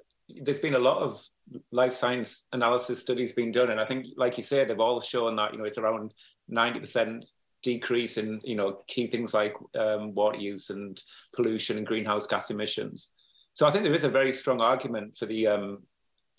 there's 0.41 0.59
been 0.59 0.75
a 0.75 0.79
lot 0.79 0.97
of 0.97 1.23
life 1.71 1.93
cycle 1.93 2.29
analysis 2.51 2.99
studies 2.99 3.33
being 3.33 3.51
done, 3.51 3.69
and 3.69 3.79
I 3.79 3.85
think, 3.85 4.07
like 4.17 4.37
you 4.37 4.43
said, 4.43 4.67
they've 4.67 4.79
all 4.79 5.01
shown 5.01 5.35
that 5.35 5.53
you 5.53 5.59
know 5.59 5.65
it's 5.65 5.77
around 5.77 6.13
ninety 6.47 6.79
percent 6.79 7.25
decrease 7.61 8.17
in 8.17 8.39
you 8.43 8.55
know 8.55 8.79
key 8.87 9.07
things 9.07 9.33
like 9.33 9.55
um, 9.77 10.13
water 10.13 10.37
use 10.37 10.69
and 10.69 11.01
pollution 11.35 11.77
and 11.77 11.87
greenhouse 11.87 12.27
gas 12.27 12.49
emissions. 12.49 13.11
So 13.55 13.65
I 13.65 13.71
think 13.71 13.85
there 13.85 13.93
is 13.93 14.03
a 14.03 14.09
very 14.09 14.33
strong 14.33 14.59
argument 14.59 15.15
for 15.17 15.25
the 15.25 15.47
um, 15.47 15.83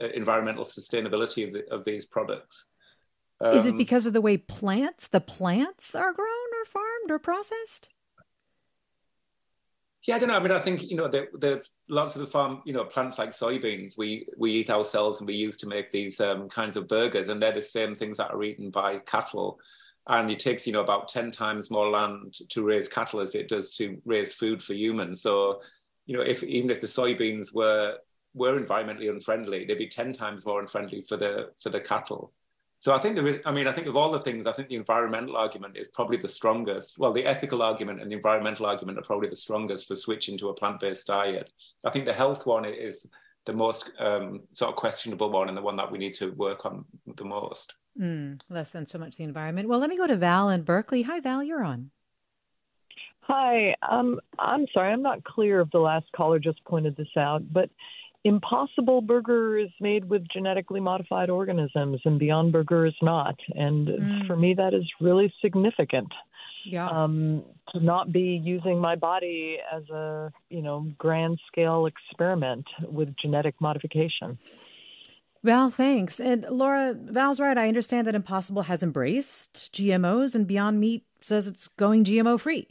uh, 0.00 0.08
environmental 0.08 0.64
sustainability 0.64 1.46
of, 1.46 1.54
the, 1.54 1.66
of 1.74 1.82
these 1.82 2.04
products. 2.04 2.66
Um, 3.40 3.56
is 3.56 3.64
it 3.64 3.70
um, 3.70 3.76
because 3.78 4.04
of 4.04 4.12
the 4.12 4.20
way 4.20 4.36
plants, 4.36 5.08
the 5.08 5.20
plants 5.20 5.94
are 5.94 6.12
grown 6.12 6.28
or 6.28 6.64
farmed 6.66 7.10
or 7.10 7.18
processed? 7.18 7.88
Yeah, 10.06 10.16
I 10.16 10.18
don't 10.18 10.28
know. 10.28 10.36
I 10.36 10.40
mean, 10.40 10.52
I 10.52 10.60
think 10.60 10.82
you 10.82 10.96
know 10.96 11.08
there, 11.08 11.28
there's 11.32 11.70
lots 11.88 12.14
of 12.16 12.20
the 12.20 12.26
farm, 12.26 12.60
you 12.66 12.74
know, 12.74 12.84
plants 12.84 13.18
like 13.18 13.30
soybeans 13.30 13.94
we 13.96 14.28
we 14.36 14.52
eat 14.52 14.68
ourselves 14.68 15.18
and 15.18 15.26
we 15.26 15.34
use 15.34 15.56
to 15.58 15.66
make 15.66 15.90
these 15.90 16.20
um, 16.20 16.50
kinds 16.50 16.76
of 16.76 16.86
burgers, 16.86 17.30
and 17.30 17.42
they're 17.42 17.50
the 17.50 17.62
same 17.62 17.96
things 17.96 18.18
that 18.18 18.30
are 18.30 18.44
eaten 18.44 18.70
by 18.70 18.98
cattle. 19.00 19.58
and 20.08 20.30
it 20.30 20.38
takes 20.38 20.66
you 20.66 20.72
know 20.72 20.82
about 20.82 21.08
10 21.08 21.30
times 21.30 21.70
more 21.70 21.90
land 21.90 22.34
to 22.50 22.62
raise 22.62 22.88
cattle 22.88 23.20
as 23.20 23.34
it 23.34 23.48
does 23.48 23.72
to 23.72 24.00
raise 24.04 24.32
food 24.32 24.62
for 24.62 24.74
humans 24.74 25.20
so 25.22 25.60
you 26.06 26.16
know 26.16 26.22
if 26.22 26.42
even 26.42 26.70
if 26.70 26.80
the 26.80 26.86
soybeans 26.86 27.54
were 27.54 27.98
were 28.34 28.58
environmentally 28.60 29.10
unfriendly 29.10 29.64
they'd 29.64 29.78
be 29.78 29.88
10 29.88 30.12
times 30.12 30.46
more 30.46 30.60
unfriendly 30.60 31.02
for 31.02 31.16
the 31.16 31.50
for 31.60 31.70
the 31.70 31.80
cattle 31.80 32.32
so 32.78 32.94
i 32.94 32.98
think 32.98 33.16
there 33.16 33.26
is 33.26 33.40
i 33.44 33.52
mean 33.52 33.66
i 33.66 33.72
think 33.72 33.86
of 33.86 33.96
all 33.96 34.10
the 34.10 34.20
things 34.20 34.46
i 34.46 34.52
think 34.52 34.68
the 34.68 34.76
environmental 34.76 35.36
argument 35.36 35.76
is 35.76 35.88
probably 35.88 36.16
the 36.16 36.28
strongest 36.28 36.98
well 36.98 37.12
the 37.12 37.24
ethical 37.24 37.62
argument 37.62 38.00
and 38.00 38.10
the 38.10 38.16
environmental 38.16 38.66
argument 38.66 38.98
are 38.98 39.02
probably 39.02 39.28
the 39.28 39.36
strongest 39.36 39.88
for 39.88 39.96
switching 39.96 40.38
to 40.38 40.48
a 40.48 40.54
plant-based 40.54 41.06
diet 41.06 41.52
i 41.84 41.90
think 41.90 42.04
the 42.04 42.12
health 42.12 42.46
one 42.46 42.64
is 42.64 43.06
the 43.44 43.52
most 43.52 43.90
um, 44.00 44.40
sort 44.54 44.70
of 44.70 44.76
questionable 44.76 45.30
one 45.30 45.48
and 45.48 45.56
the 45.56 45.62
one 45.62 45.76
that 45.76 45.90
we 45.90 45.98
need 45.98 46.14
to 46.14 46.32
work 46.32 46.66
on 46.66 46.84
the 47.16 47.24
most 47.24 47.74
Mm, 47.98 48.40
less 48.50 48.70
than 48.70 48.84
so 48.84 48.98
much 48.98 49.16
the 49.16 49.24
environment. 49.24 49.68
Well, 49.68 49.78
let 49.78 49.88
me 49.88 49.96
go 49.96 50.06
to 50.06 50.16
Val 50.16 50.50
in 50.50 50.62
Berkeley. 50.62 51.02
Hi, 51.02 51.20
Val, 51.20 51.42
you're 51.42 51.64
on. 51.64 51.90
Hi. 53.26 53.74
Um, 53.82 54.20
I'm 54.38 54.66
sorry, 54.72 54.92
I'm 54.92 55.02
not 55.02 55.24
clear 55.24 55.60
if 55.60 55.70
the 55.70 55.78
last 55.78 56.06
caller 56.14 56.38
just 56.38 56.64
pointed 56.64 56.96
this 56.96 57.08
out, 57.16 57.42
but 57.52 57.70
Impossible 58.24 59.00
Burger 59.00 59.58
is 59.58 59.70
made 59.80 60.04
with 60.08 60.26
genetically 60.32 60.80
modified 60.80 61.30
organisms, 61.30 62.00
and 62.04 62.18
Beyond 62.18 62.52
Burger 62.52 62.86
is 62.86 62.94
not. 63.02 63.36
And 63.54 63.88
mm. 63.88 64.26
for 64.26 64.36
me, 64.36 64.54
that 64.54 64.74
is 64.74 64.84
really 65.00 65.32
significant. 65.42 66.12
Yeah. 66.64 66.88
Um, 66.88 67.44
to 67.72 67.80
not 67.80 68.10
be 68.10 68.40
using 68.42 68.80
my 68.80 68.96
body 68.96 69.58
as 69.72 69.88
a 69.90 70.32
you 70.50 70.62
know 70.62 70.88
grand 70.98 71.38
scale 71.46 71.86
experiment 71.86 72.66
with 72.82 73.14
genetic 73.16 73.54
modification. 73.60 74.38
Val, 75.44 75.70
thanks. 75.70 76.18
And 76.18 76.44
Laura, 76.50 76.94
Val's 76.94 77.38
right. 77.38 77.56
I 77.56 77.68
understand 77.68 78.08
that 78.08 78.16
Impossible 78.16 78.62
has 78.62 78.82
embraced 78.82 79.72
GMOs 79.72 80.34
and 80.34 80.46
Beyond 80.46 80.80
Meat 80.80 81.04
says 81.20 81.46
it's 81.46 81.68
going 81.68 82.02
GMO 82.02 82.40
free. 82.40 82.66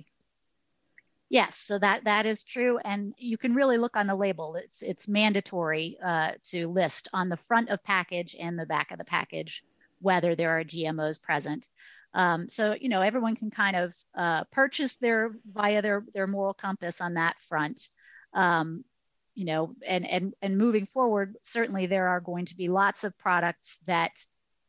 Yes, 1.30 1.58
so 1.58 1.80
that 1.80 2.04
that 2.04 2.26
is 2.26 2.44
true, 2.44 2.78
and 2.78 3.14
you 3.18 3.38
can 3.38 3.56
really 3.56 3.78
look 3.78 3.96
on 3.98 4.08
the 4.08 4.16
label. 4.16 4.56
It's 4.56 4.82
it's 4.84 5.08
mandatory 5.08 5.98
uh, 6.04 6.34
to 6.52 6.68
list 6.68 7.08
on 7.14 7.30
the 7.30 7.38
front 7.38 7.70
of 7.70 7.84
package 7.84 8.36
and 8.40 8.58
the 8.60 8.66
back 8.66 8.92
of 8.92 8.98
the 8.98 9.06
package 9.06 9.64
whether 10.02 10.36
there 10.36 10.52
are 10.52 10.64
GMOs 10.64 11.22
present. 11.22 11.68
Um, 12.14 12.48
so 12.48 12.76
you 12.80 12.90
know 12.90 13.02
everyone 13.02 13.36
can 13.36 13.50
kind 13.50 13.76
of 13.76 13.96
uh, 14.16 14.44
purchase 14.52 14.96
their 14.96 15.32
via 15.52 15.82
their 15.82 16.06
their 16.14 16.28
moral 16.28 16.54
compass 16.54 17.02
on 17.02 17.16
that 17.16 17.36
front. 17.42 17.90
Um, 18.34 18.86
you 19.34 19.46
know, 19.46 19.76
and 19.86 20.08
and 20.08 20.34
and 20.42 20.58
moving 20.58 20.86
forward, 20.86 21.36
certainly 21.44 21.88
there 21.88 22.08
are 22.08 22.22
going 22.22 22.46
to 22.46 22.56
be 22.56 22.70
lots 22.70 23.04
of 23.04 23.18
products 23.18 23.78
that 23.88 24.12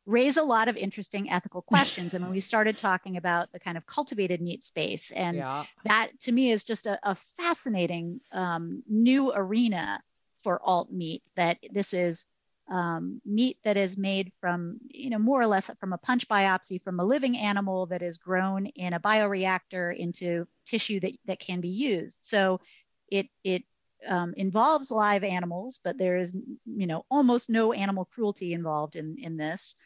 raise 0.07 0.37
a 0.37 0.43
lot 0.43 0.69
of 0.69 0.77
interesting 0.77 1.31
ethical 1.31 1.63
questions. 1.63 2.15
and 2.15 2.25
when 2.25 2.33
we 2.33 2.41
started 2.41 2.79
talking 2.79 3.17
about 3.17 3.53
the 3.53 3.61
kind 3.61 3.77
of 3.77 3.85
cultivated 3.87 4.41
meat 4.41 4.65
space, 4.65 5.11
and 5.11 5.37
yeah. 5.37 5.65
that 5.85 6.19
to 6.21 6.33
me 6.33 6.51
is 6.51 6.65
just 6.65 6.87
a, 6.87 6.99
a 7.03 7.15
fascinating 7.15 8.21
um, 8.33 8.83
new 8.89 9.33
arena 9.35 10.01
for 10.43 10.61
alt 10.63 10.93
meat. 10.93 11.23
That 11.35 11.59
this 11.73 11.93
is 11.93 12.27
um, 12.71 13.21
meat 13.25 13.59
that 13.65 13.77
is 13.77 13.97
made 13.99 14.33
from, 14.41 14.79
you 14.89 15.11
know, 15.11 15.19
more 15.19 15.41
or 15.41 15.47
less 15.47 15.71
from 15.79 15.93
a 15.93 15.99
punch 15.99 16.29
biopsy 16.29 16.83
from 16.83 17.01
a 17.01 17.05
living 17.05 17.37
animal 17.37 17.87
that 17.87 18.03
is 18.03 18.19
grown 18.19 18.67
in 18.67 18.93
a 18.93 19.01
bioreactor 19.01 19.97
into 19.97 20.47
tissue 20.65 21.01
that, 21.01 21.13
that 21.27 21.41
can 21.41 21.61
be 21.61 21.69
used. 21.69 22.19
So 22.23 22.61
it 23.09 23.29
it 23.45 23.65
um, 24.07 24.35
involves 24.37 24.91
live 24.91 25.25
animals, 25.25 25.81
but 25.83 25.99
there 25.99 26.19
is, 26.19 26.33
you 26.65 26.87
know, 26.87 27.05
almost 27.11 27.51
no 27.51 27.73
animal 27.73 28.05
cruelty 28.05 28.53
involved 28.53 28.97
in 28.97 29.17
in 29.19 29.37
this. 29.37 29.77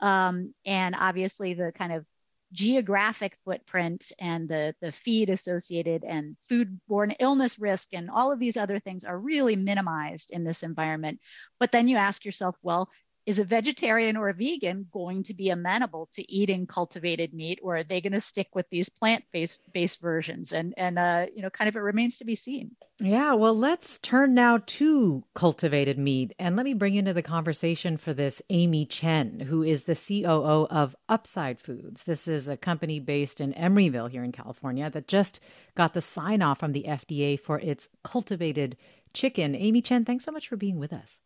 Um, 0.00 0.54
and 0.64 0.94
obviously, 0.98 1.54
the 1.54 1.72
kind 1.76 1.92
of 1.92 2.04
geographic 2.52 3.36
footprint 3.44 4.10
and 4.18 4.48
the 4.48 4.74
the 4.80 4.90
feed 4.90 5.30
associated 5.30 6.02
and 6.04 6.36
foodborne 6.50 7.14
illness 7.20 7.58
risk 7.60 7.90
and 7.92 8.10
all 8.10 8.32
of 8.32 8.40
these 8.40 8.56
other 8.56 8.80
things 8.80 9.04
are 9.04 9.18
really 9.18 9.54
minimized 9.54 10.30
in 10.32 10.42
this 10.42 10.62
environment. 10.62 11.20
But 11.60 11.70
then 11.70 11.86
you 11.86 11.96
ask 11.96 12.24
yourself, 12.24 12.56
well, 12.62 12.88
is 13.30 13.38
a 13.38 13.44
vegetarian 13.44 14.16
or 14.16 14.28
a 14.28 14.34
vegan 14.34 14.84
going 14.92 15.22
to 15.22 15.32
be 15.32 15.50
amenable 15.50 16.08
to 16.12 16.28
eating 16.28 16.66
cultivated 16.66 17.32
meat 17.32 17.60
or 17.62 17.76
are 17.76 17.84
they 17.84 18.00
going 18.00 18.12
to 18.12 18.20
stick 18.20 18.48
with 18.56 18.68
these 18.70 18.88
plant-based 18.88 19.60
based 19.72 20.00
versions? 20.00 20.52
And 20.52 20.74
and 20.76 20.98
uh, 20.98 21.26
you 21.32 21.40
know 21.40 21.48
kind 21.48 21.68
of 21.68 21.76
it 21.76 21.78
remains 21.78 22.18
to 22.18 22.24
be 22.24 22.34
seen. 22.34 22.72
Yeah 22.98 23.34
well 23.34 23.54
let's 23.54 23.98
turn 24.00 24.34
now 24.34 24.58
to 24.66 25.22
cultivated 25.34 25.96
meat. 25.96 26.34
And 26.40 26.56
let 26.56 26.64
me 26.64 26.74
bring 26.74 26.96
into 26.96 27.12
the 27.12 27.22
conversation 27.22 27.96
for 27.96 28.12
this 28.12 28.42
amy 28.50 28.84
chen 28.84 29.38
who 29.38 29.62
is 29.62 29.84
the 29.84 29.94
coo 29.94 30.66
of 30.68 30.96
upside 31.08 31.60
foods. 31.60 32.02
This 32.02 32.26
is 32.26 32.48
a 32.48 32.56
company 32.56 32.98
based 32.98 33.40
in 33.40 33.52
emeryville 33.52 34.10
here 34.10 34.24
in 34.24 34.32
california 34.32 34.90
that 34.90 35.06
just 35.06 35.38
got 35.76 35.94
the 35.94 36.02
sign 36.02 36.42
off 36.42 36.58
from 36.58 36.72
the 36.72 36.86
fda 36.88 37.38
for 37.38 37.60
its 37.60 37.88
cultivated 38.02 38.76
chicken. 39.14 39.54
Amy 39.54 39.80
chen 39.80 40.04
thanks 40.04 40.24
so 40.24 40.32
much 40.32 40.48
for 40.48 40.56
being 40.56 40.80
with 40.80 40.92
us 40.92 41.20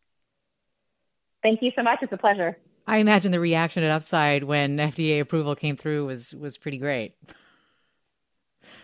Thank 1.45 1.61
you 1.61 1.71
so 1.75 1.83
much. 1.83 1.99
It's 2.01 2.11
a 2.11 2.17
pleasure. 2.17 2.57
I 2.87 2.97
imagine 2.97 3.31
the 3.31 3.39
reaction 3.39 3.83
at 3.83 3.91
Upside 3.91 4.45
when 4.45 4.77
FDA 4.77 5.19
approval 5.19 5.55
came 5.55 5.77
through 5.77 6.07
was 6.07 6.33
was 6.33 6.57
pretty 6.57 6.79
great. 6.79 7.13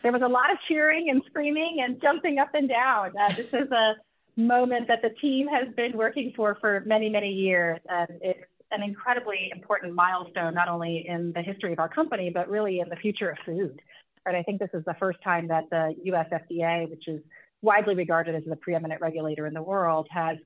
There 0.04 0.12
was 0.12 0.22
a 0.22 0.28
lot 0.28 0.52
of 0.52 0.60
cheering 0.68 1.10
and 1.10 1.24
screaming 1.26 1.80
and 1.84 2.00
jumping 2.00 2.38
up 2.38 2.50
and 2.54 2.70
down. 2.70 3.14
Uh, 3.20 3.34
this 3.34 3.48
is 3.48 3.72
a 3.72 3.96
moment 4.38 4.88
that 4.90 5.02
the 5.02 5.10
team 5.10 5.48
has 5.48 5.74
been 5.76 5.98
working 5.98 6.34
for 6.36 6.56
for 6.62 6.84
many 6.86 7.10
many 7.10 7.32
years, 7.32 7.80
and 7.90 8.10
it's 8.22 8.40
an 8.70 8.84
incredibly 8.84 9.50
important 9.52 9.96
milestone 9.96 10.54
not 10.54 10.68
only 10.68 11.04
in 11.08 11.34
the 11.34 11.42
history 11.42 11.74
of 11.74 11.80
our 11.80 11.90
company 11.90 12.30
but 12.30 12.48
really 12.48 12.80
in 12.80 12.90
the 12.90 12.96
future 12.96 13.32
of 13.32 13.40
food. 13.44 13.82
And 14.28 14.38
I 14.38 14.44
think 14.44 14.60
this 14.60 14.70
is 14.76 14.86
the 14.86 14.96
first 15.00 15.18
time 15.24 15.48
that 15.48 15.64
the 15.72 15.96
U.S. 16.04 16.28
FDA, 16.32 16.88
which 16.88 17.08
is 17.08 17.22
widely 17.64 17.96
regarded 17.96 18.36
as 18.36 18.44
the 18.46 18.56
preeminent 18.56 19.02
regulator 19.02 19.48
in 19.48 19.56
the 19.56 19.64
world, 19.64 20.08
has 20.12 20.38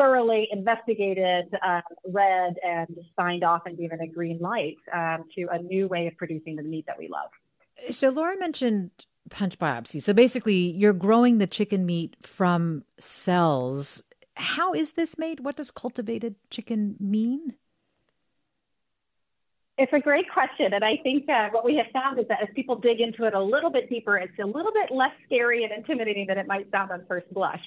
thoroughly 0.00 0.48
investigated, 0.50 1.54
uh, 1.62 1.82
read, 2.08 2.54
and 2.64 2.88
signed 3.14 3.44
off 3.44 3.62
and 3.66 3.76
given 3.76 4.00
a 4.00 4.06
green 4.06 4.38
light 4.38 4.78
um, 4.94 5.24
to 5.36 5.46
a 5.52 5.58
new 5.58 5.86
way 5.88 6.06
of 6.06 6.16
producing 6.16 6.56
the 6.56 6.62
meat 6.62 6.86
that 6.86 6.98
we 6.98 7.06
love. 7.06 7.28
So, 7.90 8.08
Laura 8.08 8.38
mentioned 8.38 8.90
punch 9.28 9.58
biopsy. 9.58 10.00
So, 10.00 10.14
basically, 10.14 10.70
you're 10.70 10.94
growing 10.94 11.36
the 11.36 11.46
chicken 11.46 11.84
meat 11.84 12.16
from 12.22 12.84
cells. 12.98 14.02
How 14.36 14.72
is 14.72 14.92
this 14.92 15.18
made? 15.18 15.40
What 15.40 15.56
does 15.56 15.70
cultivated 15.70 16.36
chicken 16.48 16.96
mean? 16.98 17.54
It's 19.76 19.92
a 19.92 20.00
great 20.00 20.30
question. 20.30 20.74
And 20.74 20.84
I 20.84 20.98
think 21.02 21.28
uh, 21.28 21.48
what 21.52 21.64
we 21.64 21.76
have 21.76 21.86
found 21.92 22.18
is 22.18 22.26
that 22.28 22.42
as 22.42 22.48
people 22.54 22.76
dig 22.76 23.00
into 23.00 23.24
it 23.24 23.34
a 23.34 23.42
little 23.42 23.70
bit 23.70 23.88
deeper, 23.88 24.16
it's 24.16 24.38
a 24.38 24.46
little 24.46 24.72
bit 24.72 24.94
less 24.94 25.12
scary 25.26 25.64
and 25.64 25.72
intimidating 25.72 26.26
than 26.26 26.36
it 26.36 26.46
might 26.46 26.70
sound 26.70 26.90
on 26.90 27.04
first 27.08 27.32
blush. 27.32 27.62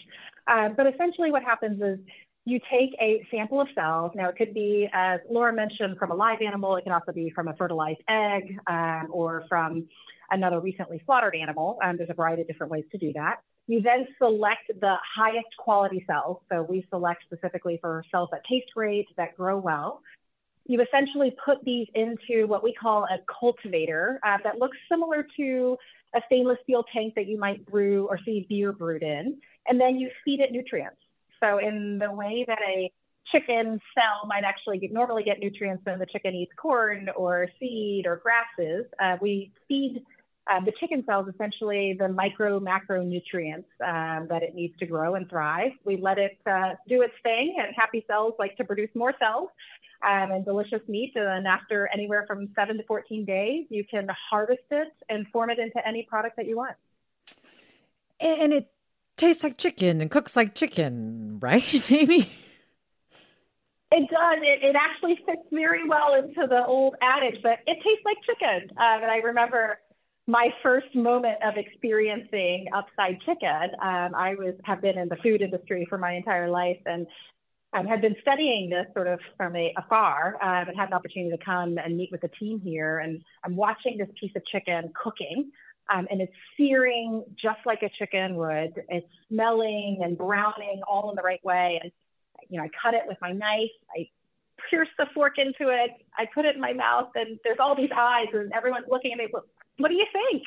Um, 0.48 0.74
but 0.76 0.88
essentially, 0.88 1.32
what 1.32 1.44
happens 1.44 1.82
is 1.82 2.00
you 2.46 2.60
take 2.70 2.92
a 3.00 3.26
sample 3.32 3.62
of 3.62 3.68
cells. 3.74 4.12
Now, 4.16 4.30
it 4.30 4.36
could 4.36 4.54
be, 4.54 4.90
as 4.92 5.20
Laura 5.30 5.54
mentioned, 5.54 5.98
from 5.98 6.12
a 6.12 6.16
live 6.16 6.40
animal. 6.46 6.76
It 6.76 6.84
can 6.84 6.92
also 6.92 7.12
be 7.14 7.32
from 7.34 7.48
a 7.48 7.56
fertilized 7.56 8.02
egg 8.10 8.58
um, 8.68 9.08
or 9.12 9.46
from 9.48 9.88
another 10.30 10.60
recently 10.60 11.02
slaughtered 11.06 11.36
animal. 11.36 11.80
Um, 11.84 11.98
there's 11.98 12.10
a 12.10 12.14
variety 12.14 12.42
of 12.42 12.48
different 12.48 12.72
ways 12.72 12.84
to 12.92 12.98
do 12.98 13.14
that. 13.14 13.38
You 13.68 13.82
then 13.82 14.08
select 14.18 14.68
the 14.82 14.96
highest 15.16 15.56
quality 15.58 16.04
cells. 16.06 16.40
So 16.52 16.64
we 16.64 16.86
select 16.90 17.24
specifically 17.24 17.78
for 17.80 18.04
cells 18.12 18.30
that 18.32 18.42
taste 18.50 18.68
great, 18.74 19.08
that 19.16 19.38
grow 19.38 19.58
well. 19.58 20.02
You 20.66 20.82
essentially 20.82 21.36
put 21.46 21.64
these 21.64 21.88
into 21.94 22.48
what 22.48 22.64
we 22.64 22.74
call 22.74 23.06
a 23.06 23.20
cultivator 23.40 24.20
uh, 24.26 24.38
that 24.44 24.60
looks 24.60 24.78
similar 24.90 25.26
to 25.38 25.78
a 26.16 26.20
stainless 26.26 26.58
steel 26.64 26.84
tank 26.94 27.14
that 27.16 27.28
you 27.28 27.38
might 27.38 27.66
brew 27.66 28.08
or 28.08 28.20
see 28.26 28.46
beer 28.50 28.72
brewed 28.72 29.04
in. 29.04 29.40
And 29.68 29.80
then 29.80 29.96
you 29.96 30.10
feed 30.26 30.40
it 30.40 30.52
nutrients. 30.52 30.98
So 31.40 31.58
in 31.58 32.00
the 32.00 32.12
way 32.12 32.46
that 32.48 32.60
a 32.68 32.92
chicken 33.32 33.80
cell 33.94 34.28
might 34.28 34.44
actually 34.44 34.78
get, 34.78 34.92
normally 34.92 35.24
get 35.24 35.40
nutrients 35.40 35.86
when 35.86 36.00
the 36.00 36.06
chicken 36.06 36.36
eats 36.36 36.52
corn 36.58 37.10
or 37.16 37.48
seed 37.60 38.06
or 38.06 38.18
grasses, 38.18 38.86
uh, 39.02 39.18
we 39.22 39.52
feed 39.68 40.04
uh, 40.52 40.60
the 40.66 40.74
chicken 40.80 41.04
cells 41.06 41.28
essentially 41.34 41.96
the 41.98 42.08
micro 42.08 42.60
macronutrients 42.60 43.64
um, 43.82 44.28
that 44.28 44.44
it 44.44 44.54
needs 44.54 44.78
to 44.78 44.86
grow 44.86 45.16
and 45.16 45.30
thrive. 45.30 45.72
We 45.86 45.98
let 45.98 46.18
it 46.18 46.38
uh, 46.46 46.72
do 46.88 47.02
its 47.02 47.14
thing, 47.24 47.56
and 47.58 47.74
happy 47.76 48.04
cells 48.08 48.34
like 48.40 48.58
to 48.58 48.66
produce 48.66 48.90
more 48.94 49.14
cells 49.20 49.50
um, 50.06 50.32
and 50.32 50.46
delicious 50.46 50.82
meat. 50.88 51.14
And 51.16 51.26
then 51.26 51.46
after 51.46 51.90
anywhere 51.94 52.26
from 52.28 52.50
seven 52.56 52.78
to 52.78 52.84
14 52.84 53.24
days, 53.24 53.66
you 53.70 53.86
can 53.86 54.08
harvest 54.30 54.64
it 54.72 54.92
and 55.10 55.26
form 55.30 55.50
it 55.50 55.60
into 55.60 55.86
any 55.88 56.04
product 56.04 56.36
that 56.36 56.46
you 56.46 56.58
want. 56.58 56.76
And 58.20 58.54
it 58.54 58.73
tastes 59.24 59.44
like 59.44 59.58
chicken 59.58 60.02
and 60.02 60.12
cooks 60.12 60.36
like 60.36 60.54
chicken, 60.54 61.40
right, 61.42 61.92
Amy? 61.92 62.30
It 63.92 64.10
does. 64.10 64.40
It, 64.42 64.64
it 64.64 64.76
actually 64.76 65.20
fits 65.26 65.48
very 65.52 65.88
well 65.88 66.16
into 66.16 66.48
the 66.48 66.66
old 66.66 66.96
adage 67.02 67.42
that 67.44 67.60
it 67.68 67.78
tastes 67.84 68.04
like 68.04 68.18
chicken. 68.26 68.70
Um, 68.72 69.04
and 69.04 69.12
I 69.12 69.18
remember 69.18 69.78
my 70.26 70.50
first 70.64 70.94
moment 70.96 71.38
of 71.44 71.56
experiencing 71.58 72.68
upside 72.74 73.22
chicken. 73.22 73.70
Um, 73.82 74.16
I 74.16 74.36
was 74.38 74.56
have 74.64 74.82
been 74.82 74.98
in 74.98 75.10
the 75.10 75.18
food 75.18 75.42
industry 75.42 75.86
for 75.88 75.98
my 75.98 76.14
entire 76.14 76.50
life, 76.50 76.80
and 76.86 77.06
um, 77.74 77.86
had 77.86 78.02
been 78.02 78.16
studying 78.22 78.70
this 78.70 78.86
sort 78.94 79.08
of 79.08 79.20
from 79.38 79.56
a, 79.56 79.74
afar, 79.78 80.38
uh, 80.42 80.66
but 80.66 80.76
had 80.76 80.88
an 80.90 80.94
opportunity 80.94 81.36
to 81.36 81.44
come 81.44 81.78
and 81.78 81.96
meet 81.96 82.10
with 82.12 82.22
the 82.22 82.30
team 82.40 82.60
here. 82.60 83.00
And 83.00 83.22
I'm 83.44 83.56
watching 83.56 83.98
this 83.98 84.10
piece 84.20 84.32
of 84.36 84.46
chicken 84.48 84.92
cooking, 85.02 85.52
um, 85.92 86.08
and 86.10 86.22
it's 86.22 86.34
searing 86.58 87.24
just 87.36 87.60
like 87.66 87.84
a 87.84 87.90
chicken 87.98 88.36
would. 88.36 88.74
It's 88.90 89.08
smelling 89.30 90.00
and 90.04 90.18
browning 90.18 90.82
all 90.88 91.10
in 91.10 91.16
the 91.16 91.22
right 91.22 91.44
way. 91.44 91.80
And 91.82 91.92
you 92.50 92.58
know, 92.58 92.64
I 92.64 92.70
cut 92.82 92.94
it 92.94 93.04
with 93.08 93.18
my 93.22 93.32
knife. 93.32 93.72
I 93.96 94.10
pierce 94.70 94.90
the 94.98 95.08
fork 95.14 95.38
into 95.38 95.70
it. 95.70 95.92
I 96.18 96.26
put 96.34 96.46
it 96.46 96.56
in 96.56 96.62
my 96.62 96.74
mouth, 96.74 97.10
and 97.16 97.40
there's 97.44 97.60
all 97.60 97.76
these 97.76 97.92
eyes, 97.96 98.28
and 98.34 98.52
everyone's 98.54 98.86
looking 98.90 99.12
at 99.12 99.18
me. 99.18 99.28
What, 99.32 99.44
what 99.78 99.90
do 99.90 99.96
you 99.96 100.06
think? 100.12 100.44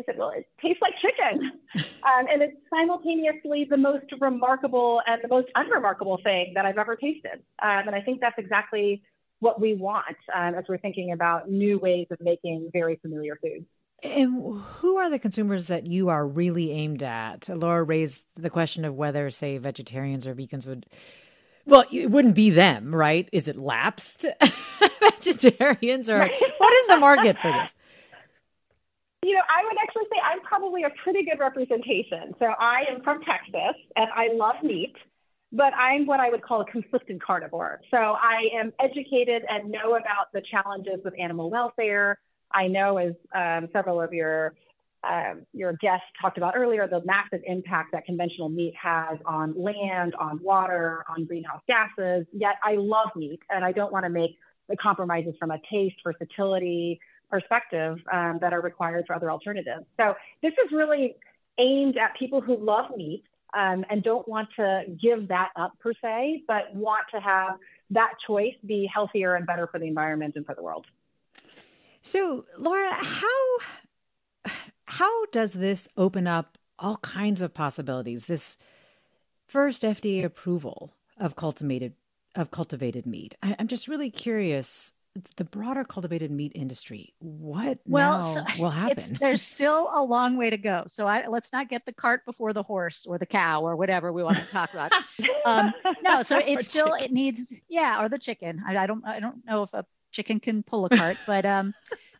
I 0.00 0.04
said, 0.06 0.18
well, 0.18 0.30
it 0.30 0.48
tastes 0.60 0.82
like 0.82 0.94
chicken. 1.00 1.52
Um, 2.02 2.26
and 2.28 2.42
it's 2.42 2.56
simultaneously 2.68 3.64
the 3.70 3.76
most 3.76 4.06
remarkable 4.20 5.00
and 5.06 5.22
the 5.22 5.28
most 5.28 5.46
unremarkable 5.54 6.18
thing 6.24 6.52
that 6.56 6.66
I've 6.66 6.76
ever 6.76 6.96
tasted. 6.96 7.44
Um, 7.62 7.86
and 7.86 7.94
I 7.94 8.00
think 8.00 8.20
that's 8.20 8.38
exactly 8.38 9.04
what 9.38 9.60
we 9.60 9.74
want 9.74 10.16
um, 10.34 10.56
as 10.56 10.64
we're 10.68 10.78
thinking 10.78 11.12
about 11.12 11.48
new 11.48 11.78
ways 11.78 12.08
of 12.10 12.20
making 12.20 12.70
very 12.72 12.96
familiar 12.96 13.38
foods. 13.40 13.66
And 14.02 14.60
who 14.60 14.96
are 14.96 15.08
the 15.08 15.18
consumers 15.18 15.68
that 15.68 15.86
you 15.86 16.08
are 16.08 16.26
really 16.26 16.72
aimed 16.72 17.02
at? 17.02 17.48
Laura 17.48 17.84
raised 17.84 18.26
the 18.34 18.50
question 18.50 18.84
of 18.84 18.94
whether, 18.94 19.30
say, 19.30 19.58
vegetarians 19.58 20.26
or 20.26 20.34
vegans 20.34 20.66
would. 20.66 20.86
Well, 21.66 21.84
it 21.92 22.10
wouldn't 22.10 22.34
be 22.34 22.50
them, 22.50 22.92
right? 22.92 23.28
Is 23.32 23.46
it 23.46 23.56
lapsed 23.56 24.26
vegetarians, 25.00 26.10
or 26.10 26.28
what 26.58 26.74
is 26.74 26.86
the 26.88 26.98
market 26.98 27.38
for 27.38 27.52
this? 27.52 27.76
You 29.24 29.34
know, 29.34 29.42
I 29.48 29.64
would 29.64 29.76
actually 29.80 30.04
say 30.12 30.18
I'm 30.24 30.40
probably 30.40 30.82
a 30.82 30.90
pretty 31.04 31.24
good 31.24 31.38
representation. 31.38 32.34
So 32.40 32.46
I 32.46 32.84
am 32.90 33.02
from 33.02 33.20
Texas 33.22 33.80
and 33.94 34.08
I 34.16 34.30
love 34.34 34.56
meat, 34.64 34.96
but 35.52 35.72
I'm 35.74 36.06
what 36.06 36.18
I 36.18 36.28
would 36.28 36.42
call 36.42 36.62
a 36.62 36.64
conflicted 36.64 37.22
carnivore. 37.22 37.80
So 37.92 37.96
I 37.96 38.48
am 38.52 38.72
educated 38.80 39.44
and 39.48 39.70
know 39.70 39.94
about 39.94 40.32
the 40.32 40.42
challenges 40.50 41.04
with 41.04 41.14
animal 41.20 41.50
welfare. 41.50 42.18
I 42.54 42.68
know, 42.68 42.98
as 42.98 43.14
um, 43.34 43.68
several 43.72 44.00
of 44.00 44.12
your 44.12 44.54
um, 45.04 45.44
your 45.52 45.72
guests 45.74 46.06
talked 46.20 46.38
about 46.38 46.54
earlier, 46.56 46.86
the 46.86 47.02
massive 47.04 47.40
impact 47.44 47.90
that 47.92 48.04
conventional 48.04 48.48
meat 48.48 48.74
has 48.80 49.18
on 49.26 49.52
land, 49.60 50.14
on 50.20 50.38
water, 50.40 51.04
on 51.08 51.24
greenhouse 51.24 51.60
gases. 51.66 52.24
Yet 52.32 52.54
I 52.62 52.76
love 52.76 53.08
meat 53.16 53.40
and 53.50 53.64
I 53.64 53.72
don't 53.72 53.92
want 53.92 54.04
to 54.04 54.10
make 54.10 54.38
the 54.68 54.76
compromises 54.76 55.34
from 55.40 55.50
a 55.50 55.58
taste, 55.70 55.96
versatility, 56.04 57.00
perspective 57.30 57.98
um, 58.12 58.38
that 58.40 58.52
are 58.52 58.60
required 58.60 59.04
for 59.06 59.16
other 59.16 59.30
alternatives. 59.30 59.84
So 59.98 60.14
this 60.42 60.52
is 60.64 60.70
really 60.70 61.16
aimed 61.58 61.96
at 61.96 62.16
people 62.16 62.40
who 62.40 62.56
love 62.56 62.96
meat 62.96 63.24
um, 63.54 63.84
and 63.90 64.02
don't 64.02 64.26
want 64.28 64.48
to 64.56 64.84
give 65.02 65.28
that 65.28 65.50
up 65.56 65.72
per 65.80 65.92
se, 66.00 66.44
but 66.46 66.74
want 66.74 67.04
to 67.12 67.20
have 67.20 67.54
that 67.90 68.12
choice 68.26 68.54
be 68.64 68.88
healthier 68.92 69.34
and 69.34 69.46
better 69.46 69.66
for 69.66 69.78
the 69.78 69.86
environment 69.86 70.34
and 70.36 70.46
for 70.46 70.54
the 70.54 70.62
world. 70.62 70.86
So, 72.02 72.44
Laura, 72.58 72.92
how 72.92 73.58
how 74.86 75.26
does 75.26 75.54
this 75.54 75.88
open 75.96 76.26
up 76.26 76.58
all 76.78 76.96
kinds 76.98 77.40
of 77.40 77.54
possibilities? 77.54 78.26
This 78.26 78.58
first 79.46 79.82
FDA 79.82 80.24
approval 80.24 80.94
of 81.18 81.36
cultivated 81.36 81.94
of 82.34 82.50
cultivated 82.50 83.06
meat. 83.06 83.34
I, 83.42 83.52
am 83.58 83.68
just 83.68 83.88
really 83.88 84.10
curious 84.10 84.92
the 85.36 85.44
broader 85.44 85.84
cultivated 85.84 86.30
meat 86.30 86.52
industry, 86.54 87.12
what 87.18 87.78
well 87.86 88.22
so 88.22 88.44
will 88.58 88.70
happen? 88.84 89.14
there's 89.20 89.42
still 89.42 89.90
a 89.92 90.02
long 90.02 90.36
way 90.36 90.48
to 90.50 90.56
go. 90.56 90.84
So 90.88 91.06
I, 91.06 91.26
let's 91.28 91.52
not 91.52 91.68
get 91.68 91.84
the 91.84 91.92
cart 91.92 92.24
before 92.24 92.52
the 92.52 92.62
horse 92.62 93.06
or 93.06 93.18
the 93.18 93.26
cow 93.26 93.62
or 93.62 93.76
whatever 93.76 94.10
we 94.12 94.22
want 94.22 94.38
to 94.38 94.46
talk 94.46 94.72
about. 94.72 94.92
um, 95.44 95.72
no, 96.02 96.22
so 96.22 96.38
it 96.38 96.64
still 96.64 96.96
chicken. 96.96 97.04
it 97.04 97.12
needs 97.12 97.52
yeah, 97.68 98.02
or 98.02 98.08
the 98.08 98.18
chicken. 98.18 98.62
I, 98.66 98.76
I, 98.78 98.86
don't 98.86 99.06
I 99.06 99.20
don't 99.20 99.44
know 99.44 99.64
if 99.64 99.74
a 99.74 99.84
chicken 100.12 100.40
can 100.40 100.62
pull 100.62 100.84
a 100.84 100.90
cart, 100.90 101.18
but 101.26 101.44
um, 101.44 101.74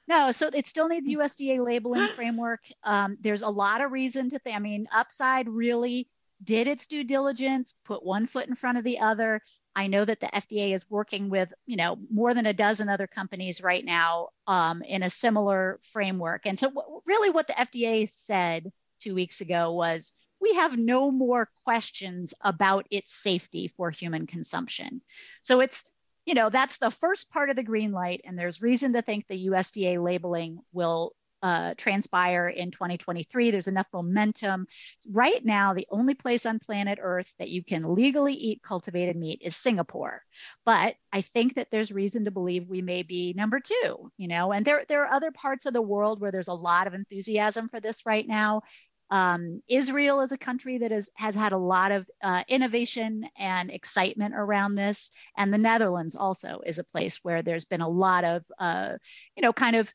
no, 0.09 0.33
so 0.33 0.51
it 0.53 0.67
still 0.67 0.89
needs 0.89 1.09
USDA 1.09 1.65
labeling 1.65 2.09
framework. 2.09 2.61
Um, 2.83 3.17
there's 3.21 3.43
a 3.43 3.49
lot 3.49 3.81
of 3.81 3.93
reason 3.93 4.31
to 4.31 4.39
think. 4.39 4.57
I 4.57 4.59
mean, 4.59 4.89
Upside 4.93 5.49
really 5.49 6.09
did 6.43 6.67
its 6.67 6.87
due 6.87 7.05
diligence, 7.05 7.75
put 7.85 8.05
one 8.05 8.27
foot 8.27 8.49
in 8.49 8.55
front 8.57 8.79
of 8.79 8.85
the 8.85 8.99
other. 8.99 9.41
I 9.75 9.87
know 9.87 10.05
that 10.05 10.21
the 10.21 10.27
FDA 10.27 10.75
is 10.75 10.85
working 10.91 11.31
with, 11.31 11.53
you 11.67 11.77
know, 11.77 11.97
more 12.11 12.35
than 12.35 12.47
a 12.47 12.53
dozen 12.53 12.89
other 12.89 13.07
companies 13.07 13.63
right 13.63 13.85
now 13.85 14.29
um, 14.47 14.83
in 14.83 15.03
a 15.03 15.09
similar 15.11 15.81
framework. 15.93 16.43
And 16.45 16.59
so, 16.59 16.69
w- 16.69 17.01
really, 17.07 17.31
what 17.31 17.47
the 17.47 17.55
FDA 17.55 18.11
said 18.11 18.71
two 19.01 19.15
weeks 19.15 19.41
ago 19.41 19.73
was, 19.73 20.13
we 20.41 20.55
have 20.55 20.77
no 20.77 21.11
more 21.11 21.49
questions 21.65 22.35
about 22.43 22.87
its 22.91 23.15
safety 23.15 23.69
for 23.77 23.91
human 23.91 24.27
consumption. 24.27 25.01
So 25.43 25.61
it's, 25.61 25.85
you 26.25 26.35
know, 26.35 26.51
that's 26.51 26.79
the 26.79 26.91
first 26.91 27.31
part 27.31 27.51
of 27.51 27.57
the 27.57 27.63
green 27.63 27.93
light, 27.93 28.21
and 28.25 28.39
there's 28.39 28.63
reason 28.63 28.93
to 28.93 29.03
think 29.03 29.27
the 29.29 29.47
USDA 29.47 30.03
labeling 30.03 30.59
will 30.73 31.15
uh, 31.43 31.75
transpire 31.77 32.49
in 32.49 32.71
2023. 32.71 33.51
There's 33.51 33.67
enough 33.67 33.89
momentum. 33.93 34.67
Right 35.11 35.45
now, 35.45 35.75
the 35.75 35.89
only 35.91 36.15
place 36.15 36.47
on 36.47 36.61
planet 36.61 37.01
Earth 37.03 37.33
that 37.39 37.49
you 37.49 37.65
can 37.65 37.95
legally 37.95 38.35
eat 38.35 38.63
cultivated 38.63 39.17
meat 39.17 39.41
is 39.43 39.57
Singapore. 39.57 40.23
But 40.65 40.95
I 41.13 41.23
think 41.23 41.57
that 41.57 41.67
there's 41.73 41.91
reason 41.91 42.27
to 42.27 42.31
believe 42.31 42.69
we 42.69 42.81
may 42.81 43.03
be 43.03 43.35
number 43.37 43.59
two, 43.59 44.11
you 44.17 44.29
know, 44.29 44.53
and 44.53 44.65
there, 44.65 44.85
there 44.89 45.05
are 45.05 45.13
other 45.13 45.33
parts 45.33 45.67
of 45.67 45.73
the 45.73 45.83
world 45.83 46.21
where 46.21 46.31
there's 46.31 46.49
a 46.49 46.55
lot 46.55 46.87
of 46.87 46.95
enthusiasm 46.95 47.69
for 47.69 47.81
this 47.81 48.07
right 48.07 48.27
now. 48.27 48.63
Um, 49.13 49.63
Israel 49.69 50.23
is 50.23 50.33
a 50.33 50.39
country 50.39 50.79
that 50.79 50.91
is, 50.91 51.11
has 51.17 51.35
had 51.35 51.53
a 51.53 51.59
lot 51.59 51.93
of 51.93 52.11
uh, 52.23 52.45
innovation 52.49 53.29
and 53.37 53.71
excitement 53.71 54.35
around 54.35 54.75
this. 54.75 55.11
And 55.37 55.53
the 55.53 55.59
Netherlands 55.59 56.17
also 56.17 56.63
is 56.65 56.79
a 56.79 56.85
place 56.85 57.21
where 57.23 57.43
there's 57.43 57.67
been 57.67 57.83
a 57.83 57.89
lot 57.89 58.25
of, 58.25 58.43
uh, 58.59 58.93
you 59.37 59.43
know, 59.43 59.53
kind 59.53 59.77
of 59.77 59.93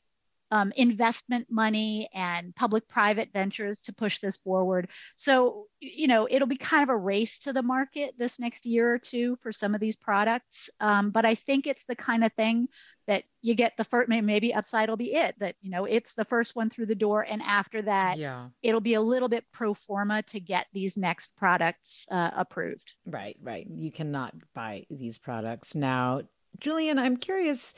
um, 0.50 0.72
investment 0.76 1.46
money 1.50 2.08
and 2.14 2.54
public 2.54 2.88
private 2.88 3.30
ventures 3.32 3.80
to 3.82 3.92
push 3.92 4.18
this 4.18 4.36
forward. 4.38 4.88
So, 5.16 5.66
you 5.80 6.08
know, 6.08 6.26
it'll 6.30 6.48
be 6.48 6.56
kind 6.56 6.82
of 6.82 6.88
a 6.88 6.96
race 6.96 7.38
to 7.40 7.52
the 7.52 7.62
market 7.62 8.14
this 8.18 8.38
next 8.38 8.66
year 8.66 8.92
or 8.92 8.98
two 8.98 9.36
for 9.42 9.52
some 9.52 9.74
of 9.74 9.80
these 9.80 9.96
products. 9.96 10.70
Um, 10.80 11.10
but 11.10 11.24
I 11.24 11.34
think 11.34 11.66
it's 11.66 11.84
the 11.84 11.96
kind 11.96 12.24
of 12.24 12.32
thing 12.32 12.68
that 13.06 13.24
you 13.40 13.54
get 13.54 13.72
the 13.76 13.84
first, 13.84 14.08
maybe 14.08 14.52
upside 14.52 14.88
will 14.88 14.96
be 14.96 15.14
it, 15.14 15.34
that, 15.38 15.54
you 15.60 15.70
know, 15.70 15.84
it's 15.86 16.14
the 16.14 16.24
first 16.24 16.54
one 16.56 16.68
through 16.68 16.86
the 16.86 16.94
door. 16.94 17.22
And 17.22 17.40
after 17.42 17.82
that, 17.82 18.18
yeah. 18.18 18.48
it'll 18.62 18.80
be 18.80 18.94
a 18.94 19.00
little 19.00 19.28
bit 19.28 19.44
pro 19.52 19.72
forma 19.74 20.22
to 20.24 20.40
get 20.40 20.66
these 20.72 20.96
next 20.96 21.36
products 21.36 22.06
uh, 22.10 22.30
approved. 22.36 22.94
Right, 23.06 23.36
right. 23.42 23.66
You 23.76 23.90
cannot 23.90 24.34
buy 24.54 24.86
these 24.90 25.16
products. 25.16 25.74
Now, 25.74 26.22
Julian, 26.58 26.98
I'm 26.98 27.16
curious 27.16 27.74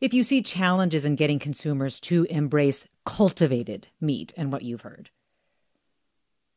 if 0.00 0.14
you 0.14 0.22
see 0.22 0.42
challenges 0.42 1.04
in 1.04 1.16
getting 1.16 1.38
consumers 1.38 2.00
to 2.00 2.24
embrace 2.30 2.86
cultivated 3.04 3.88
meat 4.00 4.32
and 4.36 4.52
what 4.52 4.62
you've 4.62 4.82
heard. 4.82 5.10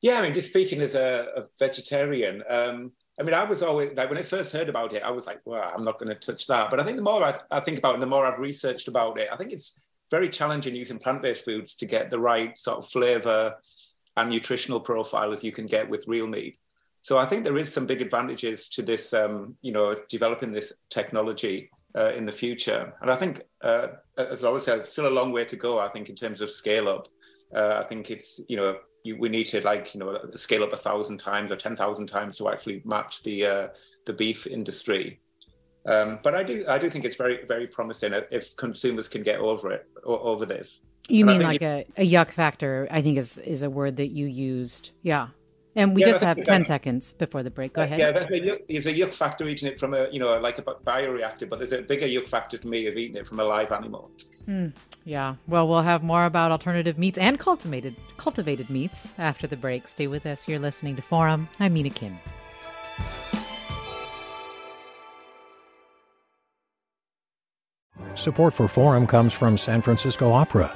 Yeah, 0.01 0.19
I 0.19 0.21
mean, 0.21 0.33
just 0.33 0.49
speaking 0.49 0.81
as 0.81 0.95
a, 0.95 1.27
a 1.35 1.43
vegetarian, 1.59 2.43
um, 2.49 2.91
I 3.19 3.23
mean, 3.23 3.33
I 3.33 3.43
was 3.43 3.61
always 3.61 3.95
like 3.95 4.09
when 4.09 4.17
I 4.17 4.23
first 4.23 4.51
heard 4.51 4.69
about 4.69 4.93
it, 4.93 5.03
I 5.03 5.11
was 5.11 5.27
like, 5.27 5.39
well, 5.45 5.71
I'm 5.75 5.83
not 5.83 5.99
going 5.99 6.09
to 6.09 6.15
touch 6.15 6.47
that. 6.47 6.69
But 6.69 6.79
I 6.79 6.83
think 6.83 6.97
the 6.97 7.03
more 7.03 7.23
I, 7.23 7.39
I 7.51 7.59
think 7.59 7.77
about 7.77 7.95
it, 7.95 8.01
the 8.01 8.07
more 8.07 8.25
I've 8.25 8.39
researched 8.39 8.87
about 8.87 9.19
it, 9.19 9.29
I 9.31 9.37
think 9.37 9.51
it's 9.51 9.79
very 10.09 10.29
challenging 10.29 10.75
using 10.75 10.99
plant-based 10.99 11.45
foods 11.45 11.75
to 11.75 11.85
get 11.85 12.09
the 12.09 12.19
right 12.19 12.57
sort 12.57 12.79
of 12.79 12.89
flavor 12.89 13.55
and 14.17 14.29
nutritional 14.29 14.79
profile 14.79 15.31
as 15.31 15.43
you 15.43 15.51
can 15.51 15.65
get 15.65 15.89
with 15.89 16.07
real 16.07 16.27
meat. 16.27 16.57
So 17.01 17.17
I 17.17 17.25
think 17.25 17.43
there 17.43 17.57
is 17.57 17.73
some 17.73 17.85
big 17.85 18.01
advantages 18.01 18.69
to 18.69 18.81
this, 18.81 19.13
um, 19.13 19.55
you 19.61 19.71
know, 19.71 19.95
developing 20.09 20.51
this 20.51 20.73
technology 20.89 21.69
uh, 21.97 22.11
in 22.13 22.25
the 22.25 22.31
future. 22.31 22.93
And 23.01 23.11
I 23.11 23.15
think, 23.15 23.41
uh, 23.61 23.87
as 24.17 24.43
I 24.43 24.47
always 24.47 24.63
said, 24.63 24.85
still 24.87 25.07
a 25.07 25.09
long 25.09 25.31
way 25.31 25.45
to 25.45 25.55
go. 25.55 25.79
I 25.79 25.89
think 25.89 26.09
in 26.09 26.15
terms 26.15 26.41
of 26.41 26.49
scale 26.49 26.89
up, 26.89 27.07
uh, 27.55 27.81
I 27.83 27.87
think 27.87 28.09
it's 28.09 28.39
you 28.47 28.57
know 28.57 28.77
you, 29.03 29.17
we 29.17 29.29
need 29.29 29.45
to 29.47 29.61
like 29.61 29.93
you 29.93 29.99
know 29.99 30.17
scale 30.35 30.63
up 30.63 30.73
a 30.73 30.77
thousand 30.77 31.17
times 31.17 31.51
or 31.51 31.55
ten 31.55 31.75
thousand 31.75 32.07
times 32.07 32.37
to 32.37 32.49
actually 32.49 32.81
match 32.85 33.23
the 33.23 33.45
uh, 33.45 33.67
the 34.05 34.13
beef 34.13 34.47
industry. 34.47 35.19
Um, 35.85 36.19
but 36.23 36.33
I 36.33 36.43
do 36.43 36.65
I 36.67 36.77
do 36.77 36.89
think 36.89 37.05
it's 37.05 37.15
very 37.15 37.45
very 37.45 37.67
promising 37.67 38.13
if 38.31 38.55
consumers 38.55 39.07
can 39.07 39.23
get 39.23 39.39
over 39.39 39.71
it 39.71 39.87
over 40.05 40.45
this. 40.45 40.81
You 41.09 41.27
and 41.27 41.39
mean 41.39 41.47
like 41.47 41.61
a, 41.61 41.85
a 41.97 42.09
yuck 42.09 42.31
factor? 42.31 42.87
I 42.89 43.01
think 43.01 43.17
is 43.17 43.37
is 43.39 43.63
a 43.63 43.69
word 43.69 43.97
that 43.97 44.07
you 44.07 44.25
used. 44.25 44.91
Yeah. 45.01 45.27
And 45.75 45.95
we 45.95 46.01
yeah, 46.01 46.07
just 46.07 46.21
have 46.21 46.43
10 46.43 46.65
seconds 46.65 47.13
before 47.13 47.41
the 47.41 47.49
break. 47.49 47.73
Go 47.73 47.81
ahead. 47.81 47.97
Yeah, 47.97 48.11
there's 48.11 48.29
a, 48.29 48.59
there's 48.69 48.85
a 48.85 48.93
yuck 48.93 49.13
factor 49.15 49.47
eating 49.47 49.67
it 49.67 49.79
from 49.79 49.93
a, 49.93 50.07
you 50.11 50.19
know, 50.19 50.37
like 50.39 50.59
a 50.59 50.61
bioreactor, 50.61 51.49
but 51.49 51.57
there's 51.57 51.71
a 51.71 51.81
bigger 51.81 52.05
yuck 52.05 52.27
factor 52.27 52.57
to 52.57 52.67
me 52.67 52.85
of 52.85 52.95
eating 52.95 53.17
it 53.17 53.27
from 53.27 53.39
a 53.39 53.43
live 53.43 53.71
animal. 53.71 54.11
Hmm. 54.45 54.67
yeah. 55.05 55.35
Well, 55.47 55.67
we'll 55.67 55.81
have 55.81 56.03
more 56.03 56.25
about 56.25 56.51
alternative 56.51 56.97
meats 56.97 57.17
and 57.17 57.39
cultivated 57.39 57.95
cultivated 58.17 58.69
meats 58.69 59.13
after 59.17 59.47
the 59.47 59.55
break. 59.55 59.87
Stay 59.87 60.07
with 60.07 60.25
us. 60.25 60.47
You're 60.47 60.59
listening 60.59 60.95
to 60.97 61.01
Forum. 61.01 61.47
I'm 61.59 61.73
Mina 61.73 61.89
Kim. 61.89 62.19
Support 68.15 68.53
for 68.53 68.67
Forum 68.67 69.07
comes 69.07 69.33
from 69.33 69.57
San 69.57 69.81
Francisco 69.81 70.31
Opera. 70.31 70.75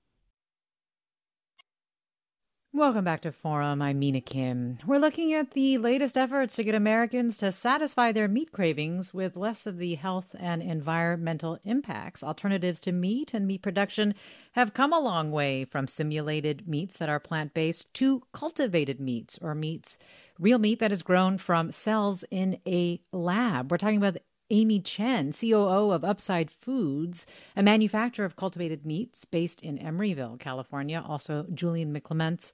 Welcome 2.73 3.03
back 3.03 3.19
to 3.23 3.33
Forum. 3.33 3.81
I'm 3.81 3.99
Mina 3.99 4.21
Kim. 4.21 4.77
We're 4.85 4.97
looking 4.97 5.33
at 5.33 5.51
the 5.51 5.77
latest 5.77 6.17
efforts 6.17 6.55
to 6.55 6.63
get 6.63 6.73
Americans 6.73 7.35
to 7.39 7.51
satisfy 7.51 8.13
their 8.13 8.29
meat 8.29 8.53
cravings 8.53 9.13
with 9.13 9.35
less 9.35 9.67
of 9.67 9.77
the 9.77 9.95
health 9.95 10.33
and 10.39 10.61
environmental 10.61 11.59
impacts. 11.65 12.23
Alternatives 12.23 12.79
to 12.79 12.93
meat 12.93 13.33
and 13.33 13.45
meat 13.45 13.61
production 13.61 14.15
have 14.53 14.73
come 14.73 14.93
a 14.93 15.01
long 15.01 15.31
way 15.31 15.65
from 15.65 15.85
simulated 15.85 16.65
meats 16.65 16.97
that 16.97 17.09
are 17.09 17.19
plant 17.19 17.53
based 17.53 17.93
to 17.95 18.23
cultivated 18.31 19.01
meats 19.01 19.37
or 19.41 19.53
meats, 19.53 19.97
real 20.39 20.57
meat 20.57 20.79
that 20.79 20.93
is 20.93 21.03
grown 21.03 21.37
from 21.37 21.73
cells 21.73 22.23
in 22.31 22.57
a 22.65 23.01
lab. 23.11 23.69
We're 23.69 23.79
talking 23.79 23.97
about 23.97 24.15
Amy 24.51 24.79
Chen, 24.79 25.31
COO 25.31 25.91
of 25.91 26.03
Upside 26.03 26.51
Foods, 26.51 27.25
a 27.55 27.63
manufacturer 27.63 28.25
of 28.25 28.35
cultivated 28.35 28.85
meats 28.85 29.25
based 29.25 29.61
in 29.61 29.79
Emeryville, 29.79 30.37
California. 30.37 31.03
Also, 31.07 31.47
Julian 31.53 31.93
McClements 31.97 32.53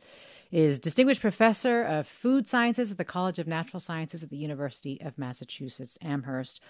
is 0.51 0.79
Distinguished 0.79 1.21
Professor 1.21 1.83
of 1.83 2.07
Food 2.07 2.47
Sciences 2.47 2.91
at 2.91 2.97
the 2.97 3.03
College 3.03 3.39
of 3.39 3.47
Natural 3.47 3.79
Sciences 3.79 4.23
at 4.23 4.29
the 4.29 4.37
University 4.37 5.01
of 5.01 5.17
Massachusetts 5.17 5.97
Amherst. 6.01 6.61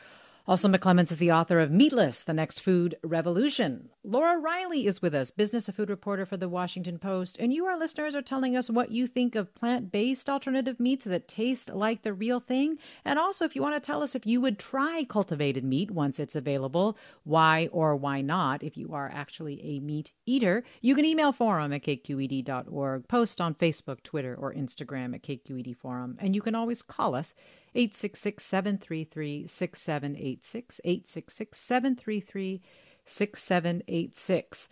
Also, 0.47 0.69
McClements 0.69 1.11
is 1.11 1.17
the 1.17 1.29
author 1.29 1.59
of 1.59 1.71
Meatless, 1.71 2.23
The 2.23 2.31
Next 2.31 2.61
Food 2.61 2.95
Revolution. 3.03 3.89
Laura 4.01 4.41
Reiley 4.41 4.85
is 4.85 5.01
with 5.01 5.13
us, 5.13 5.29
business 5.29 5.67
and 5.67 5.75
food 5.75 5.89
reporter 5.89 6.25
for 6.25 6.37
the 6.37 6.47
Washington 6.47 6.97
Post. 6.99 7.35
And 7.37 7.51
you, 7.51 7.65
our 7.65 7.77
listeners, 7.77 8.15
are 8.15 8.21
telling 8.21 8.55
us 8.55 8.69
what 8.69 8.89
you 8.89 9.07
think 9.07 9.35
of 9.35 9.53
plant 9.53 9.91
based 9.91 10.29
alternative 10.29 10.79
meats 10.79 11.03
that 11.03 11.27
taste 11.27 11.73
like 11.73 12.03
the 12.03 12.13
real 12.13 12.39
thing. 12.39 12.77
And 13.03 13.19
also, 13.19 13.43
if 13.43 13.57
you 13.57 13.61
want 13.61 13.75
to 13.75 13.85
tell 13.85 14.01
us 14.01 14.15
if 14.15 14.25
you 14.25 14.39
would 14.39 14.57
try 14.57 15.03
cultivated 15.03 15.65
meat 15.65 15.91
once 15.91 16.17
it's 16.17 16.33
available, 16.33 16.97
why 17.25 17.67
or 17.73 17.97
why 17.97 18.21
not, 18.21 18.63
if 18.63 18.77
you 18.77 18.93
are 18.93 19.11
actually 19.13 19.61
a 19.65 19.81
meat 19.81 20.13
eater, 20.25 20.63
you 20.79 20.95
can 20.95 21.03
email 21.03 21.33
forum 21.33 21.73
at 21.73 21.83
kqed.org, 21.83 23.05
post 23.09 23.41
on 23.41 23.53
Facebook, 23.53 24.01
Twitter, 24.01 24.33
or 24.33 24.53
Instagram 24.53 25.13
at 25.13 25.23
KQED 25.23 25.75
Forum. 25.75 26.17
And 26.21 26.33
you 26.33 26.41
can 26.41 26.55
always 26.55 26.81
call 26.81 27.15
us 27.15 27.33
866 27.77 28.43
733 28.43 29.45
6786. 29.45 30.81
866 30.83 31.57
733 31.57 32.61
6786. 33.05 34.69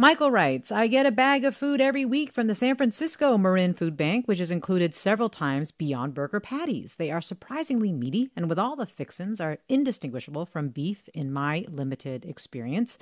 Michael 0.00 0.30
writes, 0.30 0.70
I 0.70 0.86
get 0.86 1.06
a 1.06 1.10
bag 1.10 1.44
of 1.44 1.56
food 1.56 1.80
every 1.80 2.04
week 2.04 2.32
from 2.32 2.46
the 2.46 2.54
San 2.54 2.76
Francisco 2.76 3.38
Marin 3.38 3.74
Food 3.74 3.96
Bank, 3.96 4.28
which 4.28 4.40
is 4.40 4.50
included 4.50 4.94
several 4.94 5.28
times 5.28 5.72
beyond 5.72 6.14
burger 6.14 6.38
patties. 6.38 6.96
They 6.96 7.10
are 7.10 7.20
surprisingly 7.20 7.92
meaty 7.92 8.30
and 8.36 8.48
with 8.48 8.58
all 8.58 8.76
the 8.76 8.86
fixins 8.86 9.40
are 9.40 9.58
indistinguishable 9.68 10.46
from 10.46 10.68
beef 10.68 11.08
in 11.14 11.32
my 11.32 11.64
limited 11.68 12.24
experience. 12.24 12.98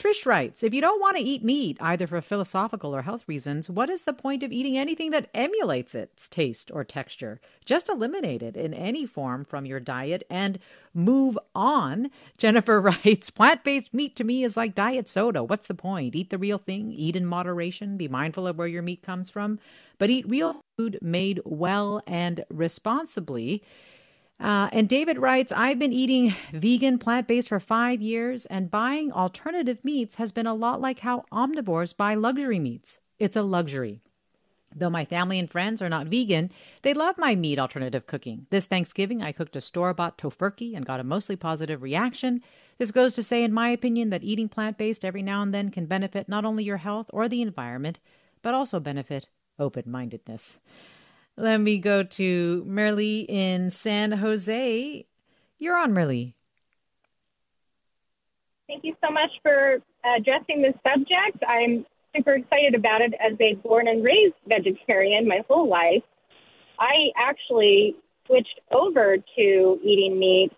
Trish 0.00 0.24
writes 0.24 0.62
If 0.62 0.72
you 0.72 0.80
don't 0.80 0.98
want 0.98 1.18
to 1.18 1.22
eat 1.22 1.44
meat, 1.44 1.76
either 1.78 2.06
for 2.06 2.22
philosophical 2.22 2.96
or 2.96 3.02
health 3.02 3.24
reasons, 3.26 3.68
what 3.68 3.90
is 3.90 4.02
the 4.02 4.14
point 4.14 4.42
of 4.42 4.50
eating 4.50 4.78
anything 4.78 5.10
that 5.10 5.28
emulates 5.34 5.94
its 5.94 6.26
taste 6.26 6.70
or 6.72 6.84
texture? 6.84 7.38
Just 7.66 7.90
eliminate 7.90 8.42
it 8.42 8.56
in 8.56 8.72
any 8.72 9.04
form 9.04 9.44
from 9.44 9.66
your 9.66 9.78
diet 9.78 10.22
and 10.30 10.58
move 10.94 11.38
on. 11.54 12.10
Jennifer 12.38 12.80
writes 13.04 13.28
Plant 13.28 13.62
based 13.62 13.92
meat 13.92 14.16
to 14.16 14.24
me 14.24 14.42
is 14.42 14.56
like 14.56 14.74
diet 14.74 15.06
soda. 15.06 15.44
What's 15.44 15.66
the 15.66 15.74
point? 15.74 16.16
Eat 16.16 16.30
the 16.30 16.38
real 16.38 16.56
thing, 16.56 16.92
eat 16.92 17.14
in 17.14 17.26
moderation, 17.26 17.98
be 17.98 18.08
mindful 18.08 18.46
of 18.46 18.56
where 18.56 18.66
your 18.66 18.82
meat 18.82 19.02
comes 19.02 19.28
from, 19.28 19.58
but 19.98 20.08
eat 20.08 20.26
real 20.26 20.62
food 20.78 20.98
made 21.02 21.42
well 21.44 22.00
and 22.06 22.42
responsibly. 22.48 23.62
Uh, 24.40 24.70
and 24.72 24.88
David 24.88 25.18
writes, 25.18 25.52
I've 25.52 25.78
been 25.78 25.92
eating 25.92 26.34
vegan, 26.52 26.98
plant 26.98 27.28
based 27.28 27.48
for 27.48 27.60
five 27.60 28.00
years, 28.00 28.46
and 28.46 28.70
buying 28.70 29.12
alternative 29.12 29.84
meats 29.84 30.14
has 30.14 30.32
been 30.32 30.46
a 30.46 30.54
lot 30.54 30.80
like 30.80 31.00
how 31.00 31.24
omnivores 31.30 31.94
buy 31.94 32.14
luxury 32.14 32.58
meats. 32.58 33.00
It's 33.18 33.36
a 33.36 33.42
luxury. 33.42 34.00
Though 34.74 34.88
my 34.88 35.04
family 35.04 35.38
and 35.38 35.50
friends 35.50 35.82
are 35.82 35.88
not 35.88 36.06
vegan, 36.06 36.50
they 36.82 36.94
love 36.94 37.18
my 37.18 37.34
meat 37.34 37.58
alternative 37.58 38.06
cooking. 38.06 38.46
This 38.50 38.66
Thanksgiving, 38.66 39.20
I 39.20 39.32
cooked 39.32 39.56
a 39.56 39.60
store 39.60 39.92
bought 39.92 40.16
Tofurky 40.16 40.74
and 40.74 40.86
got 40.86 41.00
a 41.00 41.04
mostly 41.04 41.36
positive 41.36 41.82
reaction. 41.82 42.40
This 42.78 42.92
goes 42.92 43.14
to 43.16 43.22
say, 43.22 43.42
in 43.42 43.52
my 43.52 43.68
opinion, 43.68 44.10
that 44.10 44.22
eating 44.22 44.48
plant 44.48 44.78
based 44.78 45.04
every 45.04 45.22
now 45.22 45.42
and 45.42 45.52
then 45.52 45.70
can 45.70 45.86
benefit 45.86 46.28
not 46.28 46.44
only 46.44 46.64
your 46.64 46.78
health 46.78 47.10
or 47.12 47.28
the 47.28 47.42
environment, 47.42 47.98
but 48.42 48.54
also 48.54 48.80
benefit 48.80 49.28
open 49.58 49.84
mindedness. 49.86 50.60
Let 51.36 51.60
me 51.60 51.78
go 51.78 52.02
to 52.02 52.64
Merle 52.66 53.24
in 53.28 53.70
San 53.70 54.12
Jose. 54.12 55.06
You're 55.58 55.76
on, 55.76 55.92
Merle. 55.92 56.32
Thank 58.66 58.84
you 58.84 58.94
so 59.04 59.10
much 59.10 59.30
for 59.42 59.78
addressing 60.16 60.62
this 60.62 60.74
subject. 60.86 61.42
I'm 61.46 61.84
super 62.14 62.34
excited 62.34 62.74
about 62.74 63.00
it 63.00 63.14
as 63.14 63.38
a 63.40 63.54
born 63.54 63.88
and 63.88 64.04
raised 64.04 64.34
vegetarian 64.46 65.26
my 65.26 65.40
whole 65.48 65.68
life. 65.68 66.02
I 66.78 67.10
actually 67.16 67.96
switched 68.26 68.60
over 68.70 69.16
to 69.16 69.78
eating 69.82 70.18
meat 70.18 70.50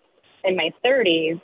in 0.43 0.55
my 0.55 0.69
30s 0.85 1.41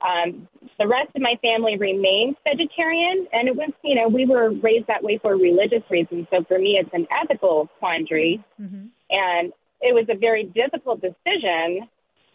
um, 0.00 0.48
the 0.78 0.86
rest 0.86 1.10
of 1.14 1.22
my 1.22 1.34
family 1.42 1.76
remained 1.76 2.36
vegetarian, 2.44 3.26
and 3.32 3.48
it 3.48 3.56
was, 3.56 3.70
you 3.82 3.94
know, 3.94 4.08
we 4.08 4.26
were 4.26 4.50
raised 4.50 4.86
that 4.86 5.02
way 5.02 5.18
for 5.18 5.36
religious 5.36 5.82
reasons. 5.90 6.26
So 6.30 6.44
for 6.44 6.58
me, 6.58 6.78
it's 6.80 6.90
an 6.92 7.06
ethical 7.10 7.68
quandary. 7.78 8.42
Mm-hmm. 8.60 8.86
And 9.10 9.52
it 9.80 9.94
was 9.94 10.06
a 10.08 10.16
very 10.16 10.44
difficult 10.44 11.00
decision 11.00 11.88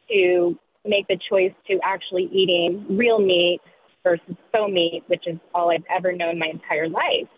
to 0.09 0.59
make 0.85 1.07
the 1.07 1.17
choice 1.29 1.53
to 1.67 1.79
actually 1.83 2.29
eating 2.33 2.85
real 2.89 3.19
meat 3.19 3.61
versus 4.03 4.35
faux 4.51 4.71
meat, 4.71 5.03
which 5.07 5.25
is 5.27 5.37
all 5.53 5.71
I've 5.71 5.85
ever 5.89 6.11
known 6.11 6.37
my 6.37 6.47
entire 6.47 6.89
life. 6.89 7.29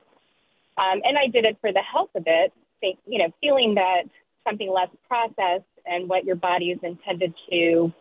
Um, 0.78 1.02
and 1.04 1.18
I 1.18 1.28
did 1.28 1.46
it 1.46 1.58
for 1.62 1.72
the 1.72 1.82
health 1.82 2.10
of 2.16 2.24
it, 2.26 2.52
think, 2.82 2.98
you 3.06 3.20
know, 3.20 3.32
feeling 3.40 3.76
that 3.76 4.04
something 4.48 4.72
less 4.72 4.90
processed 5.08 5.64
and 5.86 6.10
what 6.10 6.26
your 6.26 6.36
body 6.36 6.72
is 6.72 6.80
intended 6.82 7.34
to 7.52 7.94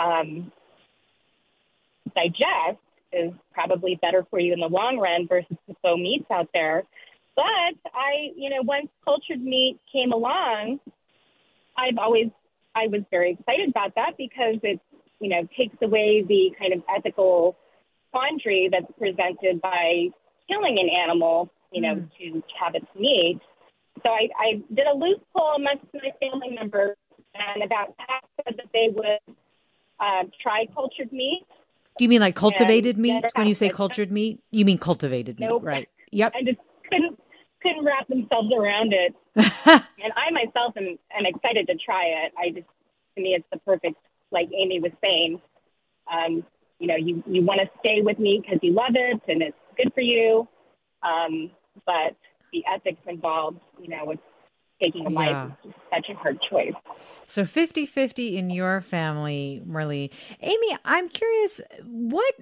um, 0.00 0.52
digest 2.18 2.80
is 3.12 3.32
probably 3.52 3.98
better 4.00 4.26
for 4.30 4.38
you 4.38 4.52
in 4.52 4.60
the 4.60 4.68
long 4.68 4.98
run 4.98 5.26
versus 5.28 5.56
the 5.66 5.74
faux 5.82 6.00
meats 6.00 6.26
out 6.30 6.48
there. 6.52 6.82
But 7.36 7.44
I, 7.94 8.32
you 8.36 8.50
know, 8.50 8.62
once 8.62 8.88
cultured 9.04 9.42
meat 9.42 9.78
came 9.92 10.12
along, 10.12 10.80
I've 11.76 11.98
always 11.98 12.30
I 12.74 12.86
was 12.88 13.02
very 13.10 13.32
excited 13.32 13.70
about 13.70 13.94
that 13.94 14.16
because 14.16 14.56
it, 14.62 14.80
you 15.20 15.28
know, 15.28 15.48
takes 15.58 15.76
away 15.82 16.24
the 16.26 16.50
kind 16.58 16.72
of 16.72 16.82
ethical 16.94 17.56
quandary 18.12 18.68
that's 18.72 18.90
presented 18.98 19.60
by 19.60 20.08
killing 20.48 20.78
an 20.78 20.88
animal, 20.88 21.50
you 21.72 21.82
know, 21.82 21.94
mm. 21.94 22.08
to 22.18 22.42
have 22.60 22.74
its 22.74 22.86
meat. 22.96 23.40
So 24.02 24.10
I, 24.10 24.28
I 24.38 24.62
did 24.72 24.86
a 24.86 24.96
loose 24.96 25.20
poll 25.36 25.54
amongst 25.56 25.86
my 25.92 26.10
family 26.20 26.54
members, 26.54 26.96
and 27.34 27.62
about 27.62 27.94
half 27.98 28.22
said 28.44 28.54
that 28.56 28.66
they 28.72 28.88
would 28.92 29.36
uh, 30.00 30.24
try 30.40 30.66
cultured 30.72 31.12
meat, 31.12 31.46
do 31.98 32.04
you 32.04 32.08
mean 32.08 32.20
like 32.20 32.34
cultivated 32.34 32.96
meat? 32.98 33.24
When 33.34 33.46
you 33.46 33.54
say 33.54 33.68
cultured 33.68 34.10
meat, 34.10 34.40
you 34.50 34.64
mean 34.64 34.78
cultivated 34.78 35.38
meat, 35.38 35.50
right? 35.62 35.88
Yep. 36.12 36.32
I 36.34 36.42
just 36.42 36.58
couldn't 36.90 37.20
couldn't 37.62 37.84
wrap 37.84 38.06
themselves 38.08 38.52
around 38.56 38.92
it. 38.92 39.14
and 39.36 40.12
I 40.16 40.30
myself 40.30 40.74
am, 40.76 40.96
am 41.12 41.26
excited 41.26 41.66
to 41.66 41.74
try 41.74 42.04
it. 42.24 42.32
I 42.38 42.50
just 42.50 42.66
to 43.16 43.22
me 43.22 43.34
it's 43.34 43.44
the 43.52 43.58
perfect 43.58 43.96
like 44.30 44.48
Amy 44.56 44.80
was 44.80 44.92
saying. 45.04 45.40
Um, 46.10 46.44
you 46.78 46.86
know, 46.86 46.96
you 46.96 47.22
you 47.26 47.44
want 47.44 47.60
to 47.60 47.68
stay 47.80 48.00
with 48.00 48.18
meat 48.18 48.42
because 48.42 48.60
you 48.62 48.72
love 48.72 48.94
it 48.94 49.20
and 49.28 49.42
it's 49.42 49.56
good 49.76 49.92
for 49.94 50.00
you. 50.00 50.48
Um, 51.02 51.50
but 51.84 52.16
the 52.52 52.64
ethics 52.72 53.00
involved, 53.06 53.60
you 53.80 53.88
know, 53.88 54.04
with 54.04 54.20
taking 54.80 55.06
a 55.06 55.10
life 55.10 55.28
Yeah. 55.28 55.50
is 55.64 55.74
such 55.92 56.08
a 56.10 56.14
hard 56.14 56.40
choice. 56.42 56.74
So 57.26 57.44
50 57.44 57.86
50 57.86 58.38
in 58.38 58.50
your 58.50 58.80
family, 58.80 59.62
Marlee. 59.66 60.12
Amy, 60.40 60.78
I'm 60.84 61.08
curious, 61.08 61.60
what 61.84 62.34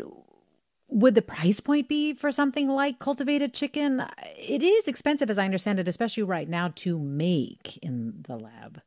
would 0.89 1.15
the 1.15 1.23
price 1.23 1.61
point 1.61 1.89
be 1.89 2.15
for 2.15 2.31
something 2.31 2.69
like 2.69 2.99
cultivated 2.99 3.53
chicken? 3.53 4.05
It 4.37 4.63
is 4.63 4.87
expensive, 4.87 5.31
as 5.31 5.39
I 5.39 5.45
understand 5.45 5.81
it, 5.81 5.89
especially 5.89 6.23
right 6.23 6.49
now 6.49 6.73
to 6.77 6.99
make 6.99 7.79
in 7.79 8.25
the 8.27 8.37
lab. 8.37 8.81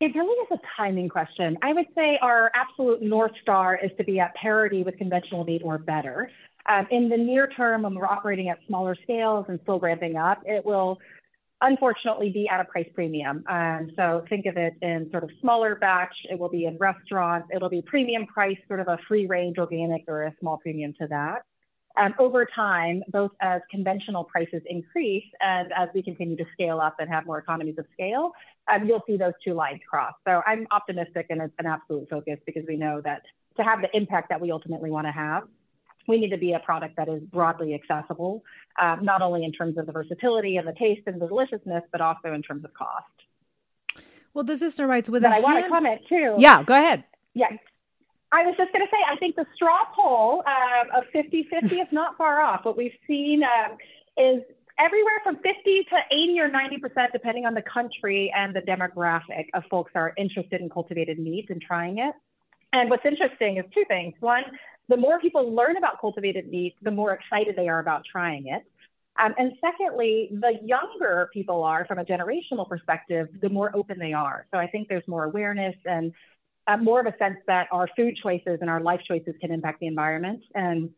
It 0.00 0.14
really 0.14 0.34
is 0.42 0.48
a 0.52 0.58
timing 0.76 1.08
question. 1.08 1.56
I 1.62 1.72
would 1.72 1.86
say 1.94 2.18
our 2.20 2.50
absolute 2.54 3.00
North 3.00 3.32
Star 3.40 3.78
is 3.82 3.90
to 3.96 4.04
be 4.04 4.20
at 4.20 4.34
parity 4.34 4.82
with 4.82 4.98
conventional 4.98 5.44
meat 5.44 5.62
or 5.64 5.78
better. 5.78 6.30
Um, 6.66 6.86
in 6.90 7.08
the 7.08 7.16
near 7.16 7.46
term, 7.46 7.82
when 7.82 7.94
we're 7.94 8.06
operating 8.06 8.48
at 8.48 8.58
smaller 8.66 8.96
scales 9.02 9.46
and 9.48 9.58
still 9.62 9.78
ramping 9.78 10.16
up, 10.16 10.42
it 10.44 10.64
will 10.66 10.98
unfortunately 11.60 12.30
be 12.30 12.48
at 12.48 12.60
a 12.60 12.64
price 12.64 12.88
premium. 12.94 13.44
Um, 13.48 13.90
so 13.96 14.24
think 14.28 14.46
of 14.46 14.56
it 14.56 14.74
in 14.82 15.08
sort 15.10 15.24
of 15.24 15.30
smaller 15.40 15.76
batch. 15.76 16.14
It 16.30 16.38
will 16.38 16.48
be 16.48 16.66
in 16.66 16.76
restaurants. 16.78 17.48
It'll 17.54 17.70
be 17.70 17.82
premium 17.82 18.26
price, 18.26 18.58
sort 18.68 18.80
of 18.80 18.88
a 18.88 18.98
free 19.08 19.26
range 19.26 19.58
organic 19.58 20.04
or 20.08 20.24
a 20.24 20.34
small 20.40 20.58
premium 20.58 20.94
to 21.00 21.06
that. 21.08 21.42
Um, 21.96 22.12
over 22.18 22.44
time, 22.44 23.04
both 23.08 23.30
as 23.40 23.60
conventional 23.70 24.24
prices 24.24 24.62
increase 24.66 25.24
and 25.40 25.72
as 25.76 25.88
we 25.94 26.02
continue 26.02 26.36
to 26.36 26.44
scale 26.52 26.80
up 26.80 26.96
and 26.98 27.08
have 27.08 27.24
more 27.24 27.38
economies 27.38 27.76
of 27.78 27.86
scale, 27.92 28.32
um, 28.72 28.84
you'll 28.84 29.02
see 29.06 29.16
those 29.16 29.32
two 29.44 29.54
lines 29.54 29.80
cross. 29.88 30.12
So 30.26 30.42
I'm 30.44 30.66
optimistic 30.72 31.26
and 31.30 31.40
it's 31.40 31.54
an 31.60 31.66
absolute 31.66 32.08
focus 32.10 32.38
because 32.46 32.64
we 32.66 32.76
know 32.76 33.00
that 33.04 33.22
to 33.58 33.62
have 33.62 33.80
the 33.80 33.96
impact 33.96 34.28
that 34.30 34.40
we 34.40 34.50
ultimately 34.50 34.90
want 34.90 35.06
to 35.06 35.12
have, 35.12 35.44
we 36.06 36.18
need 36.18 36.30
to 36.30 36.36
be 36.36 36.52
a 36.52 36.58
product 36.58 36.96
that 36.96 37.08
is 37.08 37.22
broadly 37.22 37.74
accessible, 37.74 38.42
um, 38.80 39.04
not 39.04 39.22
only 39.22 39.44
in 39.44 39.52
terms 39.52 39.78
of 39.78 39.86
the 39.86 39.92
versatility 39.92 40.56
and 40.56 40.66
the 40.66 40.72
taste 40.72 41.02
and 41.06 41.20
the 41.20 41.26
deliciousness, 41.26 41.82
but 41.92 42.00
also 42.00 42.32
in 42.32 42.42
terms 42.42 42.64
of 42.64 42.72
cost. 42.74 43.06
Well, 44.32 44.44
the 44.44 44.56
sister 44.56 44.86
writes 44.86 45.08
with 45.08 45.22
But 45.22 45.32
a 45.32 45.36
I 45.36 45.40
want 45.40 45.62
to 45.62 45.68
comment 45.68 46.02
too. 46.08 46.34
Yeah, 46.38 46.62
go 46.62 46.74
ahead. 46.74 47.04
Yeah. 47.34 47.48
I 48.32 48.44
was 48.44 48.56
just 48.56 48.72
going 48.72 48.84
to 48.84 48.90
say, 48.90 48.98
I 49.08 49.16
think 49.16 49.36
the 49.36 49.46
straw 49.54 49.78
poll 49.94 50.42
um, 50.46 50.88
of 50.96 51.04
50 51.12 51.44
50 51.44 51.80
is 51.80 51.92
not 51.92 52.16
far 52.18 52.40
off. 52.40 52.64
What 52.64 52.76
we've 52.76 52.96
seen 53.06 53.44
um, 53.44 53.76
is 54.16 54.42
everywhere 54.78 55.20
from 55.22 55.36
50 55.36 55.52
to 55.90 55.96
80 56.10 56.40
or 56.40 56.50
90%, 56.50 57.12
depending 57.12 57.46
on 57.46 57.54
the 57.54 57.62
country 57.62 58.32
and 58.36 58.54
the 58.54 58.60
demographic 58.60 59.46
of 59.54 59.62
folks 59.70 59.92
are 59.94 60.12
interested 60.16 60.60
in 60.60 60.68
cultivated 60.68 61.20
meat 61.20 61.46
and 61.48 61.62
trying 61.62 61.98
it. 61.98 62.14
And 62.72 62.90
what's 62.90 63.04
interesting 63.04 63.58
is 63.58 63.64
two 63.72 63.84
things. 63.86 64.14
One, 64.18 64.42
the 64.88 64.96
more 64.96 65.18
people 65.18 65.54
learn 65.54 65.76
about 65.76 66.00
cultivated 66.00 66.48
meat, 66.50 66.74
the 66.82 66.90
more 66.90 67.12
excited 67.12 67.56
they 67.56 67.68
are 67.68 67.80
about 67.80 68.02
trying 68.10 68.48
it. 68.48 68.64
Um, 69.16 69.34
and 69.38 69.52
secondly, 69.60 70.28
the 70.32 70.58
younger 70.64 71.30
people 71.32 71.62
are 71.62 71.86
from 71.86 71.98
a 71.98 72.04
generational 72.04 72.68
perspective, 72.68 73.28
the 73.40 73.48
more 73.48 73.74
open 73.74 73.98
they 73.98 74.12
are. 74.12 74.46
So 74.52 74.58
I 74.58 74.66
think 74.66 74.88
there's 74.88 75.06
more 75.06 75.24
awareness 75.24 75.76
and 75.84 76.12
uh, 76.66 76.76
more 76.78 77.00
of 77.00 77.06
a 77.06 77.16
sense 77.18 77.36
that 77.46 77.68
our 77.70 77.88
food 77.96 78.18
choices 78.20 78.58
and 78.60 78.68
our 78.68 78.80
life 78.80 79.00
choices 79.06 79.34
can 79.40 79.52
impact 79.52 79.80
the 79.80 79.86
environment 79.86 80.42
and 80.54 80.90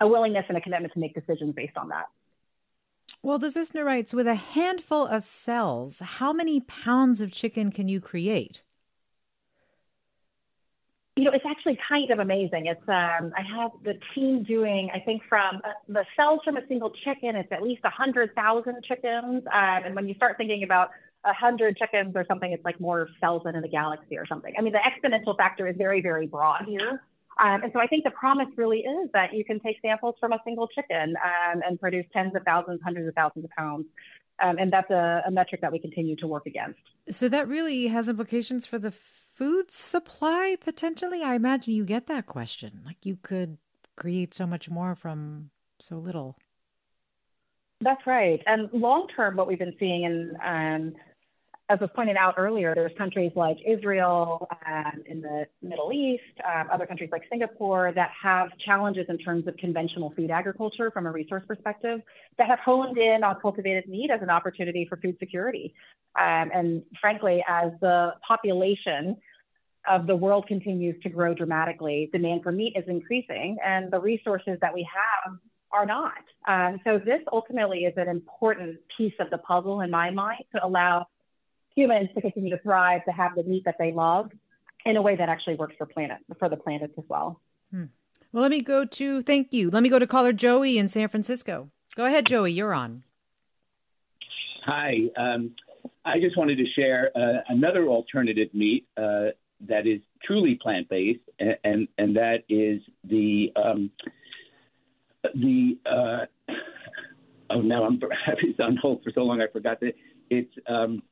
a 0.00 0.06
willingness 0.06 0.44
and 0.48 0.56
a 0.56 0.60
commitment 0.60 0.92
to 0.92 1.00
make 1.00 1.14
decisions 1.14 1.54
based 1.54 1.76
on 1.76 1.88
that. 1.88 2.06
Well, 3.22 3.38
the 3.38 3.50
sister 3.50 3.84
writes 3.84 4.12
with 4.12 4.26
a 4.26 4.34
handful 4.34 5.06
of 5.06 5.24
cells, 5.24 6.00
how 6.00 6.32
many 6.32 6.60
pounds 6.60 7.20
of 7.20 7.32
chicken 7.32 7.70
can 7.70 7.88
you 7.88 8.00
create? 8.00 8.62
You 11.16 11.24
know, 11.24 11.30
it's 11.32 11.44
actually 11.48 11.78
kind 11.88 12.10
of 12.10 12.18
amazing. 12.18 12.66
It's 12.66 12.88
um, 12.88 13.32
I 13.36 13.42
have 13.56 13.70
the 13.84 13.94
team 14.14 14.42
doing, 14.42 14.90
I 14.92 14.98
think, 14.98 15.22
from 15.28 15.60
uh, 15.62 15.70
the 15.88 16.04
cells 16.16 16.40
from 16.44 16.56
a 16.56 16.66
single 16.66 16.90
chicken, 16.90 17.36
it's 17.36 17.52
at 17.52 17.62
least 17.62 17.84
100,000 17.84 18.84
chickens. 18.84 19.44
Um, 19.46 19.84
and 19.84 19.94
when 19.94 20.08
you 20.08 20.14
start 20.14 20.36
thinking 20.36 20.64
about 20.64 20.90
100 21.22 21.76
chickens 21.76 22.16
or 22.16 22.24
something, 22.26 22.50
it's 22.50 22.64
like 22.64 22.80
more 22.80 23.08
cells 23.20 23.42
than 23.44 23.54
in 23.54 23.62
a 23.62 23.68
galaxy 23.68 24.18
or 24.18 24.26
something. 24.26 24.54
I 24.58 24.62
mean, 24.62 24.72
the 24.72 24.80
exponential 24.80 25.36
factor 25.36 25.68
is 25.68 25.76
very, 25.76 26.02
very 26.02 26.26
broad 26.26 26.64
here. 26.66 27.02
Um, 27.42 27.62
and 27.62 27.72
so 27.72 27.80
I 27.80 27.86
think 27.86 28.04
the 28.04 28.10
promise 28.10 28.48
really 28.56 28.80
is 28.80 29.10
that 29.12 29.34
you 29.34 29.44
can 29.44 29.58
take 29.60 29.76
samples 29.82 30.14
from 30.20 30.32
a 30.32 30.38
single 30.44 30.68
chicken 30.68 31.16
um, 31.16 31.62
and 31.66 31.80
produce 31.80 32.06
tens 32.12 32.34
of 32.34 32.42
thousands, 32.44 32.80
hundreds 32.82 33.08
of 33.08 33.14
thousands 33.14 33.44
of 33.44 33.50
pounds. 33.52 33.86
Um, 34.42 34.58
and 34.58 34.72
that's 34.72 34.90
a, 34.90 35.22
a 35.26 35.30
metric 35.30 35.60
that 35.60 35.72
we 35.72 35.78
continue 35.78 36.16
to 36.16 36.26
work 36.26 36.46
against. 36.46 36.78
So 37.08 37.28
that 37.28 37.48
really 37.48 37.88
has 37.88 38.08
implications 38.08 38.66
for 38.66 38.78
the 38.78 38.90
food 39.34 39.70
supply 39.70 40.56
potentially. 40.60 41.22
I 41.22 41.34
imagine 41.34 41.74
you 41.74 41.84
get 41.84 42.06
that 42.06 42.26
question. 42.26 42.82
Like 42.84 43.04
you 43.04 43.16
could 43.16 43.58
create 43.96 44.32
so 44.34 44.46
much 44.46 44.70
more 44.70 44.94
from 44.94 45.50
so 45.80 45.96
little. 45.96 46.36
That's 47.80 48.06
right. 48.06 48.42
And 48.46 48.72
long 48.72 49.08
term, 49.14 49.36
what 49.36 49.46
we've 49.46 49.58
been 49.58 49.76
seeing, 49.78 50.04
and 50.04 50.94
um, 50.94 51.00
as 51.70 51.80
was 51.80 51.88
pointed 51.94 52.16
out 52.16 52.34
earlier, 52.36 52.74
there's 52.74 52.92
countries 52.98 53.32
like 53.34 53.56
Israel 53.66 54.46
um, 54.66 55.02
in 55.06 55.22
the 55.22 55.46
Middle 55.62 55.92
East, 55.94 56.22
um, 56.44 56.68
other 56.70 56.86
countries 56.86 57.08
like 57.10 57.22
Singapore 57.30 57.90
that 57.94 58.10
have 58.22 58.50
challenges 58.58 59.06
in 59.08 59.16
terms 59.16 59.46
of 59.46 59.56
conventional 59.56 60.12
food 60.14 60.30
agriculture 60.30 60.90
from 60.90 61.06
a 61.06 61.10
resource 61.10 61.42
perspective 61.48 62.00
that 62.36 62.48
have 62.48 62.58
honed 62.58 62.98
in 62.98 63.24
on 63.24 63.40
cultivated 63.40 63.88
meat 63.88 64.10
as 64.10 64.20
an 64.20 64.28
opportunity 64.28 64.84
for 64.86 64.98
food 64.98 65.16
security. 65.18 65.74
Um, 66.18 66.50
and 66.52 66.82
frankly, 67.00 67.42
as 67.48 67.72
the 67.80 68.12
population 68.26 69.16
of 69.88 70.06
the 70.06 70.16
world 70.16 70.46
continues 70.46 71.02
to 71.02 71.08
grow 71.08 71.32
dramatically, 71.32 72.10
demand 72.12 72.42
for 72.42 72.52
meat 72.52 72.74
is 72.76 72.84
increasing, 72.88 73.56
and 73.64 73.90
the 73.90 74.00
resources 74.00 74.58
that 74.60 74.74
we 74.74 74.86
have 74.92 75.38
are 75.72 75.86
not. 75.86 76.12
Um, 76.46 76.78
so 76.84 76.98
this 76.98 77.20
ultimately 77.32 77.80
is 77.80 77.94
an 77.96 78.08
important 78.08 78.78
piece 78.96 79.14
of 79.18 79.30
the 79.30 79.38
puzzle 79.38 79.80
in 79.80 79.90
my 79.90 80.10
mind 80.10 80.44
to 80.54 80.64
allow 80.64 81.06
humans 81.74 82.08
to 82.14 82.20
continue 82.20 82.50
to 82.50 82.62
thrive, 82.62 83.04
to 83.04 83.12
have 83.12 83.34
the 83.34 83.42
meat 83.42 83.64
that 83.64 83.76
they 83.78 83.92
love 83.92 84.30
in 84.84 84.96
a 84.96 85.02
way 85.02 85.16
that 85.16 85.28
actually 85.28 85.56
works 85.56 85.74
for 85.76 85.86
planet 85.86 86.18
for 86.38 86.48
the 86.48 86.56
planet 86.56 86.92
as 86.96 87.04
well. 87.08 87.40
Hmm. 87.70 87.84
Well, 88.32 88.42
let 88.42 88.50
me 88.50 88.60
go 88.60 88.84
to 88.84 89.22
thank 89.22 89.52
you. 89.52 89.70
Let 89.70 89.82
me 89.82 89.88
go 89.88 89.98
to 89.98 90.06
caller 90.06 90.32
Joey 90.32 90.78
in 90.78 90.88
San 90.88 91.08
Francisco. 91.08 91.70
Go 91.96 92.06
ahead, 92.06 92.26
Joey. 92.26 92.52
You're 92.52 92.74
on. 92.74 93.04
Hi. 94.64 94.94
Um, 95.16 95.54
I 96.04 96.18
just 96.20 96.36
wanted 96.36 96.56
to 96.56 96.64
share 96.76 97.10
uh, 97.14 97.42
another 97.48 97.86
alternative 97.88 98.48
meat 98.52 98.86
uh, 98.96 99.28
that 99.68 99.86
is 99.86 100.00
truly 100.22 100.58
plant 100.60 100.88
based, 100.88 101.20
and, 101.38 101.56
and 101.64 101.88
and 101.96 102.16
that 102.16 102.44
is 102.48 102.80
the 103.04 103.52
um, 103.56 103.90
the 105.34 105.78
uh, 105.86 106.52
oh 107.50 107.60
now 107.60 107.84
I'm 107.84 108.00
it's 108.42 108.60
on 108.60 108.76
hold 108.76 109.02
for 109.02 109.12
so 109.14 109.22
long 109.22 109.40
I 109.40 109.46
forgot 109.52 109.80
that 109.80 109.94
it's 110.30 110.52
um, 110.66 111.02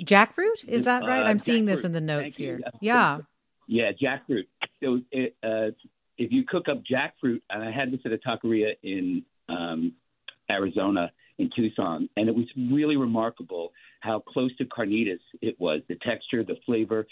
Jackfruit? 0.00 0.66
Is 0.66 0.84
that 0.84 1.02
right? 1.04 1.22
Uh, 1.22 1.28
I'm 1.28 1.38
seeing 1.38 1.66
this 1.66 1.84
in 1.84 1.92
the 1.92 2.00
notes 2.00 2.36
here. 2.36 2.60
Yeah. 2.80 3.20
Yeah, 3.66 3.92
jackfruit. 3.92 4.46
So 4.82 5.00
it, 5.10 5.36
uh, 5.42 5.72
if 6.18 6.30
you 6.30 6.44
cook 6.46 6.68
up 6.68 6.82
jackfruit, 6.84 7.40
and 7.48 7.62
I 7.62 7.70
had 7.70 7.90
this 7.90 8.00
at 8.04 8.12
a 8.12 8.18
taqueria 8.18 8.74
in 8.82 9.24
um, 9.48 9.94
Arizona, 10.50 11.10
in 11.38 11.50
Tucson, 11.56 12.08
and 12.16 12.28
it 12.28 12.34
was 12.34 12.44
really 12.70 12.96
remarkable 12.96 13.72
how 14.00 14.20
close 14.20 14.54
to 14.56 14.64
carnitas 14.66 15.20
it 15.40 15.58
was 15.58 15.80
the 15.88 15.96
texture, 15.96 16.44
the 16.44 16.56
flavor, 16.66 17.06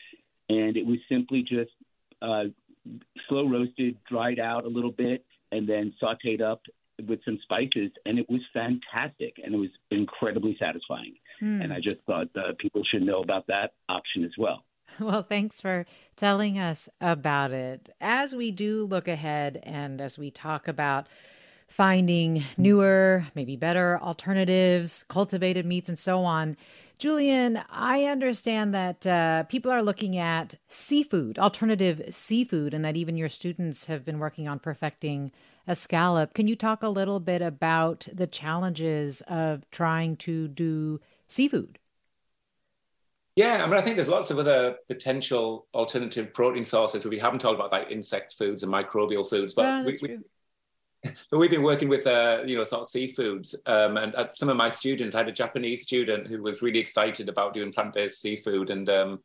and 0.48 0.76
it 0.76 0.86
was 0.86 0.98
simply 1.08 1.42
just 1.42 1.70
uh, 2.20 2.44
slow 3.28 3.48
roasted, 3.48 3.96
dried 4.08 4.38
out 4.38 4.64
a 4.64 4.68
little 4.68 4.92
bit, 4.92 5.24
and 5.50 5.68
then 5.68 5.94
sauteed 6.02 6.40
up 6.40 6.60
with 7.08 7.20
some 7.24 7.38
spices, 7.42 7.90
and 8.06 8.18
it 8.18 8.28
was 8.28 8.40
fantastic, 8.52 9.36
and 9.42 9.54
it 9.54 9.58
was 9.58 9.70
incredibly 9.90 10.56
satisfying. 10.60 11.14
Hmm. 11.42 11.60
And 11.60 11.72
I 11.72 11.80
just 11.80 12.00
thought 12.06 12.28
uh, 12.36 12.52
people 12.56 12.84
should 12.84 13.02
know 13.02 13.20
about 13.20 13.48
that 13.48 13.72
option 13.88 14.24
as 14.24 14.32
well. 14.38 14.64
Well, 15.00 15.22
thanks 15.22 15.58
for 15.58 15.86
telling 16.16 16.58
us 16.58 16.86
about 17.00 17.50
it. 17.50 17.88
As 17.98 18.34
we 18.34 18.50
do 18.50 18.84
look 18.84 19.08
ahead 19.08 19.58
and 19.62 20.02
as 20.02 20.18
we 20.18 20.30
talk 20.30 20.68
about 20.68 21.06
finding 21.66 22.44
newer, 22.58 23.26
maybe 23.34 23.56
better 23.56 23.98
alternatives, 24.02 25.06
cultivated 25.08 25.64
meats, 25.64 25.88
and 25.88 25.98
so 25.98 26.24
on, 26.24 26.58
Julian, 26.98 27.62
I 27.70 28.04
understand 28.04 28.74
that 28.74 29.06
uh, 29.06 29.44
people 29.44 29.70
are 29.72 29.82
looking 29.82 30.18
at 30.18 30.56
seafood, 30.68 31.38
alternative 31.38 32.02
seafood, 32.10 32.74
and 32.74 32.84
that 32.84 32.96
even 32.96 33.16
your 33.16 33.30
students 33.30 33.86
have 33.86 34.04
been 34.04 34.18
working 34.18 34.46
on 34.46 34.58
perfecting 34.58 35.32
a 35.66 35.74
scallop. 35.74 36.34
Can 36.34 36.48
you 36.48 36.54
talk 36.54 36.82
a 36.82 36.88
little 36.88 37.18
bit 37.18 37.40
about 37.40 38.06
the 38.12 38.26
challenges 38.26 39.22
of 39.22 39.68
trying 39.70 40.16
to 40.18 40.48
do 40.48 41.00
seafood? 41.32 41.78
Yeah, 43.34 43.64
I 43.64 43.66
mean, 43.66 43.78
I 43.78 43.80
think 43.80 43.96
there's 43.96 44.08
lots 44.08 44.30
of 44.30 44.38
other 44.38 44.76
potential 44.88 45.66
alternative 45.72 46.34
protein 46.34 46.64
sources. 46.64 47.04
Where 47.04 47.10
we 47.10 47.18
haven't 47.18 47.38
talked 47.38 47.54
about 47.54 47.72
like 47.72 47.90
insect 47.90 48.34
foods 48.36 48.62
and 48.62 48.72
microbial 48.72 49.28
foods, 49.28 49.54
but 49.54 49.62
Yeah, 49.62 49.84
we, 49.84 49.98
we 50.02 50.18
but 51.30 51.38
we've 51.38 51.50
been 51.50 51.62
working 51.62 51.88
with 51.88 52.06
uh, 52.06 52.42
you 52.44 52.56
know 52.56 52.64
sort 52.64 52.82
of 52.82 52.88
seafoods, 52.88 53.54
um, 53.66 53.96
and 53.96 54.14
uh, 54.14 54.28
some 54.34 54.48
of 54.48 54.56
my 54.56 54.68
students. 54.68 55.14
I 55.14 55.18
had 55.18 55.28
a 55.28 55.32
Japanese 55.32 55.82
student 55.82 56.26
who 56.26 56.42
was 56.42 56.62
really 56.62 56.78
excited 56.78 57.28
about 57.28 57.54
doing 57.54 57.72
plant-based 57.72 58.20
seafood, 58.20 58.70
and 58.70 58.88
um, 58.90 59.20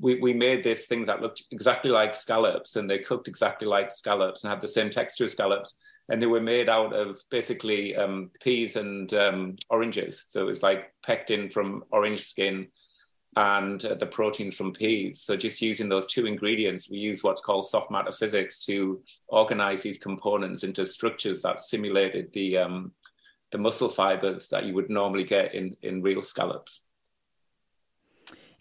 we 0.00 0.16
we 0.16 0.34
made 0.34 0.64
this 0.64 0.86
thing 0.86 1.04
that 1.04 1.22
looked 1.22 1.44
exactly 1.52 1.90
like 1.90 2.14
scallops, 2.14 2.76
and 2.76 2.90
they 2.90 2.98
cooked 2.98 3.28
exactly 3.28 3.68
like 3.68 3.92
scallops 3.92 4.42
and 4.42 4.50
had 4.50 4.60
the 4.60 4.68
same 4.68 4.90
texture 4.90 5.24
as 5.24 5.32
scallops. 5.32 5.76
And 6.10 6.20
they 6.20 6.26
were 6.26 6.40
made 6.40 6.68
out 6.68 6.92
of 6.92 7.18
basically 7.30 7.96
um, 7.96 8.30
peas 8.42 8.76
and 8.76 9.12
um, 9.14 9.56
oranges. 9.70 10.26
So 10.28 10.42
it 10.42 10.46
was 10.46 10.62
like 10.62 10.92
pectin 11.02 11.50
from 11.50 11.84
orange 11.90 12.26
skin 12.26 12.68
and 13.36 13.84
uh, 13.84 13.94
the 13.94 14.06
protein 14.06 14.52
from 14.52 14.72
peas. 14.72 15.22
So 15.22 15.36
just 15.36 15.62
using 15.62 15.88
those 15.88 16.06
two 16.06 16.26
ingredients, 16.26 16.90
we 16.90 16.98
use 16.98 17.22
what's 17.22 17.40
called 17.40 17.68
soft 17.68 17.90
matter 17.90 18.12
physics 18.12 18.64
to 18.66 19.02
organize 19.28 19.82
these 19.82 19.98
components 19.98 20.62
into 20.62 20.86
structures 20.86 21.42
that 21.42 21.60
simulated 21.60 22.32
the 22.32 22.58
um, 22.58 22.92
the 23.50 23.58
muscle 23.58 23.88
fibers 23.88 24.48
that 24.48 24.64
you 24.64 24.74
would 24.74 24.90
normally 24.90 25.24
get 25.24 25.54
in 25.54 25.76
in 25.82 26.02
real 26.02 26.22
scallops. 26.22 26.84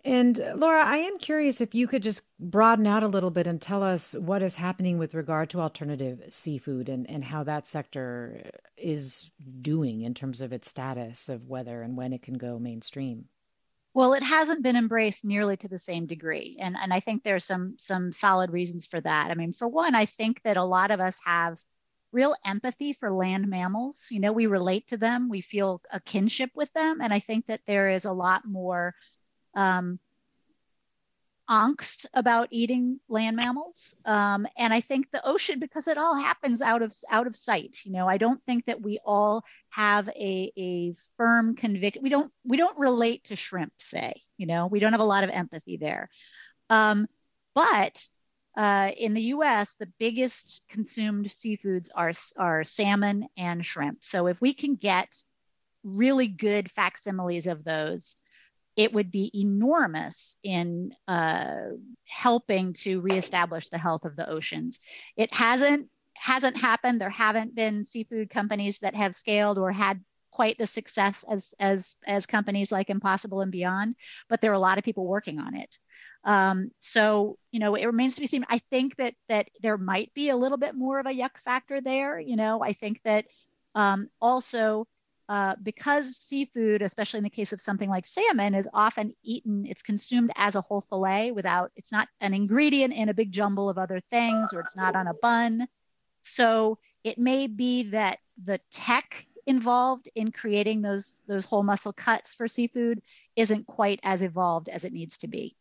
And 0.05 0.37
Laura, 0.55 0.83
I 0.83 0.97
am 0.97 1.17
curious 1.17 1.61
if 1.61 1.73
you 1.73 1.87
could 1.87 2.03
just 2.03 2.23
broaden 2.37 2.85
out 2.85 3.03
a 3.03 3.07
little 3.07 3.29
bit 3.29 3.47
and 3.47 3.61
tell 3.61 3.81
us 3.81 4.13
what 4.13 4.41
is 4.41 4.55
happening 4.55 4.97
with 4.97 5.13
regard 5.13 5.49
to 5.51 5.61
alternative 5.61 6.21
seafood 6.29 6.89
and, 6.89 7.09
and 7.09 7.23
how 7.23 7.43
that 7.43 7.67
sector 7.67 8.51
is 8.75 9.31
doing 9.61 10.01
in 10.01 10.13
terms 10.13 10.41
of 10.41 10.51
its 10.51 10.67
status 10.67 11.29
of 11.29 11.47
whether 11.47 11.81
and 11.81 11.95
when 11.95 12.11
it 12.11 12.21
can 12.21 12.37
go 12.37 12.59
mainstream. 12.59 13.29
Well, 13.93 14.13
it 14.13 14.23
hasn't 14.23 14.63
been 14.63 14.75
embraced 14.75 15.23
nearly 15.23 15.55
to 15.57 15.69
the 15.69 15.79
same 15.79 16.05
degree. 16.05 16.57
And, 16.59 16.75
and 16.75 16.91
I 16.91 16.99
think 16.99 17.23
there's 17.23 17.45
some 17.45 17.75
some 17.77 18.11
solid 18.11 18.51
reasons 18.51 18.85
for 18.85 18.99
that. 18.99 19.31
I 19.31 19.35
mean, 19.35 19.53
for 19.53 19.67
one, 19.67 19.95
I 19.95 20.05
think 20.05 20.41
that 20.43 20.57
a 20.57 20.63
lot 20.63 20.91
of 20.91 20.99
us 20.99 21.19
have 21.23 21.59
real 22.11 22.35
empathy 22.43 22.93
for 22.93 23.11
land 23.11 23.47
mammals. 23.47 24.07
You 24.09 24.19
know, 24.19 24.33
we 24.33 24.47
relate 24.47 24.87
to 24.89 24.97
them, 24.97 25.29
we 25.29 25.41
feel 25.41 25.81
a 25.91 25.99
kinship 25.99 26.51
with 26.55 26.73
them. 26.73 27.01
And 27.01 27.13
I 27.13 27.19
think 27.19 27.45
that 27.47 27.61
there 27.67 27.91
is 27.91 28.05
a 28.05 28.11
lot 28.11 28.43
more 28.45 28.95
um, 29.55 29.99
angst 31.49 32.05
about 32.13 32.47
eating 32.51 32.99
land 33.09 33.35
mammals. 33.35 33.95
Um, 34.05 34.47
and 34.57 34.73
I 34.73 34.81
think 34.81 35.11
the 35.11 35.25
ocean, 35.25 35.59
because 35.59 35.87
it 35.87 35.97
all 35.97 36.15
happens 36.15 36.61
out 36.61 36.81
of 36.81 36.93
out 37.09 37.27
of 37.27 37.35
sight. 37.35 37.79
You 37.83 37.91
know, 37.91 38.07
I 38.07 38.17
don't 38.17 38.43
think 38.45 38.65
that 38.65 38.81
we 38.81 38.99
all 39.05 39.43
have 39.69 40.07
a, 40.09 40.51
a 40.57 40.95
firm 41.17 41.55
conviction. 41.55 42.01
We 42.03 42.09
don't 42.09 42.31
we 42.43 42.57
don't 42.57 42.79
relate 42.79 43.25
to 43.25 43.35
shrimp, 43.35 43.73
say. 43.77 44.21
You 44.37 44.47
know, 44.47 44.67
we 44.67 44.79
don't 44.79 44.93
have 44.93 45.01
a 45.01 45.05
lot 45.05 45.23
of 45.23 45.29
empathy 45.29 45.77
there. 45.77 46.09
Um, 46.69 47.07
but 47.53 48.07
uh, 48.55 48.91
in 48.95 49.13
the 49.13 49.21
U.S., 49.21 49.75
the 49.75 49.91
biggest 49.99 50.61
consumed 50.69 51.27
seafoods 51.27 51.89
are 51.93 52.13
are 52.37 52.63
salmon 52.63 53.27
and 53.37 53.65
shrimp. 53.65 53.99
So 54.01 54.27
if 54.27 54.39
we 54.39 54.53
can 54.53 54.75
get 54.75 55.23
really 55.83 56.27
good 56.27 56.71
facsimiles 56.71 57.47
of 57.47 57.63
those 57.63 58.15
it 58.75 58.93
would 58.93 59.11
be 59.11 59.31
enormous 59.33 60.37
in 60.43 60.95
uh, 61.07 61.69
helping 62.05 62.73
to 62.73 63.01
reestablish 63.01 63.69
the 63.69 63.77
health 63.77 64.05
of 64.05 64.15
the 64.15 64.29
oceans. 64.29 64.79
It 65.15 65.33
hasn't 65.33 65.89
hasn't 66.15 66.57
happened. 66.57 67.01
There 67.01 67.09
haven't 67.09 67.55
been 67.55 67.83
seafood 67.83 68.29
companies 68.29 68.79
that 68.79 68.95
have 68.95 69.15
scaled 69.15 69.57
or 69.57 69.71
had 69.71 70.01
quite 70.31 70.57
the 70.57 70.67
success 70.67 71.23
as 71.29 71.53
as 71.59 71.95
as 72.07 72.25
companies 72.25 72.71
like 72.71 72.89
Impossible 72.89 73.41
and 73.41 73.51
Beyond, 73.51 73.95
but 74.29 74.41
there 74.41 74.51
are 74.51 74.55
a 74.55 74.59
lot 74.59 74.77
of 74.77 74.83
people 74.83 75.05
working 75.05 75.39
on 75.39 75.55
it. 75.55 75.77
Um, 76.23 76.71
so 76.79 77.37
you 77.51 77.59
know, 77.59 77.75
it 77.75 77.85
remains 77.85 78.15
to 78.15 78.21
be 78.21 78.27
seen. 78.27 78.45
I 78.49 78.59
think 78.71 78.95
that 78.97 79.13
that 79.29 79.49
there 79.61 79.77
might 79.77 80.13
be 80.13 80.29
a 80.29 80.35
little 80.35 80.57
bit 80.57 80.75
more 80.75 80.99
of 80.99 81.05
a 81.05 81.09
yuck 81.09 81.37
factor 81.37 81.81
there. 81.81 82.19
You 82.19 82.35
know, 82.35 82.63
I 82.63 82.73
think 82.73 83.01
that 83.03 83.25
um, 83.75 84.09
also 84.19 84.87
uh, 85.29 85.55
because 85.63 86.17
seafood, 86.17 86.81
especially 86.81 87.19
in 87.19 87.23
the 87.23 87.29
case 87.29 87.53
of 87.53 87.61
something 87.61 87.89
like 87.89 88.05
salmon, 88.05 88.55
is 88.55 88.67
often 88.73 89.13
eaten, 89.23 89.65
it's 89.65 89.81
consumed 89.81 90.31
as 90.35 90.55
a 90.55 90.61
whole 90.61 90.81
fillet 90.81 91.31
without, 91.31 91.71
it's 91.75 91.91
not 91.91 92.09
an 92.19 92.33
ingredient 92.33 92.93
in 92.93 93.09
a 93.09 93.13
big 93.13 93.31
jumble 93.31 93.69
of 93.69 93.77
other 93.77 94.01
things, 94.09 94.53
or 94.53 94.59
it's 94.59 94.75
not 94.75 94.95
on 94.95 95.07
a 95.07 95.13
bun. 95.13 95.67
So 96.23 96.77
it 97.03 97.17
may 97.17 97.47
be 97.47 97.83
that 97.91 98.19
the 98.43 98.59
tech 98.71 99.25
involved 99.45 100.09
in 100.15 100.31
creating 100.31 100.81
those 100.81 101.13
those 101.27 101.45
whole 101.45 101.63
muscle 101.63 101.93
cuts 101.93 102.33
for 102.33 102.47
seafood 102.47 103.01
isn't 103.35 103.67
quite 103.67 103.99
as 104.03 104.21
evolved 104.21 104.69
as 104.69 104.85
it 104.85 104.93
needs 104.93 105.17
to 105.19 105.27
be. 105.27 105.55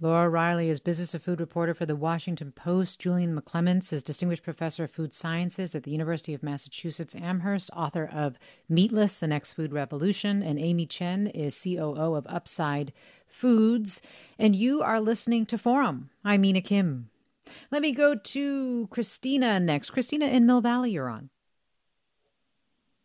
Laura 0.00 0.28
Reiley 0.28 0.66
is 0.66 0.80
business 0.80 1.14
of 1.14 1.22
food 1.22 1.38
reporter 1.38 1.72
for 1.72 1.86
the 1.86 1.94
Washington 1.94 2.50
Post. 2.50 2.98
Julian 2.98 3.38
McClements 3.38 3.92
is 3.92 4.02
distinguished 4.02 4.42
professor 4.42 4.84
of 4.84 4.90
food 4.90 5.14
sciences 5.14 5.74
at 5.74 5.84
the 5.84 5.92
University 5.92 6.34
of 6.34 6.42
Massachusetts 6.42 7.14
Amherst, 7.14 7.70
author 7.76 8.04
of 8.12 8.36
Meatless: 8.68 9.14
The 9.14 9.28
Next 9.28 9.52
Food 9.52 9.72
Revolution, 9.72 10.42
and 10.42 10.58
Amy 10.58 10.84
Chen 10.84 11.28
is 11.28 11.62
COO 11.62 12.14
of 12.14 12.26
Upside 12.28 12.92
Foods. 13.28 14.02
And 14.36 14.56
you 14.56 14.82
are 14.82 15.00
listening 15.00 15.46
to 15.46 15.58
Forum. 15.58 16.10
I'm 16.24 16.40
Mina 16.40 16.60
Kim. 16.60 17.10
Let 17.70 17.80
me 17.80 17.92
go 17.92 18.16
to 18.16 18.88
Christina 18.90 19.60
next. 19.60 19.90
Christina 19.90 20.26
in 20.26 20.44
Mill 20.44 20.60
Valley, 20.60 20.90
you're 20.90 21.08
on. 21.08 21.30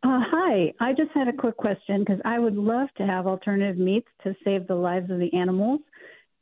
Uh, 0.02 0.22
hi, 0.32 0.74
I 0.80 0.94
just 0.94 1.12
had 1.14 1.28
a 1.28 1.34
quick 1.34 1.58
question 1.58 2.00
because 2.00 2.22
I 2.24 2.40
would 2.40 2.56
love 2.56 2.88
to 2.98 3.06
have 3.06 3.28
alternative 3.28 3.78
meats 3.78 4.08
to 4.24 4.34
save 4.46 4.66
the 4.66 4.76
lives 4.76 5.12
of 5.12 5.20
the 5.20 5.32
animals. 5.34 5.82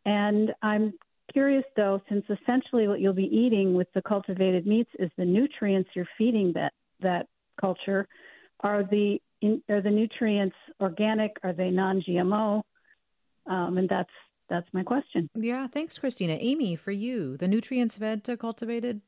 And 0.08 0.54
I'm 0.62 0.94
curious 1.34 1.66
though, 1.76 2.02
since 2.08 2.24
essentially 2.30 2.88
what 2.88 3.02
you'll 3.02 3.12
be 3.12 3.26
eating 3.26 3.74
with 3.74 3.88
the 3.94 4.02
cultivated 4.02 4.66
meats 4.66 4.90
is 4.98 5.12
the 5.18 5.26
nutrients 5.26 5.90
you're 5.94 6.08
feeding 6.18 6.54
that 6.54 6.72
that 7.02 7.28
culture, 7.60 8.08
are 8.62 8.84
the 8.84 9.20
are 9.70 9.82
the 9.82 9.92
nutrients 9.92 10.56
organic? 10.80 11.36
Are 11.44 11.52
they 11.52 11.70
non-GMO? 11.70 12.62
Um, 13.48 13.78
and 13.78 13.90
that's 13.90 14.10
that's 14.50 14.68
my 14.72 14.82
question. 14.82 15.30
Yeah, 15.36 15.68
thanks, 15.68 15.98
Christina. 15.98 16.38
Amy, 16.40 16.78
for 16.78 16.92
you, 16.92 17.36
the 17.36 17.50
nutrients 17.50 17.98
fed 17.98 18.24
to 18.24 18.38
cultivated 18.38 19.02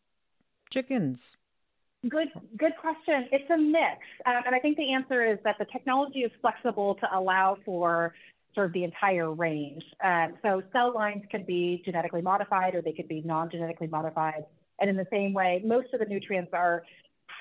chickens. 0.70 1.38
Good, 2.10 2.28
good 2.58 2.74
question. 2.80 3.30
It's 3.32 3.50
a 3.50 3.58
mix, 3.58 4.00
um, 4.26 4.42
and 4.46 4.54
I 4.54 4.60
think 4.60 4.76
the 4.76 4.94
answer 4.94 5.26
is 5.26 5.38
that 5.46 5.56
the 5.60 5.66
technology 5.66 6.20
is 6.20 6.32
flexible 6.42 6.96
to 6.96 7.08
allow 7.18 7.58
for 7.66 8.14
of 8.66 8.74
the 8.74 8.84
entire 8.84 9.32
range. 9.34 9.84
Um, 10.04 10.36
so 10.42 10.62
cell 10.72 10.94
lines 10.94 11.24
could 11.32 11.46
be 11.46 11.82
genetically 11.86 12.22
modified 12.22 12.76
or 12.76 12.82
they 12.82 12.94
could 12.94 13.08
be 13.08 13.22
non-genetically 13.26 13.88
modified. 13.88 14.46
And 14.80 14.90
in 14.90 14.96
the 14.96 15.08
same 15.12 15.34
way, 15.34 15.62
most 15.66 15.94
of 15.94 16.00
the 16.00 16.06
nutrients 16.06 16.52
are 16.54 16.84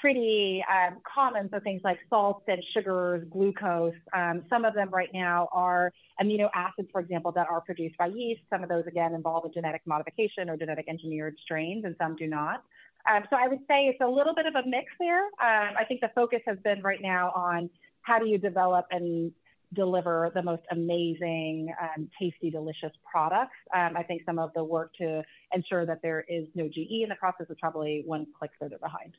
pretty 0.01 0.65
um, 0.71 0.99
common. 1.03 1.49
So 1.53 1.61
things 1.61 1.81
like 1.85 1.99
salts 2.09 2.45
and 2.49 2.63
sugars, 2.73 3.27
glucose. 3.31 3.95
Um, 4.15 4.45
some 4.49 4.65
of 4.65 4.75
them 4.75 4.91
right 4.91 5.11
now 5.13 5.49
are 5.53 5.93
amino 6.21 6.49
acids, 6.55 6.89
for 6.93 7.01
example, 7.01 7.33
that 7.33 7.49
are 7.49 7.61
produced 7.61 7.97
by 7.97 8.07
yeast. 8.07 8.43
Some 8.51 8.63
of 8.63 8.69
those, 8.69 8.85
again, 8.87 9.15
involve 9.15 9.45
a 9.45 9.49
genetic 9.49 9.83
modification 9.87 10.49
or 10.49 10.57
genetic 10.57 10.87
engineered 10.89 11.37
strains, 11.43 11.85
and 11.85 11.95
some 11.99 12.17
do 12.17 12.27
not. 12.27 12.65
Um, 13.11 13.23
so 13.31 13.37
I 13.37 13.49
would 13.49 13.61
say 13.69 13.87
it's 13.87 14.01
a 14.01 14.07
little 14.07 14.35
bit 14.35 14.47
of 14.47 14.55
a 14.55 14.69
mix 14.69 14.87
there. 14.99 15.25
Um, 15.25 15.75
I 15.79 15.85
think 15.87 16.01
the 16.01 16.11
focus 16.15 16.41
has 16.47 16.59
been 16.63 16.83
right 16.83 17.01
now 17.01 17.33
on 17.35 17.71
how 18.03 18.19
do 18.19 18.27
you 18.27 18.39
develop 18.39 18.87
and 18.91 19.33
deliver 19.75 20.31
the 20.35 20.43
most 20.43 20.63
amazing, 20.71 21.73
um, 21.81 22.09
tasty, 22.21 22.51
delicious 22.51 22.93
products. 23.11 23.57
Um, 23.75 23.97
I 23.97 24.03
think 24.03 24.23
some 24.25 24.39
of 24.39 24.51
the 24.55 24.65
work 24.65 24.93
to 24.99 25.23
ensure 25.53 25.85
that 25.87 26.01
there 26.03 26.25
is 26.29 26.47
no 26.55 26.69
GE 26.69 27.03
in 27.03 27.09
the 27.09 27.17
process 27.17 27.47
is 27.51 27.57
probably 27.61 28.03
one 28.07 28.27
click 28.39 28.51
further 28.59 28.79
behind. 28.79 29.15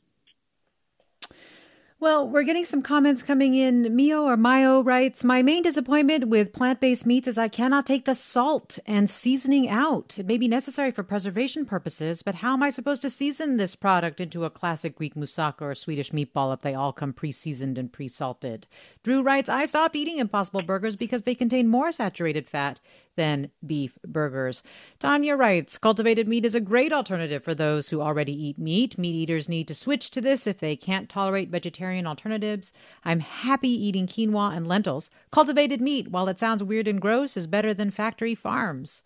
Well, 2.00 2.26
we're 2.26 2.44
getting 2.44 2.64
some 2.64 2.80
comments 2.80 3.22
coming 3.22 3.54
in. 3.54 3.94
Mio 3.94 4.22
or 4.22 4.38
Mayo 4.38 4.82
writes, 4.82 5.22
My 5.22 5.42
main 5.42 5.62
disappointment 5.62 6.28
with 6.28 6.54
plant 6.54 6.80
based 6.80 7.04
meats 7.04 7.28
is 7.28 7.36
I 7.36 7.48
cannot 7.48 7.84
take 7.84 8.06
the 8.06 8.14
salt 8.14 8.78
and 8.86 9.10
seasoning 9.10 9.68
out. 9.68 10.18
It 10.18 10.24
may 10.24 10.38
be 10.38 10.48
necessary 10.48 10.92
for 10.92 11.02
preservation 11.02 11.66
purposes, 11.66 12.22
but 12.22 12.36
how 12.36 12.54
am 12.54 12.62
I 12.62 12.70
supposed 12.70 13.02
to 13.02 13.10
season 13.10 13.58
this 13.58 13.76
product 13.76 14.18
into 14.18 14.46
a 14.46 14.50
classic 14.50 14.96
Greek 14.96 15.14
moussaka 15.14 15.60
or 15.60 15.74
Swedish 15.74 16.10
meatball 16.10 16.54
if 16.54 16.60
they 16.60 16.74
all 16.74 16.94
come 16.94 17.12
pre 17.12 17.32
seasoned 17.32 17.76
and 17.76 17.92
pre 17.92 18.08
salted? 18.08 18.66
Drew 19.02 19.20
writes, 19.20 19.50
I 19.50 19.66
stopped 19.66 19.94
eating 19.94 20.16
Impossible 20.16 20.62
Burgers 20.62 20.96
because 20.96 21.24
they 21.24 21.34
contain 21.34 21.68
more 21.68 21.92
saturated 21.92 22.48
fat 22.48 22.80
than 23.16 23.50
beef 23.66 23.98
burgers. 24.06 24.62
Tanya 24.98 25.36
writes 25.36 25.78
Cultivated 25.78 26.28
meat 26.28 26.44
is 26.44 26.54
a 26.54 26.60
great 26.60 26.92
alternative 26.92 27.44
for 27.44 27.54
those 27.54 27.90
who 27.90 28.00
already 28.00 28.32
eat 28.32 28.58
meat. 28.58 28.98
Meat 28.98 29.14
eaters 29.14 29.48
need 29.48 29.68
to 29.68 29.74
switch 29.74 30.10
to 30.10 30.20
this 30.20 30.46
if 30.46 30.58
they 30.58 30.76
can't 30.76 31.08
tolerate 31.08 31.50
vegetarian 31.50 32.06
alternatives. 32.06 32.72
I'm 33.04 33.20
happy 33.20 33.68
eating 33.68 34.06
quinoa 34.06 34.56
and 34.56 34.66
lentils. 34.66 35.10
Cultivated 35.30 35.80
meat, 35.80 36.08
while 36.08 36.28
it 36.28 36.38
sounds 36.38 36.62
weird 36.62 36.88
and 36.88 37.00
gross, 37.00 37.36
is 37.36 37.46
better 37.46 37.74
than 37.74 37.90
factory 37.90 38.34
farms. 38.34 39.02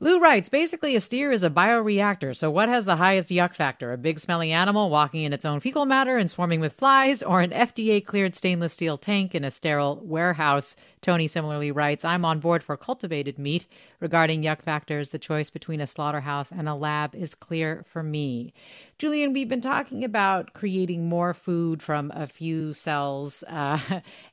Lou 0.00 0.18
writes 0.18 0.48
basically, 0.48 0.96
a 0.96 1.00
steer 1.00 1.30
is 1.30 1.44
a 1.44 1.50
bioreactor. 1.50 2.34
So, 2.34 2.50
what 2.50 2.68
has 2.68 2.84
the 2.84 2.96
highest 2.96 3.28
yuck 3.28 3.54
factor? 3.54 3.92
A 3.92 3.96
big 3.96 4.18
smelly 4.18 4.50
animal 4.50 4.90
walking 4.90 5.22
in 5.22 5.32
its 5.32 5.44
own 5.44 5.60
fecal 5.60 5.86
matter 5.86 6.18
and 6.18 6.28
swarming 6.28 6.58
with 6.58 6.72
flies, 6.72 7.22
or 7.22 7.40
an 7.40 7.50
FDA 7.50 8.04
cleared 8.04 8.34
stainless 8.34 8.72
steel 8.72 8.98
tank 8.98 9.36
in 9.36 9.44
a 9.44 9.52
sterile 9.52 10.00
warehouse? 10.02 10.74
Tony 11.00 11.28
similarly 11.28 11.70
writes 11.70 12.04
I'm 12.04 12.24
on 12.24 12.40
board 12.40 12.64
for 12.64 12.76
cultivated 12.76 13.38
meat. 13.38 13.66
Regarding 14.00 14.42
yuck 14.42 14.62
factors, 14.62 15.10
the 15.10 15.18
choice 15.18 15.48
between 15.48 15.80
a 15.80 15.86
slaughterhouse 15.86 16.50
and 16.50 16.68
a 16.68 16.74
lab 16.74 17.14
is 17.14 17.36
clear 17.36 17.84
for 17.86 18.02
me. 18.02 18.52
Julian, 18.98 19.32
we've 19.32 19.48
been 19.48 19.60
talking 19.60 20.02
about 20.02 20.54
creating 20.54 21.08
more 21.08 21.32
food 21.32 21.80
from 21.80 22.10
a 22.16 22.26
few 22.26 22.72
cells 22.72 23.44
uh, 23.46 23.78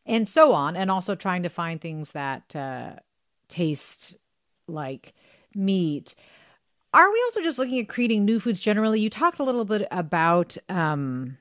and 0.07 0.27
so 0.27 0.53
on, 0.53 0.75
and 0.75 0.89
also 0.89 1.13
trying 1.13 1.43
to 1.43 1.49
find 1.49 1.79
things 1.79 2.11
that 2.11 2.55
uh, 2.55 2.93
taste 3.47 4.17
like 4.67 5.13
meat. 5.55 6.15
are 6.93 7.11
we 7.11 7.21
also 7.25 7.41
just 7.41 7.59
looking 7.59 7.79
at 7.79 7.89
creating 7.89 8.25
new 8.25 8.39
foods 8.39 8.59
generally? 8.59 8.99
You 8.99 9.09
talked 9.09 9.39
a 9.39 9.43
little 9.43 9.65
bit 9.65 9.87
about 9.91 10.57
um, 10.69 11.37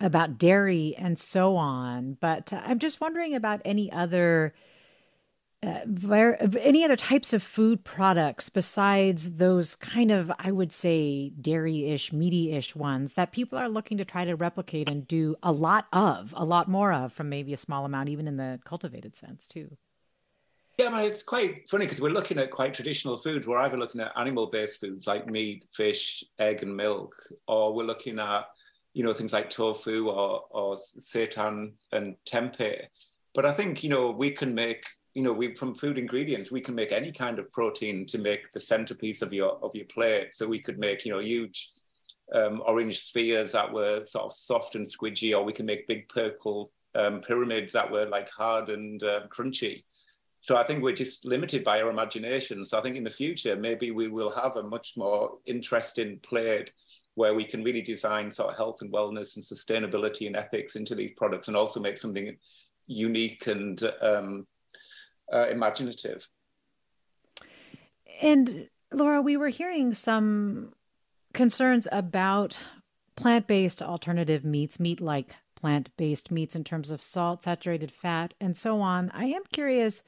about 0.00 0.38
dairy 0.38 0.94
and 0.98 1.18
so 1.18 1.56
on, 1.56 2.16
but 2.20 2.52
I'm 2.52 2.78
just 2.78 3.00
wondering 3.00 3.34
about 3.34 3.62
any 3.64 3.90
other 3.92 4.54
uh, 5.64 5.80
any 6.60 6.84
other 6.84 6.96
types 6.96 7.32
of 7.32 7.40
food 7.40 7.84
products 7.84 8.48
besides 8.48 9.32
those 9.36 9.76
kind 9.76 10.10
of 10.10 10.32
I 10.38 10.50
would 10.50 10.72
say 10.72 11.30
dairy-ish, 11.30 12.12
meaty-ish 12.12 12.74
ones 12.74 13.12
that 13.14 13.30
people 13.30 13.58
are 13.58 13.68
looking 13.68 13.96
to 13.98 14.04
try 14.04 14.24
to 14.24 14.34
replicate 14.34 14.88
and 14.88 15.06
do 15.06 15.36
a 15.40 15.52
lot 15.52 15.86
of, 15.92 16.34
a 16.36 16.44
lot 16.44 16.68
more 16.68 16.92
of 16.92 17.12
from 17.12 17.28
maybe 17.28 17.52
a 17.52 17.56
small 17.56 17.84
amount, 17.84 18.08
even 18.08 18.26
in 18.26 18.38
the 18.38 18.58
cultivated 18.64 19.14
sense 19.14 19.46
too. 19.46 19.76
Yeah, 20.78 20.88
I 20.88 20.90
mean, 21.02 21.10
it's 21.10 21.22
quite 21.22 21.68
funny 21.68 21.84
because 21.84 22.00
we're 22.00 22.10
looking 22.10 22.38
at 22.38 22.50
quite 22.50 22.72
traditional 22.72 23.18
foods. 23.18 23.46
We're 23.46 23.58
either 23.58 23.76
looking 23.76 24.00
at 24.00 24.12
animal-based 24.16 24.80
foods 24.80 25.06
like 25.06 25.26
meat, 25.26 25.66
fish, 25.70 26.24
egg, 26.38 26.62
and 26.62 26.74
milk, 26.74 27.14
or 27.46 27.74
we're 27.74 27.84
looking 27.84 28.18
at, 28.18 28.46
you 28.94 29.04
know, 29.04 29.12
things 29.12 29.34
like 29.34 29.50
tofu 29.50 30.08
or, 30.08 30.44
or 30.50 30.76
seitan 30.98 31.72
and 31.92 32.16
tempeh. 32.24 32.86
But 33.34 33.44
I 33.44 33.52
think, 33.52 33.84
you 33.84 33.90
know, 33.90 34.10
we 34.10 34.30
can 34.30 34.54
make, 34.54 34.84
you 35.14 35.22
know, 35.22 35.32
we 35.32 35.54
from 35.54 35.74
food 35.74 35.98
ingredients, 35.98 36.50
we 36.50 36.62
can 36.62 36.74
make 36.74 36.90
any 36.90 37.12
kind 37.12 37.38
of 37.38 37.52
protein 37.52 38.06
to 38.06 38.18
make 38.18 38.50
the 38.52 38.60
centerpiece 38.60 39.20
of 39.20 39.32
your 39.32 39.58
of 39.62 39.74
your 39.74 39.86
plate. 39.86 40.34
So 40.34 40.46
we 40.46 40.58
could 40.58 40.78
make, 40.78 41.04
you 41.04 41.12
know, 41.12 41.20
huge 41.20 41.70
um, 42.34 42.62
orange 42.66 42.98
spheres 43.00 43.52
that 43.52 43.70
were 43.70 44.06
sort 44.06 44.24
of 44.24 44.32
soft 44.32 44.74
and 44.74 44.86
squidgy, 44.86 45.36
or 45.36 45.44
we 45.44 45.52
can 45.52 45.66
make 45.66 45.86
big 45.86 46.08
purple 46.08 46.72
um, 46.94 47.20
pyramids 47.20 47.74
that 47.74 47.90
were 47.90 48.06
like 48.06 48.30
hard 48.30 48.70
and 48.70 49.02
uh, 49.02 49.20
crunchy 49.28 49.84
so 50.42 50.56
I 50.56 50.64
think 50.64 50.82
we're 50.82 50.92
just 50.92 51.24
limited 51.24 51.62
by 51.62 51.80
our 51.80 51.88
imagination. 51.88 52.66
So 52.66 52.76
I 52.76 52.82
think 52.82 52.96
in 52.96 53.04
the 53.04 53.10
future, 53.10 53.54
maybe 53.54 53.92
we 53.92 54.08
will 54.08 54.30
have 54.32 54.56
a 54.56 54.62
much 54.64 54.94
more 54.96 55.38
interesting 55.46 56.18
plate 56.18 56.72
where 57.14 57.32
we 57.32 57.44
can 57.44 57.62
really 57.62 57.80
design 57.80 58.32
sort 58.32 58.50
of 58.50 58.56
health 58.56 58.82
and 58.82 58.92
wellness 58.92 59.36
and 59.36 59.44
sustainability 59.44 60.26
and 60.26 60.34
ethics 60.34 60.74
into 60.74 60.96
these 60.96 61.12
products 61.16 61.46
and 61.46 61.56
also 61.56 61.78
make 61.78 61.96
something 61.96 62.36
unique 62.88 63.46
and 63.46 63.84
um, 64.00 64.44
uh, 65.32 65.46
imaginative. 65.48 66.26
And 68.20 68.68
Laura, 68.92 69.22
we 69.22 69.36
were 69.36 69.48
hearing 69.48 69.94
some 69.94 70.72
concerns 71.32 71.86
about 71.92 72.58
plant 73.14 73.46
based 73.46 73.80
alternative 73.80 74.44
meats, 74.44 74.80
meat 74.80 75.00
like 75.00 75.36
plant 75.54 75.90
based 75.96 76.32
meats 76.32 76.56
in 76.56 76.64
terms 76.64 76.90
of 76.90 77.00
salt, 77.00 77.44
saturated 77.44 77.92
fat, 77.92 78.34
and 78.40 78.56
so 78.56 78.80
on. 78.80 79.08
I 79.14 79.26
am 79.26 79.42
curious 79.52 80.02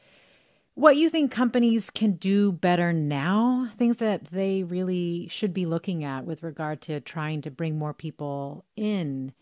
what 0.74 0.96
you 0.96 1.08
think 1.08 1.30
companies 1.30 1.90
can 1.90 2.12
do 2.12 2.50
better 2.50 2.92
now, 2.92 3.68
things 3.76 3.98
that 3.98 4.26
they 4.26 4.64
really 4.64 5.28
should 5.28 5.54
be 5.54 5.66
looking 5.66 6.04
at 6.04 6.24
with 6.24 6.42
regard 6.42 6.80
to 6.82 7.00
trying 7.00 7.42
to 7.42 7.50
bring 7.50 7.78
more 7.78 7.94
people 7.94 8.64
in 8.76 9.32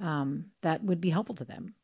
um, 0.00 0.46
that 0.62 0.82
would 0.84 1.00
be 1.00 1.10
helpful 1.10 1.34
to 1.36 1.44
them. 1.44 1.74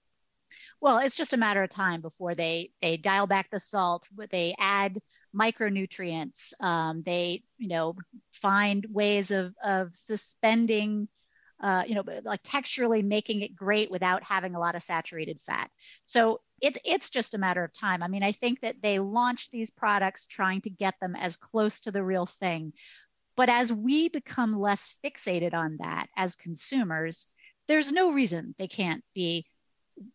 Well, 0.81 0.99
it's 0.99 1.17
just 1.17 1.33
a 1.33 1.39
matter 1.39 1.63
of 1.63 1.71
time 1.71 2.01
before 2.01 2.35
they 2.35 2.71
they 2.81 2.97
dial 2.97 3.27
back 3.27 3.51
the 3.51 3.59
salt, 3.59 4.07
but 4.15 4.31
they 4.31 4.55
add 4.59 5.01
micronutrients, 5.35 6.53
um, 6.63 7.03
they 7.05 7.43
you 7.59 7.69
know 7.69 7.97
find 8.33 8.87
ways 8.91 9.31
of 9.31 9.55
of 9.65 9.97
suspending 9.97 11.09
uh, 11.63 11.83
you 11.87 11.95
know, 11.95 12.05
like 12.25 12.43
texturally 12.43 13.03
making 13.03 13.41
it 13.41 13.57
great 13.57 13.91
without 13.91 14.23
having 14.23 14.55
a 14.55 14.61
lot 14.61 14.75
of 14.75 14.83
saturated 14.83 15.41
fat. 15.41 15.71
So 16.05 16.41
it's 16.61 16.79
it's 16.85 17.11
just 17.11 17.35
a 17.35 17.39
matter 17.39 17.65
of 17.65 17.73
time. 17.73 18.03
I 18.03 18.09
mean, 18.09 18.23
I 18.23 18.33
think 18.33 18.61
that 18.61 18.77
they 18.83 18.99
launched 18.99 19.51
these 19.51 19.71
products 19.71 20.27
trying 20.27 20.61
to 20.63 20.71
get 20.71 20.95
them 21.01 21.17
as 21.17 21.37
close 21.37 21.81
to 21.81 21.91
the 21.91 22.03
real 22.03 22.27
thing. 22.27 22.73
But 23.37 23.49
as 23.49 23.73
we 23.73 24.09
become 24.09 24.59
less 24.59 24.95
fixated 25.05 25.55
on 25.55 25.79
that 25.81 26.07
as 26.17 26.37
consumers, 26.37 27.27
there's 27.67 27.91
no 27.91 28.13
reason 28.13 28.55
they 28.59 28.69
can't 28.69 29.03
be 29.15 29.47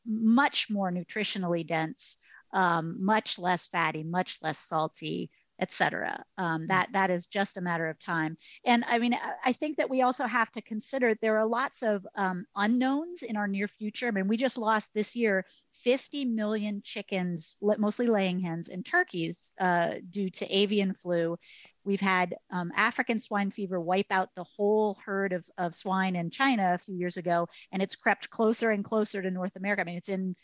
much 0.05 0.69
more 0.69 0.91
nutritionally 0.91 1.65
dense, 1.65 2.17
um, 2.53 3.03
much 3.03 3.37
less 3.37 3.67
fatty, 3.67 4.03
much 4.03 4.37
less 4.41 4.57
salty, 4.57 5.29
etc. 5.59 6.23
Um, 6.37 6.61
hmm. 6.61 6.67
that 6.67 6.89
that 6.93 7.09
is 7.09 7.27
just 7.27 7.57
a 7.57 7.61
matter 7.61 7.87
of 7.87 7.99
time. 7.99 8.37
And 8.65 8.83
I 8.87 8.99
mean, 8.99 9.15
I 9.43 9.53
think 9.53 9.77
that 9.77 9.89
we 9.89 10.01
also 10.01 10.25
have 10.25 10.51
to 10.53 10.61
consider 10.61 11.15
there 11.15 11.37
are 11.37 11.45
lots 11.45 11.83
of 11.83 12.05
um, 12.15 12.45
unknowns 12.55 13.23
in 13.23 13.37
our 13.37 13.47
near 13.47 13.67
future. 13.67 14.07
I 14.07 14.11
mean, 14.11 14.27
we 14.27 14.37
just 14.37 14.57
lost 14.57 14.91
this 14.93 15.15
year 15.15 15.45
50 15.83 16.25
million 16.25 16.81
chickens, 16.83 17.55
mostly 17.61 18.07
laying 18.07 18.39
hens, 18.39 18.69
and 18.69 18.85
turkeys 18.85 19.51
uh, 19.59 19.95
due 20.09 20.29
to 20.31 20.47
avian 20.55 20.93
flu. 20.93 21.37
We've 21.83 21.99
had 21.99 22.35
um, 22.51 22.71
African 22.75 23.19
swine 23.19 23.51
fever 23.51 23.79
wipe 23.79 24.11
out 24.11 24.29
the 24.35 24.43
whole 24.43 24.97
herd 25.03 25.33
of, 25.33 25.45
of 25.57 25.75
swine 25.75 26.15
in 26.15 26.29
China 26.29 26.73
a 26.73 26.77
few 26.77 26.95
years 26.95 27.17
ago, 27.17 27.47
and 27.71 27.81
it's 27.81 27.95
crept 27.95 28.29
closer 28.29 28.71
and 28.71 28.83
closer 28.83 29.21
to 29.21 29.31
North 29.31 29.55
America. 29.55 29.81
I 29.81 29.85
mean, 29.85 29.97
it's 29.97 30.09
in 30.09 30.35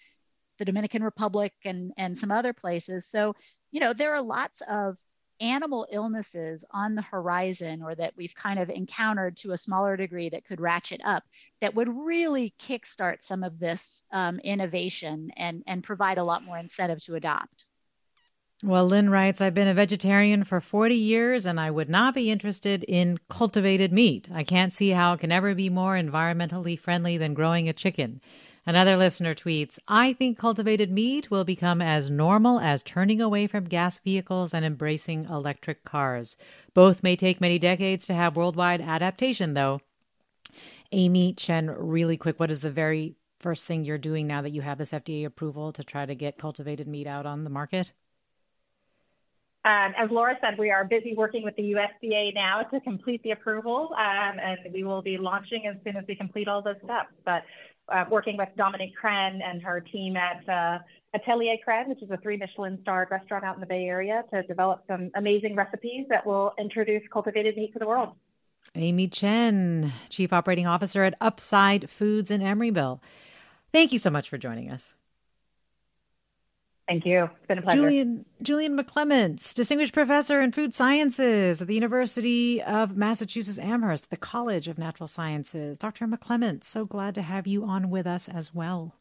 the 0.58 0.66
Dominican 0.66 1.04
Republic 1.04 1.54
and, 1.66 1.92
and 1.98 2.18
some 2.18 2.32
other 2.32 2.54
places. 2.54 3.08
So, 3.10 3.36
you 3.76 3.82
know, 3.82 3.92
there 3.92 4.16
are 4.16 4.22
lots 4.22 4.62
of 4.70 4.96
animal 5.42 5.86
illnesses 5.92 6.64
on 6.72 6.96
the 6.96 7.02
horizon 7.02 7.84
or 7.84 7.94
that 7.94 8.14
we've 8.16 8.34
kind 8.34 8.58
of 8.58 8.70
encountered 8.70 9.36
to 9.36 9.52
a 9.52 9.58
smaller 9.58 9.98
degree 9.98 10.30
that 10.30 10.46
could 10.46 10.62
ratchet 10.62 11.02
up 11.04 11.26
that 11.60 11.76
would 11.76 11.90
really 11.90 12.54
kickstart 12.58 13.18
some 13.20 13.44
of 13.44 13.60
this 13.60 14.06
um, 14.14 14.40
innovation 14.40 15.30
and, 15.36 15.62
and 15.68 15.84
provide 15.84 16.18
a 16.18 16.24
lot 16.24 16.42
more 16.42 16.58
incentive 16.58 17.04
to 17.04 17.16
adopt. 17.16 17.66
Well, 18.64 18.86
Lynn 18.86 19.10
writes, 19.10 19.42
I've 19.42 19.54
been 19.54 19.68
a 19.68 19.74
vegetarian 19.74 20.46
for 20.46 20.62
40 20.62 20.96
years 20.96 21.46
and 21.46 21.60
I 21.60 21.70
would 21.70 21.90
not 21.90 22.16
be 22.16 22.32
interested 22.32 22.86
in 22.86 23.20
cultivated 23.28 23.92
meat. 23.92 24.30
I 24.34 24.46
can't 24.46 24.72
see 24.72 24.92
how 24.92 25.12
it 25.12 25.20
can 25.20 25.34
ever 25.34 25.54
be 25.54 25.70
more 25.70 25.96
environmentally 25.96 26.80
friendly 26.80 27.18
than 27.18 27.34
growing 27.34 27.68
a 27.68 27.74
chicken. 27.74 28.22
Another 28.68 28.98
listener 28.98 29.36
tweets 29.36 29.78
I 29.88 30.14
think 30.14 30.40
cultivated 30.40 30.92
meat 30.92 31.30
will 31.30 31.44
become 31.44 31.84
as 31.84 32.10
normal 32.10 32.60
as 32.60 32.82
turning 32.82 33.22
away 33.22 33.46
from 33.46 33.66
gas 33.66 34.00
vehicles 34.00 34.56
and 34.56 34.66
embracing 34.66 35.26
electric 35.26 35.84
cars. 35.84 36.36
Both 36.74 37.04
may 37.04 37.16
take 37.16 37.40
many 37.40 37.60
decades 37.60 38.08
to 38.08 38.16
have 38.16 38.36
worldwide 38.36 38.82
adaptation, 38.82 39.54
though. 39.54 39.82
Amy 40.92 41.34
Chen, 41.34 41.70
really 41.70 42.18
quick, 42.18 42.40
what 42.40 42.50
is 42.50 42.62
the 42.62 42.72
very 42.72 43.16
first 43.40 43.66
thing 43.66 43.84
you're 43.84 44.00
doing 44.00 44.26
now 44.26 44.42
that 44.42 44.50
you 44.50 44.64
have 44.64 44.80
this 44.80 44.94
FDA 44.94 45.26
approval 45.26 45.72
to 45.72 45.84
try 45.84 46.08
to 46.08 46.16
get 46.16 46.40
cultivated 46.40 46.88
meat 46.88 47.06
out 47.06 47.28
on 47.28 47.44
the 47.44 47.52
market? 47.52 47.92
Um, 49.64 49.94
as 49.98 50.10
Laura 50.12 50.38
said, 50.42 50.58
we 50.58 50.72
are 50.72 50.86
busy 50.86 51.16
working 51.16 51.44
with 51.44 51.56
the 51.56 51.74
USDA 51.74 52.34
now 52.34 52.62
to 52.64 52.80
complete 52.82 53.22
the 53.24 53.32
approval, 53.32 53.90
um, 53.94 54.40
and 54.40 54.60
we 54.72 54.84
will 54.84 55.02
be 55.02 55.18
launching 55.18 55.66
as 55.68 55.76
soon 55.84 55.98
as 55.98 56.06
we 56.08 56.16
complete 56.16 56.48
all 56.48 56.62
those 56.62 56.76
steps. 56.84 57.14
But 57.26 57.44
uh, 57.90 58.06
working 58.10 58.38
with 58.38 58.50
Dominique 58.58 58.94
Crenn 59.02 59.42
and 59.44 59.62
her 59.62 59.80
team 59.80 60.18
at 60.18 60.48
uh, 60.50 60.80
Atelier 61.14 61.58
Crenn, 61.66 61.88
which 61.88 62.02
is 62.02 62.10
a 62.12 62.18
three 62.18 62.38
Michelin 62.38 62.80
starred 62.82 63.10
restaurant 63.12 63.44
out 63.44 63.56
in 63.56 63.62
the 63.62 63.68
Bay 63.68 63.86
Area, 63.86 64.24
to 64.34 64.44
develop 64.44 64.84
some 64.88 65.12
amazing 65.16 65.56
recipes 65.56 66.06
that 66.10 66.26
will 66.26 66.54
introduce 66.60 67.04
cultivated 67.12 67.56
meat 67.56 67.74
to 67.74 67.80
the 67.80 67.88
world. 67.88 68.14
Amy 68.74 69.08
Chen, 69.08 69.94
Chief 70.10 70.34
Operating 70.34 70.68
Officer 70.68 71.04
at 71.04 71.16
Upside 71.22 71.90
Foods 71.90 72.32
in 72.32 72.42
Emeryville. 72.42 73.00
Thank 73.72 73.94
you 73.94 74.00
so 74.00 74.10
much 74.10 74.30
for 74.30 74.38
joining 74.38 74.72
us. 74.72 74.96
Thank 76.88 77.06
you. 77.06 77.24
It's 77.24 77.48
been 77.48 77.58
a 77.58 77.62
pleasure. 77.64 77.80
Julian, 77.80 78.26
Julian 78.44 78.78
McClements, 78.78 79.56
Distinguished 79.56 79.94
Professor 79.94 80.40
in 80.42 80.52
Food 80.52 80.74
Sciences 80.74 81.60
at 81.60 81.68
the 81.68 81.74
University 81.74 82.62
of 82.62 82.96
Massachusetts 82.96 83.58
Amherst, 83.58 84.12
the 84.12 84.18
College 84.18 84.68
of 84.68 84.78
Natural 84.78 85.08
Sciences. 85.08 85.80
Dr. 85.80 86.06
McClements, 86.06 86.66
so 86.66 86.86
glad 86.86 87.16
to 87.16 87.24
have 87.24 87.48
you 87.48 87.66
on 87.66 87.90
with 87.90 88.06
us 88.06 88.30
as 88.30 88.54
well. 88.54 88.94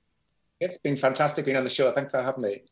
It's 0.61 0.79
been 0.79 0.97
fantastic 0.97 1.45
being 1.45 1.59
on 1.59 1.65
the 1.65 1.71
show. 1.71 1.93
Thanks 1.93 2.11
for 2.11 2.23
having 2.23 2.43
me. 2.43 2.63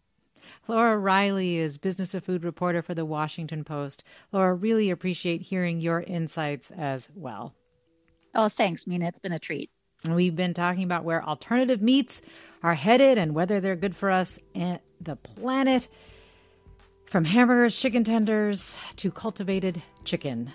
Laura 0.67 0.97
Reiley 0.97 1.57
is 1.57 1.77
Business 1.77 2.15
of 2.15 2.25
Food 2.25 2.43
reporter 2.43 2.81
for 2.81 2.95
the 2.95 3.05
Washington 3.05 3.65
Post. 3.65 4.05
Laura, 4.33 4.55
really 4.55 4.89
appreciate 4.91 5.43
hearing 5.43 5.81
your 5.81 6.01
insights 6.01 6.71
as 6.71 7.11
well. 7.15 7.55
Oh, 8.35 8.49
thanks, 8.49 8.87
Mina. 8.87 9.09
It's 9.09 9.19
been 9.19 9.33
a 9.33 9.39
treat. 9.39 9.71
We've 10.09 10.35
been 10.35 10.55
talking 10.55 10.85
about 10.85 11.05
where 11.05 11.23
alternative 11.25 11.83
meats 11.83 12.23
are 12.63 12.75
headed 12.75 13.19
and 13.19 13.35
whether 13.35 13.61
they're 13.61 13.77
good 13.77 13.97
for 13.97 14.11
us 14.11 14.39
and 14.55 14.79
the 15.01 15.17
planet. 15.17 15.89
From 17.07 17.25
hamburgers, 17.25 17.77
chicken 17.77 18.05
tenders 18.05 18.77
to 18.97 19.11
cultivated 19.11 19.83
chicken. 20.05 20.53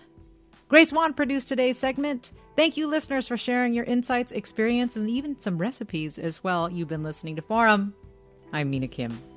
Grace 0.70 0.92
Wan 0.92 1.14
produced 1.14 1.48
today's 1.48 1.78
segment. 1.78 2.32
Thank 2.56 2.76
you, 2.76 2.88
listeners, 2.88 3.28
for 3.28 3.38
sharing 3.38 3.74
your 3.74 3.86
insights, 3.86 4.32
experiences, 4.32 5.04
and 5.04 5.12
even 5.12 5.40
some 5.40 5.58
recipes 5.58 6.18
as 6.18 6.44
well. 6.44 6.70
You've 6.70 6.88
been 6.88 7.04
listening 7.04 7.36
to 7.36 7.42
Forum. 7.42 7.94
I'm 8.52 8.70
Mina 8.72 8.88
Kim. 8.88 9.37